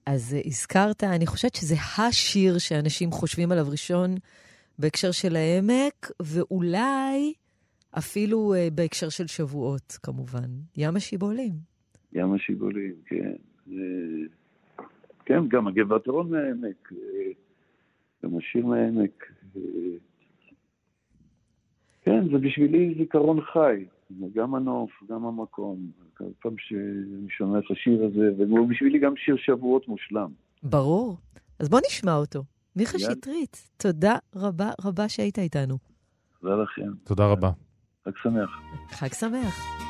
[0.06, 4.16] אז הזכרת, אני חושבת שזה השיר שאנשים חושבים עליו ראשון
[4.80, 7.34] בהקשר של העמק, ואולי
[7.98, 10.50] אפילו uh, בהקשר של שבועות, כמובן.
[10.78, 11.54] ים השיבולים.
[12.14, 13.34] ים השיבולים, כן.
[15.26, 16.92] כן, גם הגבעתרון מהעמק,
[18.24, 19.26] גם השיר מהעמק.
[22.04, 23.86] כן, זה בשבילי זיכרון חי,
[24.36, 25.92] גם הנוף, גם המקום.
[26.18, 30.30] כל פעם שאני שומע את השיר הזה, והוא בשבילי גם שיר שבועות מושלם.
[30.64, 31.18] ברור.
[31.60, 32.44] אז בוא נשמע אותו.
[32.76, 35.78] מיכה שטרית, תודה רבה רבה שהיית איתנו.
[36.42, 36.92] תודה לכם.
[37.04, 37.52] תודה רבה.
[38.06, 38.50] חג שמח.
[38.90, 39.84] חג שמח.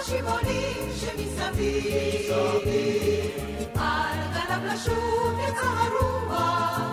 [0.00, 2.32] השמעונים שמסביב,
[4.76, 6.83] chuva e carumba.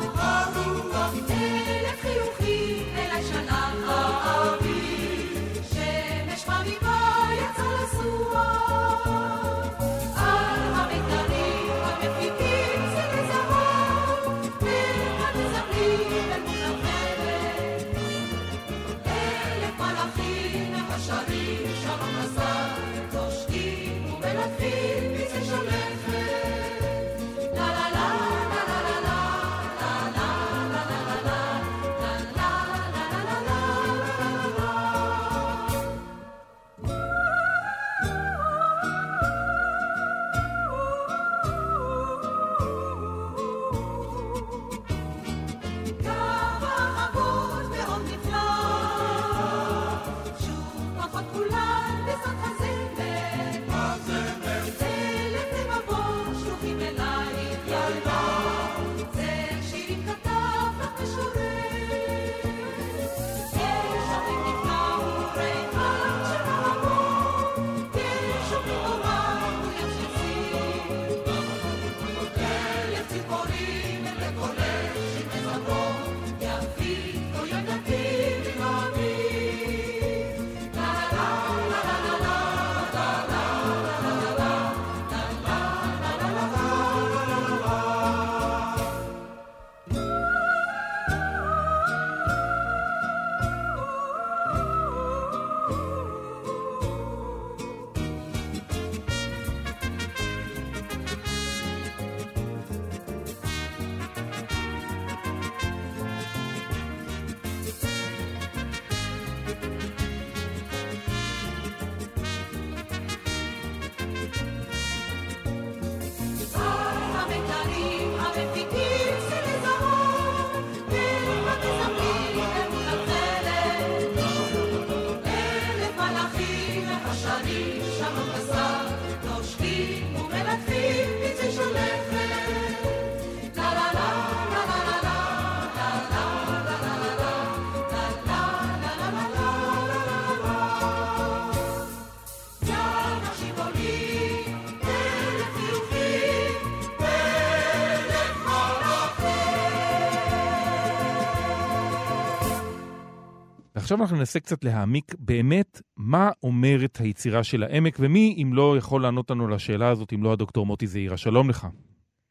[153.91, 159.01] ועכשיו אנחנו ננסה קצת להעמיק באמת מה אומרת היצירה של העמק, ומי אם לא יכול
[159.01, 161.17] לענות לנו לשאלה הזאת, אם לא הדוקטור מוטי זעירה.
[161.17, 161.67] שלום לך.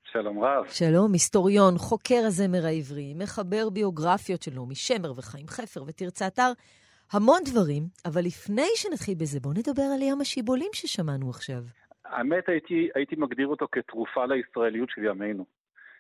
[0.05, 0.65] שלום רב.
[0.67, 6.53] שלום, היסטוריון, חוקר הזמר העברי, מחבר ביוגרפיות של נעמי שמר וחיים חפר ותרצה אתר,
[7.13, 11.63] המון דברים, אבל לפני שנתחיל בזה, בואו נדבר על ים השיבולים ששמענו עכשיו.
[12.05, 15.45] האמת הייתי, הייתי מגדיר אותו כתרופה לישראליות של ימינו,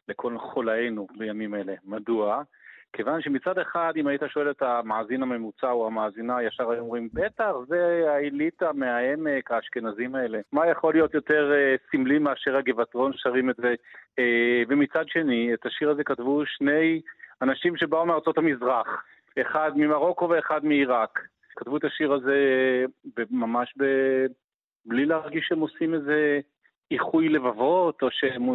[0.08, 1.74] לכל חולאינו בימים אלה.
[1.84, 2.42] מדוע?
[2.92, 7.50] כיוון שמצד אחד, אם היית שואל את המאזין הממוצע או המאזינה, ישר היו אומרים, בטח,
[7.68, 10.38] זה האליטה מהעמק, האשכנזים האלה.
[10.52, 13.74] מה יכול להיות יותר אה, סמלי מאשר הגבעתרון שרים את זה?
[14.18, 17.00] אה, ומצד שני, את השיר הזה כתבו שני
[17.42, 19.04] אנשים שבאו מארצות המזרח,
[19.40, 21.18] אחד ממרוקו ואחד מעיראק.
[21.56, 22.36] כתבו את השיר הזה
[23.30, 23.84] ממש ב...
[24.86, 26.40] בלי להרגיש שהם עושים איזה
[26.90, 28.48] איחוי לבבות, או שהם,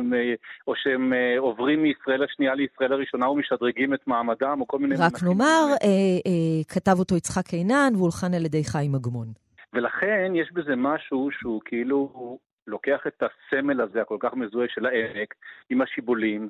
[0.67, 4.95] או שהם אה, עוברים מישראל השנייה לישראל הראשונה ומשדרגים את מעמדם, או כל מיני...
[4.95, 5.87] רק נאמר, אה,
[6.27, 9.27] אה, כתב אותו יצחק עינן והולחן על ידי חיים אגמון.
[9.73, 12.37] ולכן יש בזה משהו שהוא כאילו
[12.67, 15.35] לוקח את הסמל הזה הכל כך מזוהה של העמק,
[15.69, 16.49] עם השיבולים,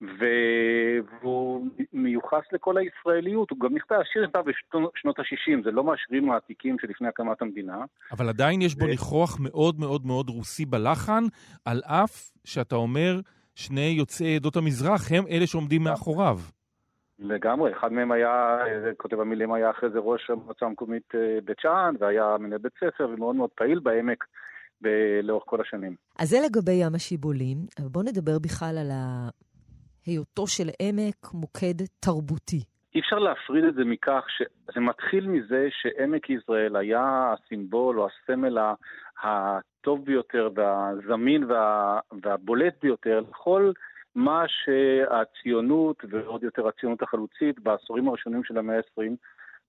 [0.00, 4.42] והוא מיוחס לכל הישראליות, הוא גם נכתב, השיר נכתב
[4.94, 7.84] בשנות ה-60, זה לא מהשירים העתיקים שלפני הקמת המדינה.
[8.12, 11.24] אבל עדיין יש בו ניחוח מאוד מאוד מאוד רוסי בלחן,
[11.64, 13.20] על אף שאתה אומר
[13.54, 16.38] שני יוצאי עדות המזרח הם אלה שעומדים מאחוריו.
[17.18, 18.58] לגמרי, אחד מהם היה,
[18.96, 23.08] כותב המילים היה אחרי זה ראש המועצה המקומית אה, בית שאן, והיה מנהל בית ספר
[23.10, 24.24] ומאוד מאוד פעיל בעמק.
[24.82, 25.94] ב- לאורך כל השנים.
[26.18, 28.90] אז זה לגבי ים השיבולים, אבל בואו נדבר בכלל על
[30.06, 32.64] היותו של עמק מוקד תרבותי.
[32.94, 38.58] אי אפשר להפריד את זה מכך שזה מתחיל מזה שעמק יזרעאל היה הסימבול או הסמל
[39.22, 43.72] הטוב ביותר והזמין וה, והבולט ביותר לכל
[44.14, 49.12] מה שהציונות ועוד יותר הציונות החלוצית בעשורים הראשונים של המאה ה-20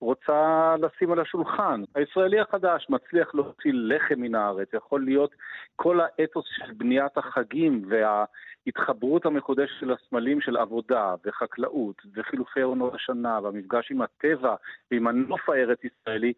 [0.02, 1.84] רוצה לשים על השולחן.
[1.96, 5.36] הישראלי החדש מצליח להוציא לחם מן הארץ, יכול להיות
[5.76, 13.40] כל האתוס של בניית החגים וההתחברות המקודשת של הסמלים של עבודה וחקלאות וחילופי עונות השנה
[13.44, 14.56] והמפגש עם הטבע
[14.92, 16.34] ועם הנוף הארץ-ישראלי,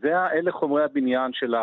[0.00, 1.54] זה אלה חומרי הבניין של.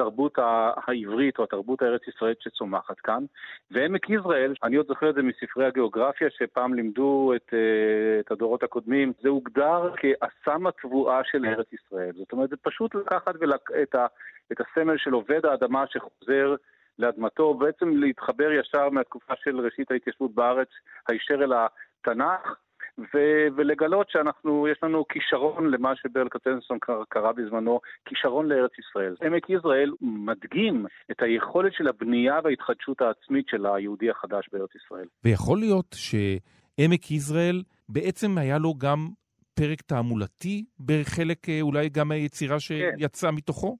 [0.00, 0.38] התרבות
[0.86, 3.24] העברית או התרבות הארץ-ישראלית שצומחת כאן.
[3.70, 8.62] ועמק יזרעאל, אני עוד זוכר את זה מספרי הגיאוגרפיה שפעם לימדו את, אה, את הדורות
[8.62, 12.12] הקודמים, זה הוגדר כאסם התבואה של ארץ ישראל.
[12.16, 13.70] זאת אומרת, זה פשוט לקחת ולק...
[13.82, 14.06] את, ה...
[14.52, 16.54] את הסמל של עובד האדמה שחוזר
[16.98, 20.68] לאדמתו, ובעצם להתחבר ישר מהתקופה של ראשית ההתיישבות בארץ,
[21.08, 22.56] הישר אל התנ"ך.
[22.98, 29.16] ו- ולגלות שאנחנו, יש לנו כישרון למה שברל קצנסון קרא בזמנו, כישרון לארץ ישראל.
[29.22, 35.06] עמק יזרעאל מדגים את היכולת של הבנייה וההתחדשות העצמית של היהודי החדש בארץ ישראל.
[35.24, 39.08] ויכול להיות שעמק יזרעאל בעצם היה לו גם
[39.54, 42.58] פרק תעמולתי בחלק אה, אולי גם מהיצירה כן.
[42.98, 43.36] שיצאה כן.
[43.36, 43.76] מתוכו?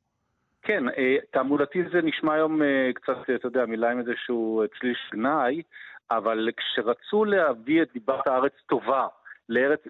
[0.62, 5.62] כן, אה, תעמולתי זה נשמע היום אה, קצת, אתה יודע, מילה עם איזשהו צליל גנאי,
[6.10, 9.06] אבל כשרצו להביא את דיבת הארץ טובה
[9.48, 9.80] לארץ,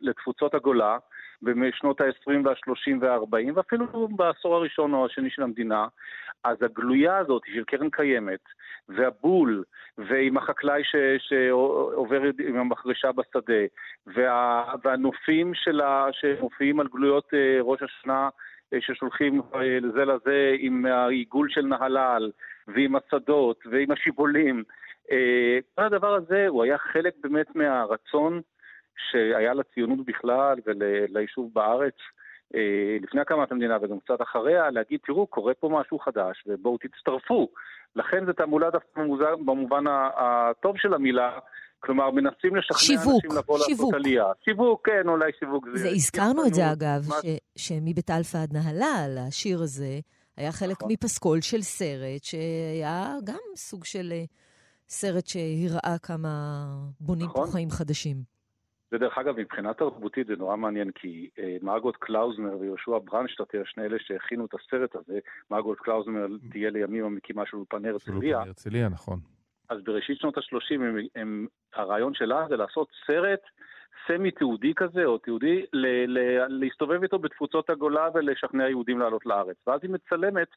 [0.00, 0.98] לתפוצות הגולה,
[1.42, 5.86] בשנות ה-20 וה-30 וה-40, ואפילו בעשור הראשון או השני של המדינה,
[6.44, 8.40] אז הגלויה הזאת של קרן קיימת,
[8.88, 9.64] והבול,
[9.98, 13.64] ועם החקלאי ש, שעובר עם המחרשה בשדה,
[14.06, 18.28] וה, והנופים שלה, שמופיעים על גלויות אה, ראש השנה,
[18.72, 22.30] אה, ששולחים אה, זה לזה עם העיגול של נהלל,
[22.68, 24.64] ועם השדות, ועם השיבולים,
[25.74, 28.40] כל הדבר הזה הוא היה חלק באמת מהרצון
[29.10, 31.94] שהיה לציונות בכלל וליישוב בארץ
[32.54, 37.48] אה, לפני הקמת המדינה וגם קצת אחריה, להגיד, תראו, קורה פה משהו חדש ובואו תצטרפו.
[37.96, 39.00] לכן זו תעמולה דווקא
[39.44, 39.84] במובן
[40.16, 41.38] הטוב של המילה,
[41.80, 43.58] כלומר, מנסים לשכנע שיווק, אנשים לבוא.
[43.58, 44.24] לעשות עלייה.
[44.44, 45.76] שיווק, כן, אולי שיווק זה...
[45.76, 47.26] זה הזכרנו את זה, אגב, ש,
[47.68, 50.00] שמבית אלפא עד נהלל, השיר הזה
[50.36, 50.92] היה חלק נכון.
[50.92, 54.12] מפסקול של סרט, שהיה גם סוג של
[54.88, 56.28] סרט שהראה כמה
[57.00, 57.46] בונים נכון.
[57.46, 58.16] פה חיים חדשים.
[58.92, 63.96] ודרך אגב, מבחינה תרבותית זה נורא מעניין, כי אה, מרגוט קלאוזנר ויהושע ברנשטטר, שני אלה
[64.00, 65.18] שהכינו את הסרט הזה,
[65.50, 68.36] מרגוט קלאוזנר תהיה לימים המקימה של אולפן הרצליה.
[68.36, 69.20] אולפן הרצליה, נכון.
[69.68, 73.40] אז בראשית שנות ה-30, הם, הם, הרעיון שלה זה לעשות סרט
[74.06, 79.56] סמי-תיעודי כזה, או תיעודי, ל- ל- להסתובב איתו בתפוצות הגולה ולשכנע יהודים לעלות לארץ.
[79.66, 80.48] ואז היא מצלמת,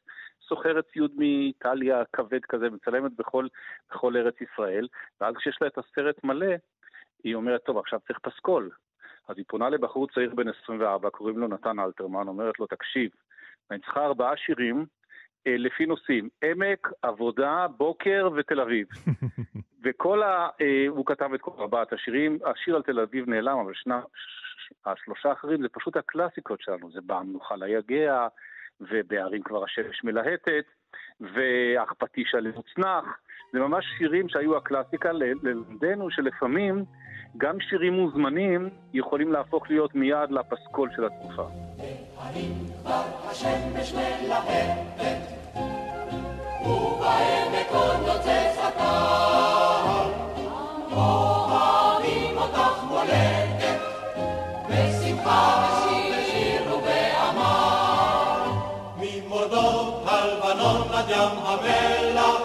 [0.48, 3.46] סוחרת ציוד מאיטליה, כבד כזה, מצלמת בכל,
[3.90, 4.88] בכל ארץ ישראל,
[5.20, 6.54] ואז כשיש לה את הסרט מלא,
[7.24, 8.70] היא אומרת, טוב, עכשיו צריך פסקול.
[9.28, 13.10] אז היא פונה לבחור צעיר בן 24, קוראים לו נתן אלתרמן, אומרת לו, תקשיב,
[13.70, 14.86] אני צריכה ארבעה שירים
[15.46, 18.86] לפי נושאים, עמק, עבודה, בוקר ותל אביב.
[19.84, 20.48] וכל ה...
[20.60, 24.00] אה, הוא כתב את כל ארבעת השירים, השיר על תל אביב נעלם, אבל שנה,
[24.86, 28.28] השלושה האחרים זה פשוט הקלאסיקות שלנו, זה בעם נוכל היגע,
[28.80, 30.64] ובערים כבר השמש מלהטת,
[31.20, 33.04] ואח פטיש על מוצנח.
[33.52, 36.84] זה ממש שירים שהיו הקלאסיקה ללמדנו שלפעמים
[37.36, 41.48] גם שירים מוזמנים יכולים להפוך להיות מיד לפסקול של התקופה.
[42.82, 45.20] כבר השמש מלהבת,
[46.62, 50.10] ובעמק עוד נוצץ הקהל,
[50.92, 53.80] אוהבים אותך מולדת,
[54.68, 55.79] בשמחה
[61.10, 62.40] ים המלח,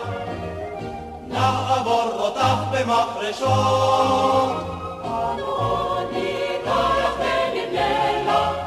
[1.27, 4.55] נעבור אותך במחרשות.
[5.03, 6.33] אדוני
[6.65, 8.57] לא יפה נדמה לך,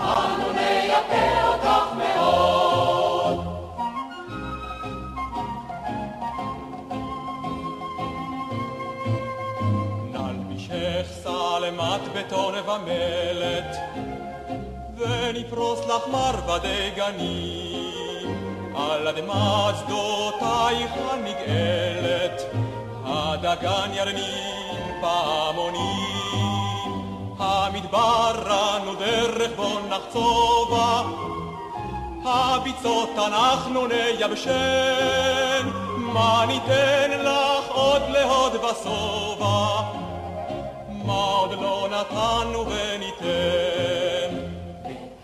[0.00, 3.38] אנו נייפה אותך מאוד.
[10.12, 13.76] נלבישך שלמת בטון ומלט,
[14.96, 17.85] ונפרוס לך מרבדי גנים.
[18.90, 22.42] על אדמת שדותייך הנגאלת,
[23.04, 26.16] הדגן ירנין פעמונים.
[27.38, 28.32] המדבר
[28.76, 31.02] אנו דרך בו נחצובה,
[32.24, 39.82] הביצות אנחנו נייבשן, מה ניתן לך עוד להוד ושובע?
[40.88, 44.36] מה עוד לא נתנו וניתן?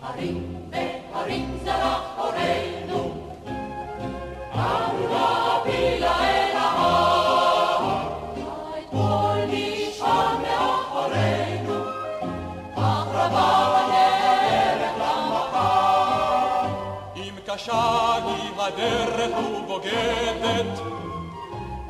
[0.01, 2.82] הרים והרים זרח הורינו,
[17.53, 20.79] קשה היא הדרך ובוגדת,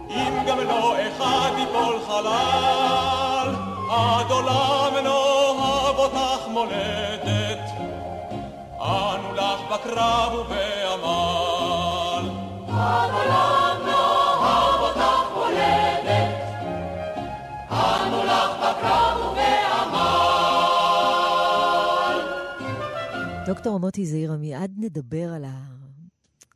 [0.10, 3.56] אם גם לא אחד ייפול חלל,
[3.92, 7.72] עד עולם נאהב אותך מולדת,
[8.80, 11.43] אנו לך בקרב ובעמל.
[23.46, 25.46] דוקטור מוטי זעירא, מיד נדבר על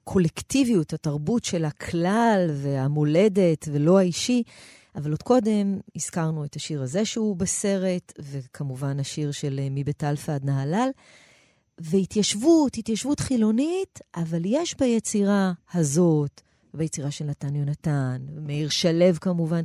[0.04, 4.44] הקולקטיביות, התרבות של הכלל והמולדת ולא האישי,
[4.96, 10.46] אבל עוד קודם הזכרנו את השיר הזה שהוא בסרט, וכמובן השיר של מבית אלפא עד
[10.46, 10.90] נהלל.
[11.80, 16.42] והתיישבות, התיישבות חילונית, אבל יש ביצירה הזאת,
[16.74, 18.18] ביצירה של נתן יונתן,
[18.48, 19.62] מאיר שלו כמובן,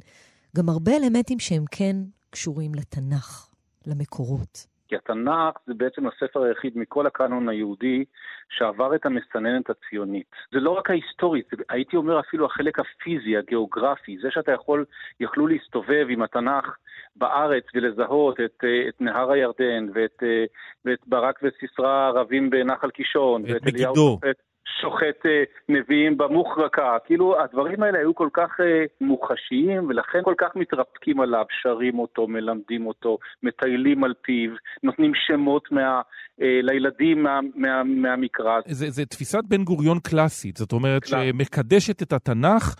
[0.56, 1.96] גם הרבה אלמנטים שהם כן
[2.30, 3.48] קשורים לתנ"ך,
[3.86, 4.66] למקורות.
[4.88, 8.04] כי התנ"ך זה בעצם הספר היחיד מכל הקאנון היהודי
[8.48, 10.26] שעבר את המסננת הציונית.
[10.52, 14.84] זה לא רק ההיסטורית, הייתי אומר אפילו החלק הפיזי, הגיאוגרפי, זה שאתה יכול,
[15.20, 16.76] יכלו להסתובב עם התנ"ך
[17.16, 20.44] בארץ ולזהות את, אה, את נהר הירדן ואת, אה,
[20.84, 24.18] ואת ברק וסיסרא רבים בנחל קישון, ואת מגידו.
[24.80, 28.50] שוחט אה, נביאים במוחרקה, כאילו הדברים האלה היו כל כך
[29.00, 34.50] מוחשיים ולכן כל כך מתרפקים עליו, שרים אותו, מלמדים אותו, מטיילים על פיו,
[34.82, 36.00] נותנים שמות מה,
[36.38, 38.60] לילדים מה, מה, מהמקרא.
[38.66, 42.74] זה, זה תפיסת בן גוריון קלאסית, זאת אומרת שמקדשת את התנ"ך,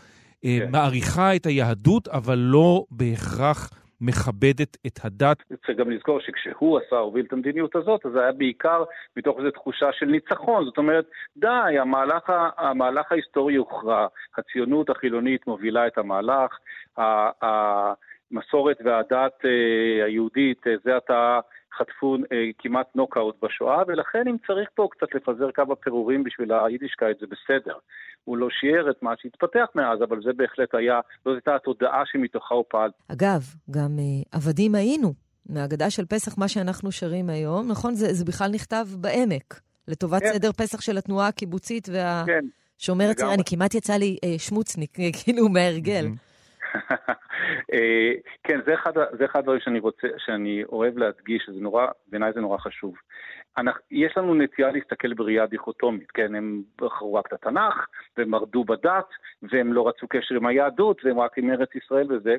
[0.45, 0.71] אה, כן.
[0.73, 5.43] מעריכה את היהדות, אבל לא בהכרח מכבדת את הדת.
[5.67, 8.85] צריך גם לזכור שכשהוא עשה, הוביל את המדיניות הזאת, אז זה היה בעיקר
[9.17, 10.65] מתוך איזו תחושה של ניצחון.
[10.65, 11.05] זאת אומרת,
[11.37, 14.07] די, המהלך, המהלך ההיסטורי הוכרע.
[14.39, 16.59] הציונות החילונית מובילה את המהלך,
[16.99, 17.93] ה-
[18.33, 21.41] המסורת והדת אה, היהודית, אה, זה עתה
[21.79, 27.21] חטפו אה, כמעט נוקאוט בשואה, ולכן אם צריך פה קצת לפזר כמה פירורים בשביל היידישקייט,
[27.21, 27.77] זה בסדר.
[28.25, 32.55] הוא לא שיער את מה שהתפתח מאז, אבל זה בהחלט היה, זאת הייתה התודעה שמתוכה
[32.55, 32.91] הוא פעל.
[33.13, 35.13] אגב, גם אה, עבדים היינו,
[35.49, 37.95] מהאגדה של פסח, מה שאנחנו שרים היום, נכון?
[37.95, 40.33] זה, זה בכלל נכתב בעמק, לטובת כן.
[40.33, 41.93] סדר פסח של התנועה הקיבוצית כן.
[41.93, 43.35] והשומר הצעיר.
[43.35, 46.05] אני כמעט יצא לי אה, שמוצניק, כאילו מההרגל.
[46.05, 46.32] אה,
[48.45, 52.41] כן, זה אחד, זה אחד הדברים שאני רוצה, שאני אוהב להדגיש, שזה נורא, בעיניי זה
[52.41, 52.95] נורא חשוב.
[53.59, 57.87] אנחנו, יש לנו נטייה להסתכל בראייה דיכוטומית, כן, הם בחרו רק את התנ"ך,
[58.17, 59.09] והם מרדו בדת,
[59.43, 62.37] והם לא רצו קשר עם היהדות, והם רק עם ארץ ישראל וזה.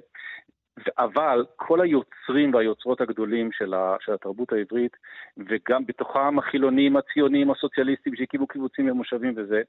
[0.97, 4.97] אבל כל היוצרים והיוצרות הגדולים של, ה, של התרבות העברית,
[5.37, 9.61] וגם בתוכם החילונים, הציונים, הסוציאליסטים שהקימו קיבוצים ומושבים וזה,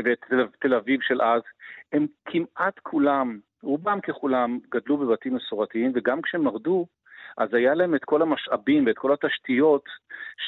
[0.00, 1.42] ותל תל אביב של אז,
[1.92, 6.86] הם כמעט כולם, רובם ככולם, גדלו בבתים מסורתיים, וגם כשהם מרדו,
[7.38, 9.84] אז היה להם את כל המשאבים ואת כל התשתיות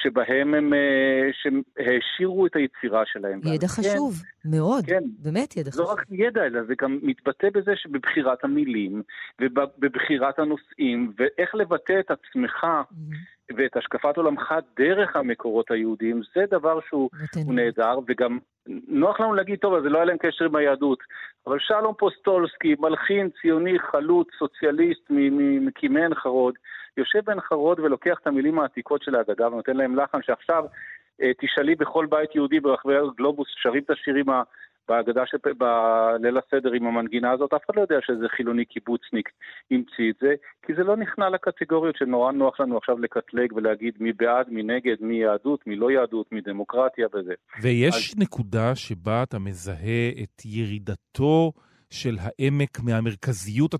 [0.02, 3.40] שבהם הם אה, שהם העשירו את היצירה שלהם.
[3.44, 5.02] ידע כן, חשוב, מאוד, כן.
[5.18, 5.90] באמת ידע לא חשוב.
[5.90, 9.02] רק ידע, אלא זה גם מתבטא בזה שבבחירת המילים,
[9.40, 12.66] ובבחירת הנושאים, ואיך לבטא את עצמך
[13.56, 17.10] ואת השקפת עולמך דרך המקורות היהודיים, זה דבר שהוא
[17.44, 18.38] הוא נהדר, וגם
[18.88, 20.98] נוח לנו להגיד, טוב, אז זה לא היה להם קשר עם היהדות,
[21.46, 26.54] אבל שלום פוסטולסקי, מלחין, ציוני, חלוץ, סוציאליסט, ממקימי עין חרוד,
[26.96, 30.64] יושב בעין חרוד ולוקח את המילים העתיקות של ההגדה ונותן להם לחן שעכשיו
[31.40, 34.42] תשאלי בכל בית יהודי ברחבי הגלובוס, שרים את השירים ה-
[34.88, 39.28] בהגדה של בליל הסדר עם המנגינה הזאת, אף אחד לא יודע שזה חילוני קיבוצניק
[39.70, 40.34] המציא את זה,
[40.66, 44.96] כי זה לא נכנע לקטגוריות שנורא נוח לנו עכשיו לקטלג ולהגיד מי בעד, מי נגד,
[45.00, 47.32] מי יהדות, מי לא יהדות, מי דמוקרטיה וזה.
[47.62, 51.52] ויש נקודה שבה אתה מזהה את ירידתו
[51.90, 53.74] של העמק מהמרכזיות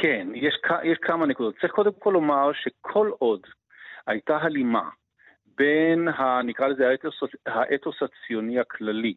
[0.00, 1.54] כן, יש, יש כמה נקודות.
[1.60, 3.40] צריך קודם כל לומר שכל עוד
[4.06, 4.88] הייתה הלימה
[5.56, 7.14] בין, ה, נקרא לזה, האתוס,
[7.46, 9.14] האתוס הציוני הכללי,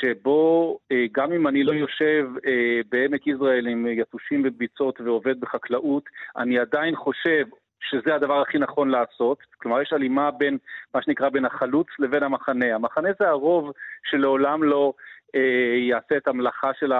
[0.00, 6.04] שבו אה, גם אם אני לא יושב אה, בעמק יזרעאל עם יתושים וביצות ועובד בחקלאות,
[6.36, 7.44] אני עדיין חושב
[7.80, 9.38] שזה הדבר הכי נכון לעשות.
[9.56, 10.58] כלומר, יש הלימה בין,
[10.94, 12.74] מה שנקרא, בין החלוץ לבין המחנה.
[12.74, 13.72] המחנה זה הרוב
[14.10, 14.92] שלעולם לא
[15.34, 16.92] אה, יעשה את המלאכה של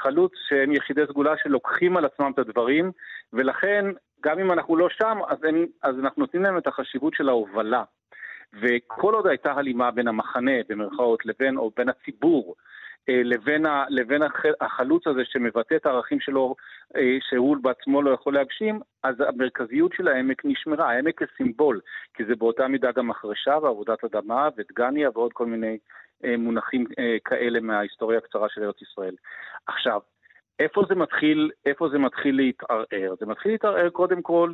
[0.00, 2.92] החלוץ, שהם יחידי סגולה שלוקחים על עצמם את הדברים,
[3.32, 3.84] ולכן,
[4.24, 7.82] גם אם אנחנו לא שם, אז, הם, אז אנחנו נותנים להם את החשיבות של ההובלה.
[8.62, 12.54] וכל עוד הייתה הלימה בין המחנה, במרכאות, לבין, או בין הציבור,
[13.08, 14.22] אה, לבין, ה, לבין
[14.60, 16.54] החלוץ הזה שמבטא את הערכים שלו,
[16.96, 21.80] אה, שהוא בעצמו לא יכול להגשים, אז המרכזיות של העמק נשמרה, העמק כסימבול,
[22.14, 25.78] כי זה באותה מידה גם החרשה ועבודת אדמה ודגניה ועוד כל מיני
[26.38, 26.84] מונחים
[27.24, 29.14] כאלה מההיסטוריה הקצרה של ארץ ישראל.
[29.66, 30.00] עכשיו,
[30.58, 33.14] איפה זה מתחיל, איפה זה מתחיל להתערער?
[33.20, 34.52] זה מתחיל להתערער קודם כל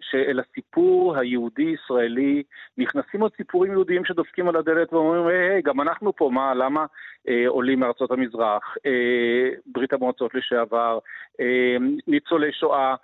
[0.00, 2.42] שאל הסיפור היהודי-ישראלי
[2.78, 6.86] נכנסים עוד סיפורים יהודיים שדופקים על הדלת ואומרים, היי, hey, גם אנחנו פה, מה, למה
[7.28, 10.98] אה, עולים מארצות המזרח, אה, ברית המועצות לשעבר,
[11.40, 11.76] אה,
[12.06, 12.94] ניצולי שואה,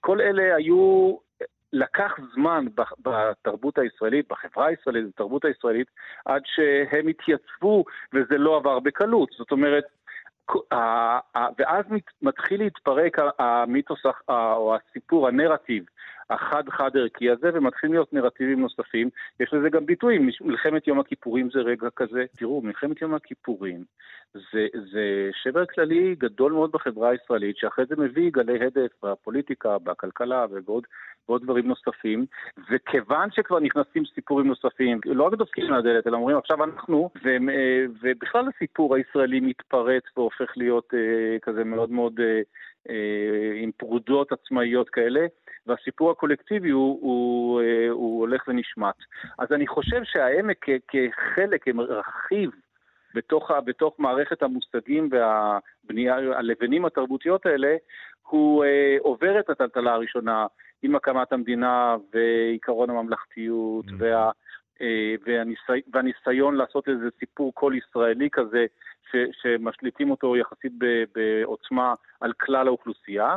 [0.00, 1.16] כל אלה היו
[1.76, 2.66] לקח זמן
[3.02, 5.88] בתרבות הישראלית, בחברה הישראלית, בתרבות הישראלית,
[6.24, 9.30] עד שהם התייצבו וזה לא עבר בקלות.
[9.38, 9.84] זאת אומרת,
[11.58, 11.84] ואז
[12.22, 15.84] מתחיל להתפרק המיתוס או הסיפור, הנרטיב
[16.30, 19.10] החד-חד ערכי הזה, ומתחילים להיות נרטיבים נוספים.
[19.40, 22.24] יש לזה גם ביטויים, מלחמת יום הכיפורים זה רגע כזה.
[22.36, 23.84] תראו, מלחמת יום הכיפורים
[24.34, 30.46] זה, זה שבר כללי גדול מאוד בחברה הישראלית, שאחרי זה מביא גלי הדף בפוליטיקה, בכלכלה
[30.50, 32.26] ובעוד דברים נוספים,
[32.70, 37.28] וכיוון שכבר נכנסים סיפורים נוספים, לא רק דופקים על הדלת, אלא אומרים עכשיו אנחנו, ו,
[38.02, 42.20] ובכלל הסיפור הישראלי מתפרץ והופך להיות אה, כזה מאוד מאוד...
[42.20, 42.40] אה, אה,
[43.62, 45.26] עם פרודות עצמאיות כאלה,
[45.66, 48.94] והסיפור הקולקטיבי הוא, הוא, אה, הוא הולך ונשמט.
[49.38, 52.50] אז אני חושב שהעמק כחלק, כרכיב
[53.14, 57.76] בתוך, בתוך מערכת המושגים והבנייה, הלבנים התרבותיות האלה,
[58.28, 60.46] הוא אה, עובר את הטלטלה הראשונה
[60.82, 63.94] עם הקמת המדינה ועיקרון הממלכתיות mm-hmm.
[63.98, 64.30] וה, אה,
[65.26, 68.66] והניסי, והניסיון לעשות איזה סיפור קול ישראלי כזה,
[69.12, 70.72] ש, שמשליטים אותו יחסית
[71.14, 73.36] בעוצמה על כלל האוכלוסייה.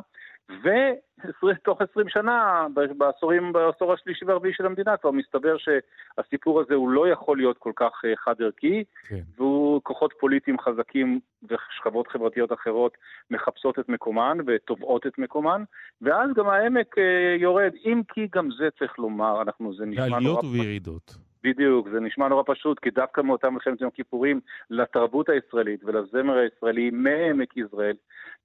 [1.43, 2.67] ותוך עשרים שנה,
[2.97, 7.71] בעשורים, בעשור השלישי והרביעי של המדינה, כבר מסתבר שהסיפור הזה הוא לא יכול להיות כל
[7.75, 9.21] כך אה, חד-ערכי, כן.
[9.37, 12.97] והוא כוחות פוליטיים חזקים ושכבות חברתיות אחרות
[13.31, 15.63] מחפשות את מקומן ותובעות את מקומן,
[16.01, 20.19] ואז גם העמק אה, יורד, אם כי גם זה צריך לומר, אנחנו, זה נשמע נורא...
[20.19, 21.28] בעליות ובירידות.
[21.43, 24.39] בדיוק, זה נשמע נורא פשוט, כי דווקא מאותה מלחמת יום כיפורים
[24.69, 27.95] לתרבות הישראלית ולזמר הישראלי מעמק יזרעאל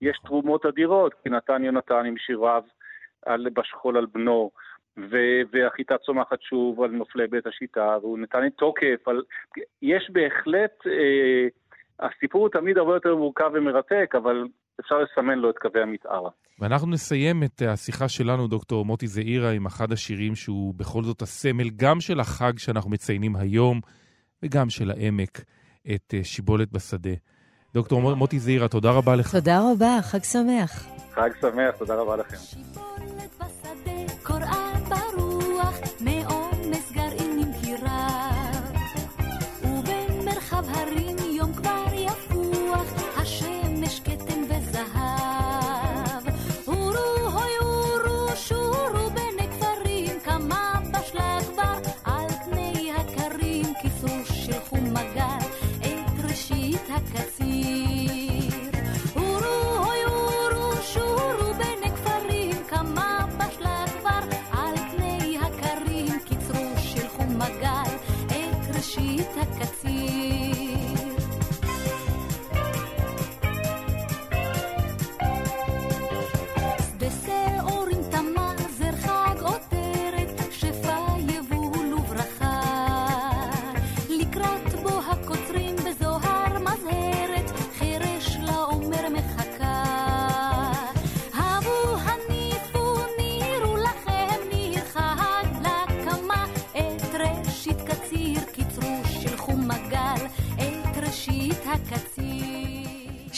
[0.00, 2.62] יש תרומות אדירות, כי נתן יונתן עם שיריו
[3.26, 4.50] על, בשכול על בנו,
[4.98, 9.22] ו- והחיטה צומחת שוב על נופלי בית השיטה, והוא נתן תוקף על...
[9.82, 10.86] יש בהחלט...
[10.86, 11.46] אה,
[12.00, 14.44] הסיפור הוא תמיד הרבה יותר מורכב ומרתק, אבל
[14.80, 16.28] אפשר לסמן לו את קווי המתאר.
[16.58, 21.70] ואנחנו נסיים את השיחה שלנו, דוקטור מוטי זעירה, עם אחד השירים שהוא בכל זאת הסמל
[21.76, 23.80] גם של החג שאנחנו מציינים היום,
[24.42, 25.44] וגם של העמק,
[25.94, 27.14] את אה, שיבולת בשדה.
[27.74, 29.32] דוקטור מוטי זעירה, תודה רבה לך.
[29.32, 30.86] תודה רבה, חג שמח.
[31.14, 32.36] חג שמח, תודה רבה לכם.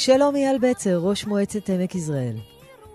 [0.06, 2.36] שלום אייל בצר, ראש מועצת עמק יזרעאל.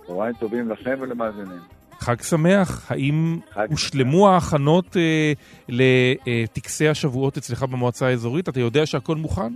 [0.07, 1.59] צהריים טובים לכם ולמאזינים.
[1.91, 4.33] חג שמח, האם חג הושלמו שמח.
[4.33, 5.33] ההכנות אה,
[5.69, 8.49] לטקסי השבועות אצלך במועצה האזורית?
[8.49, 9.53] אתה יודע שהכל מוכן?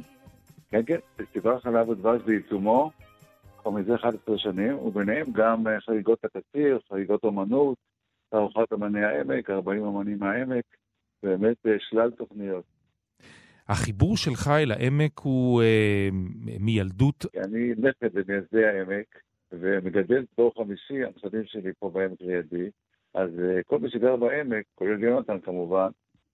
[0.70, 2.92] כן, כן, פסטיבל חלב ודבש בעיצומו.
[3.62, 7.78] כבר מזה 11 שנים, וביניהם גם אה, חגיגות הקציר, חגיגות אומנות,
[8.30, 10.66] תערוכת אמני העמק, 40 אמנים מהעמק,
[11.24, 12.75] באמת אה, שלל תוכניות.
[13.70, 16.10] החיבור שלך אל העמק הוא אה,
[16.60, 17.26] מילדות?
[17.38, 19.06] אני נכד למייסדי העמק,
[19.52, 22.70] ומגדל דור חמישי, הנכדים שלי פה בעמק לידי,
[23.14, 25.88] אז אה, כל מי שגר בעמק, כולל יונתן כמובן,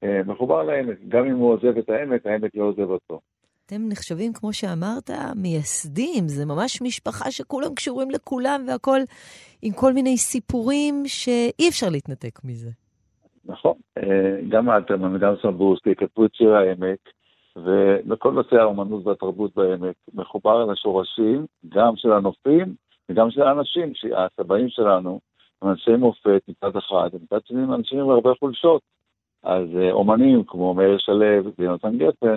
[0.03, 0.97] אה, מחובר לעמק.
[1.07, 3.19] גם אם הוא עוזב את העמק, העמק לא עוזב אותו.
[3.65, 6.27] אתם נחשבים, כמו שאמרת, מייסדים.
[6.27, 8.99] זה ממש משפחה שכולם קשורים לכולם והכול
[9.61, 12.69] עם כל מיני סיפורים שאי אפשר להתנתק מזה.
[13.45, 13.73] נכון.
[13.97, 16.99] אה, גם אלתרמן וגם סמבורסקי כתבו את שיר העמק,
[17.55, 22.75] ובכל נושא האומנות והתרבות בעמק מחובר לשורשים, גם של הנופים
[23.09, 25.19] וגם של האנשים, הסבאים שלנו,
[25.61, 28.81] הם אנשי מופת מצד אחד, ומצד שני הם אנשים עם הרבה חולשות.
[29.43, 32.35] אז אה, אומנים כמו מאיר שלו ויונתן גפן,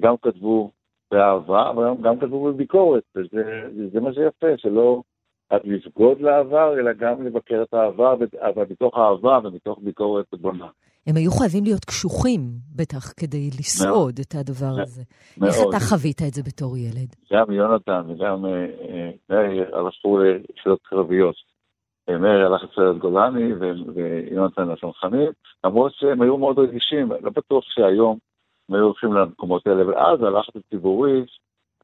[0.00, 0.70] גם כתבו
[1.10, 5.02] באהבה, אבל גם כתבו בביקורת, וזה מה שיפה, שלא
[5.52, 10.68] רק לבגוד לעבר, אלא גם לבקר את העבר, אבל מתוך אהבה ומתוך ביקורת בונה.
[11.08, 12.40] הם היו חייבים להיות קשוחים,
[12.76, 15.02] בטח, כדי לשרוד את הדבר הזה.
[15.38, 15.50] מאוד.
[15.50, 17.10] איך אתה חווית את זה בתור ילד?
[17.32, 21.34] גם יונתן וגם אה, אה, מאיר הלכו ליחידות קרביות.
[22.08, 23.52] מאיר הלך לסיירת גולני
[23.94, 25.30] ויונתן לצנחנים,
[25.64, 28.18] למרות שהם היו מאוד רגישים, לא בטוח שהיום
[28.68, 31.24] הם היו הולכים למקומות האלה, ואז הלכת לציבורי,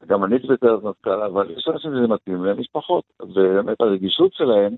[0.07, 4.75] גם אני קצת מטכ"ל, אבל יש אנשים שזה מתאים להם, משפחות, ובאמת הרגישות שלהם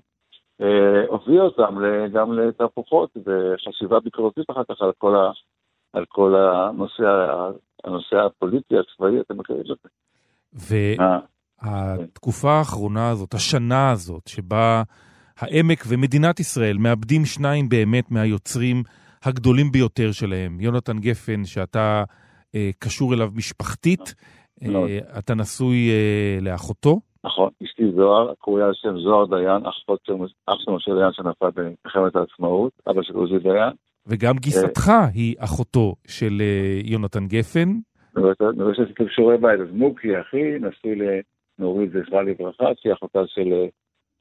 [0.60, 1.76] אה, הובילה אותם
[2.12, 5.30] גם לתהפוכות וחשיבה ביקורתית אחר כך על כל, ה,
[5.92, 7.04] על כל הנושא,
[7.84, 9.88] הנושא הפוליטי, הצבאי, אתם מכירים את זה.
[11.62, 14.82] והתקופה האחרונה הזאת, השנה הזאת, שבה
[15.38, 18.82] העמק ומדינת ישראל מאבדים שניים באמת מהיוצרים
[19.22, 20.60] הגדולים ביותר שלהם.
[20.60, 22.04] יונתן גפן, שאתה
[22.54, 24.14] אה, קשור אליו משפחתית,
[24.62, 27.00] אה, אתה נשוי אה, לאחותו.
[27.28, 30.12] נכון, אשתי זוהר, קרויה על שם זוהר דיין, אחות של,
[30.46, 33.72] אח של משה דיין שנפל במלחמת העצמאות, אבא של עוזי דיין.
[34.06, 37.68] וגם גיסתך היא אחותו של אה, יונתן גפן.
[38.16, 40.94] רואה שעשיתם שיעורי בית, אז מוקי אחי, נשוי
[41.58, 43.66] לנורית זכרה לברכה, שהיא אחותה של אה,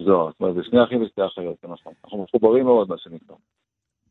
[0.06, 0.30] זוהר.
[0.32, 1.94] זאת אומרת, זה שני אחים ושתי אחיות, נכון.
[2.04, 3.36] אנחנו מחוברים מאוד, מה שנקרא.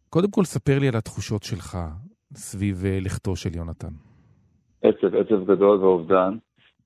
[0.08, 1.78] קודם כל, ספר לי על התחושות שלך
[2.34, 3.94] סביב אה, לכתו של יונתן.
[4.82, 6.32] עצב, עצב גדול ואובדן,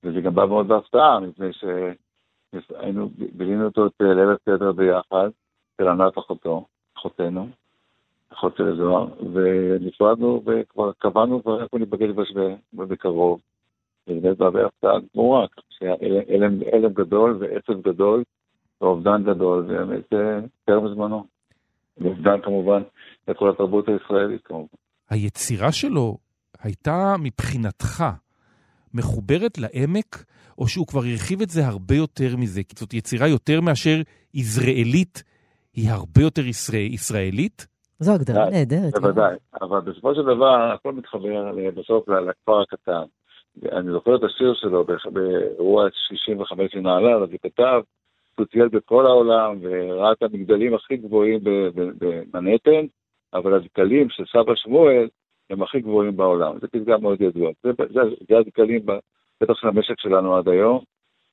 [0.05, 5.31] וזה גם בא מאוד בהפתעה, מפני שהיינו, בילינו אותו את ליל הסדר ביחד,
[5.81, 6.67] של ענת אחותו,
[6.99, 7.49] אחותנו,
[8.33, 12.11] אחות של זוהר, ונפרדנו וכבר קבענו כבר איפה ניפגש
[12.73, 13.41] בקרוב.
[14.07, 15.47] וזה באמת בא בהפתעה גמורה,
[16.73, 18.25] הלם גדול ועצב גדול
[18.81, 20.13] ואובדן גדול, ובאמת
[20.65, 21.25] טרם זמנו.
[21.99, 22.83] ואובדן כמובן
[23.29, 24.77] לכל התרבות הישראלית כמובן.
[25.11, 26.17] היצירה שלו
[26.63, 28.05] הייתה מבחינתך
[28.95, 30.25] מחוברת לעמק,
[30.59, 32.63] או שהוא כבר הרחיב את זה הרבה יותר מזה?
[32.63, 33.97] כי זאת יצירה יותר מאשר
[34.35, 35.23] יזרעאלית,
[35.75, 37.67] היא הרבה יותר ישראל, ישראלית?
[37.99, 38.99] זו הגדרה נהדרת.
[39.01, 43.05] בוודאי, אבל בסופו של דבר הכל מתחבר בסוף לכפר הקטן.
[43.73, 47.81] אני זוכר את השיר שלו באירוע 65 לנהלל, אז הוא כתב,
[48.39, 51.41] הוא טייל בכל העולם וראה את המגדלים הכי גבוהים
[51.75, 52.87] במנהטן,
[53.35, 55.09] אבל הדקלים של סבא שמואל
[55.51, 56.59] הם הכי גבוהים בעולם.
[56.61, 57.51] זה פסגה מאוד ידוע.
[57.63, 58.87] זה, זה, זה הדקלים
[59.41, 60.81] בטח של המשק שלנו עד היום,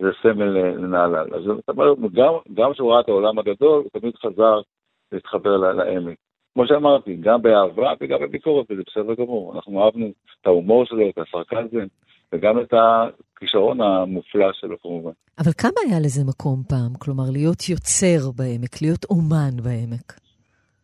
[0.01, 1.27] זה סמל לנהלל.
[1.35, 1.97] אז זאת אומרת,
[2.53, 4.61] גם כשהוא ראה את העולם הגדול, הוא תמיד חזר
[5.11, 6.17] להתחבר לעמק.
[6.53, 9.55] כמו שאמרתי, גם באהבה וגם בביקורת, וזה בסדר גמור.
[9.55, 10.05] אנחנו אהבנו
[10.41, 11.85] את ההומור שלו, את הסרקזם,
[12.33, 15.11] וגם את הכישרון המופלא שלו כמובן.
[15.39, 16.93] אבל כמה היה לזה מקום פעם?
[16.99, 20.26] כלומר, להיות יוצר בעמק, להיות אומן בעמק.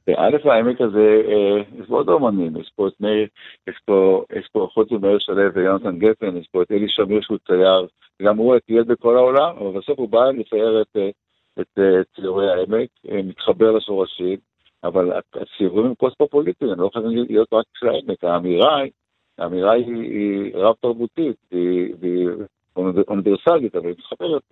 [0.09, 3.27] א', העמק הזה, אה, יש בו עוד אומנים, יש פה את מאיר,
[3.67, 4.89] יש פה, יש פה חוץ
[5.19, 7.87] שלו ויונתן גפן, יש פה את אלי שמיר שהוא צייר,
[8.21, 11.13] גם הוא טייל בכל העולם, אבל בסוף הוא בא לצייר את, אה, את,
[11.61, 12.89] את אה, ציורי העמק,
[13.23, 14.37] מתחבר לשורשים,
[14.83, 18.81] אבל הציורים הם קוסמופוליטיים, הם לא יכולים להיות רק של העמק, האמירה,
[19.37, 22.29] האמירה היא, היא רב-תרבותית, היא, והיא
[23.07, 24.43] אוניברסלית, אבל היא מתחברת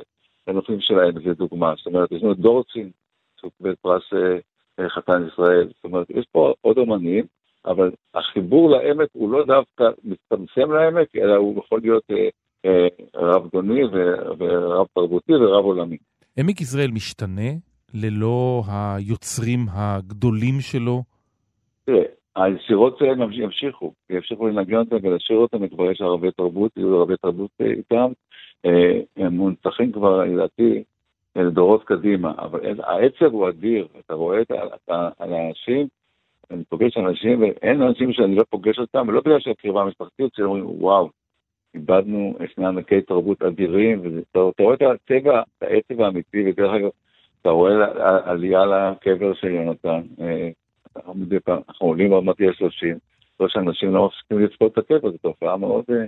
[0.48, 1.74] לנושאים של העמק, לדוגמה.
[1.78, 2.90] זאת אומרת, יש לנו את דורצין,
[3.40, 4.04] שהוא קיבל פרס
[4.88, 5.68] חתן ישראל.
[5.68, 7.26] זאת אומרת, יש פה עוד אומנים,
[7.66, 12.30] אבל החיבור לעמק הוא לא דווקא מצטמצם לעמק, אלא הוא יכול להיות אה,
[12.66, 13.82] אה, רב גוני
[14.38, 15.98] ורב תרבותי ורב עולמי.
[16.40, 17.52] עמק יזרעאל משתנה
[17.94, 21.04] ללא היוצרים הגדולים שלו?
[21.86, 22.04] תראה,
[22.36, 27.52] היצירות שלהם ימשיכו, ימשיכו לנגן אותם ולשיר אותם, וכבר יש הרבה תרבות, יהיו הרבה תרבות
[27.62, 28.12] אה, איתם.
[28.66, 30.84] אה, הם מונצחים כבר, לדעתי,
[31.36, 34.52] לדורות קדימה, אבל העצב הוא אדיר, אתה רואה את
[35.20, 35.88] האנשים,
[36.52, 40.66] אני פוגש אנשים, ואין אנשים שאני לא פוגש אותם, ולא בגלל שהקרבה המשפחתית, שהם אומרים,
[40.68, 41.10] וואו,
[41.76, 46.90] איבדנו שני ענקי תרבות אדירים, ואתה רואה את הצבע, את העצב האמיתי, ודרך אגב,
[47.42, 47.72] אתה רואה
[48.32, 50.02] עלייה לקבר של יונתן.
[50.22, 50.50] אה,
[51.48, 52.98] אנחנו עולים עוד מעט יהיה 30,
[53.40, 56.06] לא שאנשים לא מפסיקים לצפות את הקבר, זו תופעה מאוד, אה,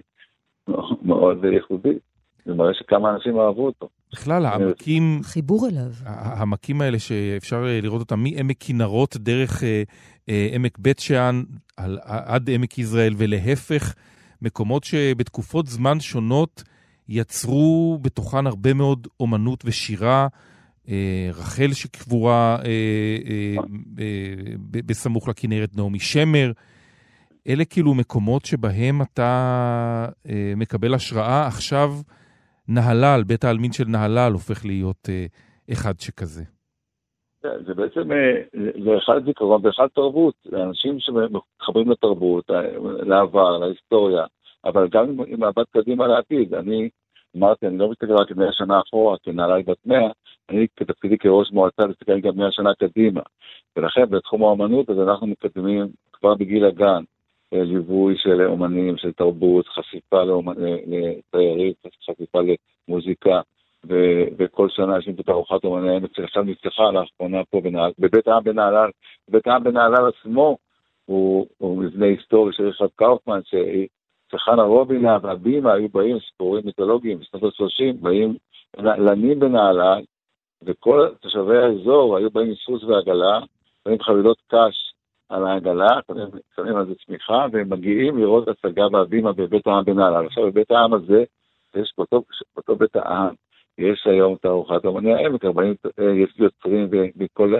[1.01, 2.12] מאוד ייחודית.
[2.45, 3.89] זה מראה שכמה אנשים אהבו אותו.
[4.13, 5.19] בכלל, העמקים...
[5.23, 5.91] חיבור אליו.
[6.05, 9.83] העמקים האלה שאפשר לראות אותם מעמק כנרות דרך אה,
[10.29, 11.43] אה, עמק בית שאן
[12.05, 13.93] עד עמק יזרעאל ולהפך,
[14.41, 16.63] מקומות שבתקופות זמן שונות
[17.09, 20.27] יצרו בתוכן הרבה מאוד אומנות ושירה.
[20.89, 22.65] אה, רחל שקבורה אה,
[23.29, 23.55] אה,
[23.99, 24.53] אה,
[24.85, 26.51] בסמוך לכנרת, נעמי שמר.
[27.47, 31.47] אלה כאילו מקומות שבהם אתה אה, מקבל השראה.
[31.47, 31.93] עכשיו
[32.67, 35.25] נהלל, בית העלמין של נהלל הופך להיות אה,
[35.71, 36.43] אחד שכזה.
[37.41, 38.41] זה בעצם, אה,
[38.83, 40.35] זה אחד זיכרון ואחד תרבות.
[40.53, 42.61] אנשים שמחברים לתרבות, אה,
[43.05, 44.25] לעבר, להיסטוריה,
[44.65, 46.53] אבל גם עם מבט קדימה לעתיד.
[46.53, 46.89] אני
[47.37, 49.99] אמרתי, אני לא מסתכל רק 100 שנה אחורה, כי נעלה בת 100,
[50.49, 53.21] אני בתפקידי כראש מועצה מסתכל גם 100 שנה קדימה.
[53.75, 57.03] ולכן בתחום האמנות, אז אנחנו מקדמים כבר בגיל הגן
[57.53, 61.73] ליווי של אומנים, של תרבות, חשיפה לתיירים,
[62.09, 62.39] חשיפה
[62.87, 63.41] למוזיקה,
[63.89, 68.43] ו- וכל שנה יש לנו תערוכת אומני העמק שעכשיו נפתחה לאחרונה פה בנעל, בבית העם
[68.43, 68.89] בנהלל,
[69.29, 70.57] בית העם בנהלל עצמו
[71.05, 73.39] הוא, הוא מבנה היסטורי של ריכרד קאופמן,
[74.31, 78.35] שחנה רובינה והבימה היו באים, סיפורים מיתולוגיים בשנות ה-30, באים
[78.77, 80.01] לנים בנהלל,
[80.63, 83.39] וכל תושבי האזור היו באים עם סוס ועגלה,
[83.85, 84.92] באים חבילות קש
[85.33, 85.99] על העגלה,
[86.55, 90.25] שמים על זה צמיחה, והם מגיעים לראות הצגה בהבימה בבית העם בנהלל.
[90.25, 91.23] עכשיו, בבית העם הזה,
[91.75, 92.23] יש באותו,
[92.55, 93.33] באותו בית העם,
[93.77, 95.75] יש היום תערוכת אמני העמק, 40,
[96.23, 97.53] יש יוצרים מכל,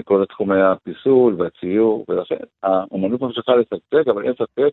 [0.00, 4.72] מכל תחומי הפיסול והציור, ולכן האמנות ממשיכה לשגשג, אבל אין ספק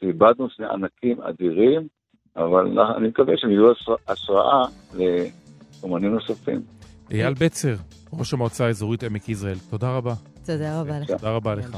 [0.00, 1.88] שאיבדנו שני ענקים אדירים,
[2.36, 3.72] אבל אני מקווה שהם יהיו
[4.08, 4.62] השראה
[4.94, 6.79] לאמנים נוספים.
[7.10, 7.76] אייל בצר,
[8.12, 10.14] ראש המועצה האזורית עמק יזרעאל, תודה רבה.
[10.44, 11.10] תודה רבה לך.
[11.10, 11.76] תודה רבה לך.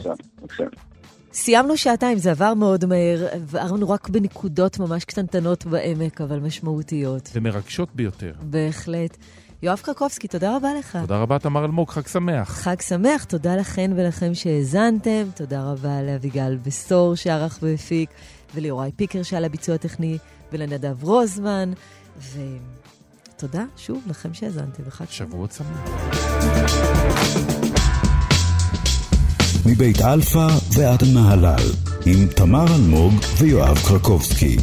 [1.33, 7.31] סיימנו שעתיים, זה עבר מאוד מהר, עברנו רק בנקודות ממש קטנטנות בעמק, אבל משמעותיות.
[7.35, 8.33] ומרגשות ביותר.
[8.43, 9.17] בהחלט.
[9.63, 10.99] יואב קרקובסקי, תודה רבה לך.
[11.01, 12.49] תודה רבה, תמר אלמוג, חג שמח.
[12.51, 18.11] חג שמח, תודה לכן ולכם שהאזנתם, תודה רבה לאביגיל בשור שערך והפיק,
[18.55, 20.19] וליוראי פיקר שעל הביצוע הטכני,
[20.53, 21.73] ולנדב רוזמן,
[23.45, 24.83] ותודה שוב לכם שהאזנתם.
[25.11, 25.91] שבועות שמח.
[29.67, 31.69] מבית אלפא ועד נהלל,
[32.07, 34.57] עם תמר אלמוג ויואב קרקובסקי.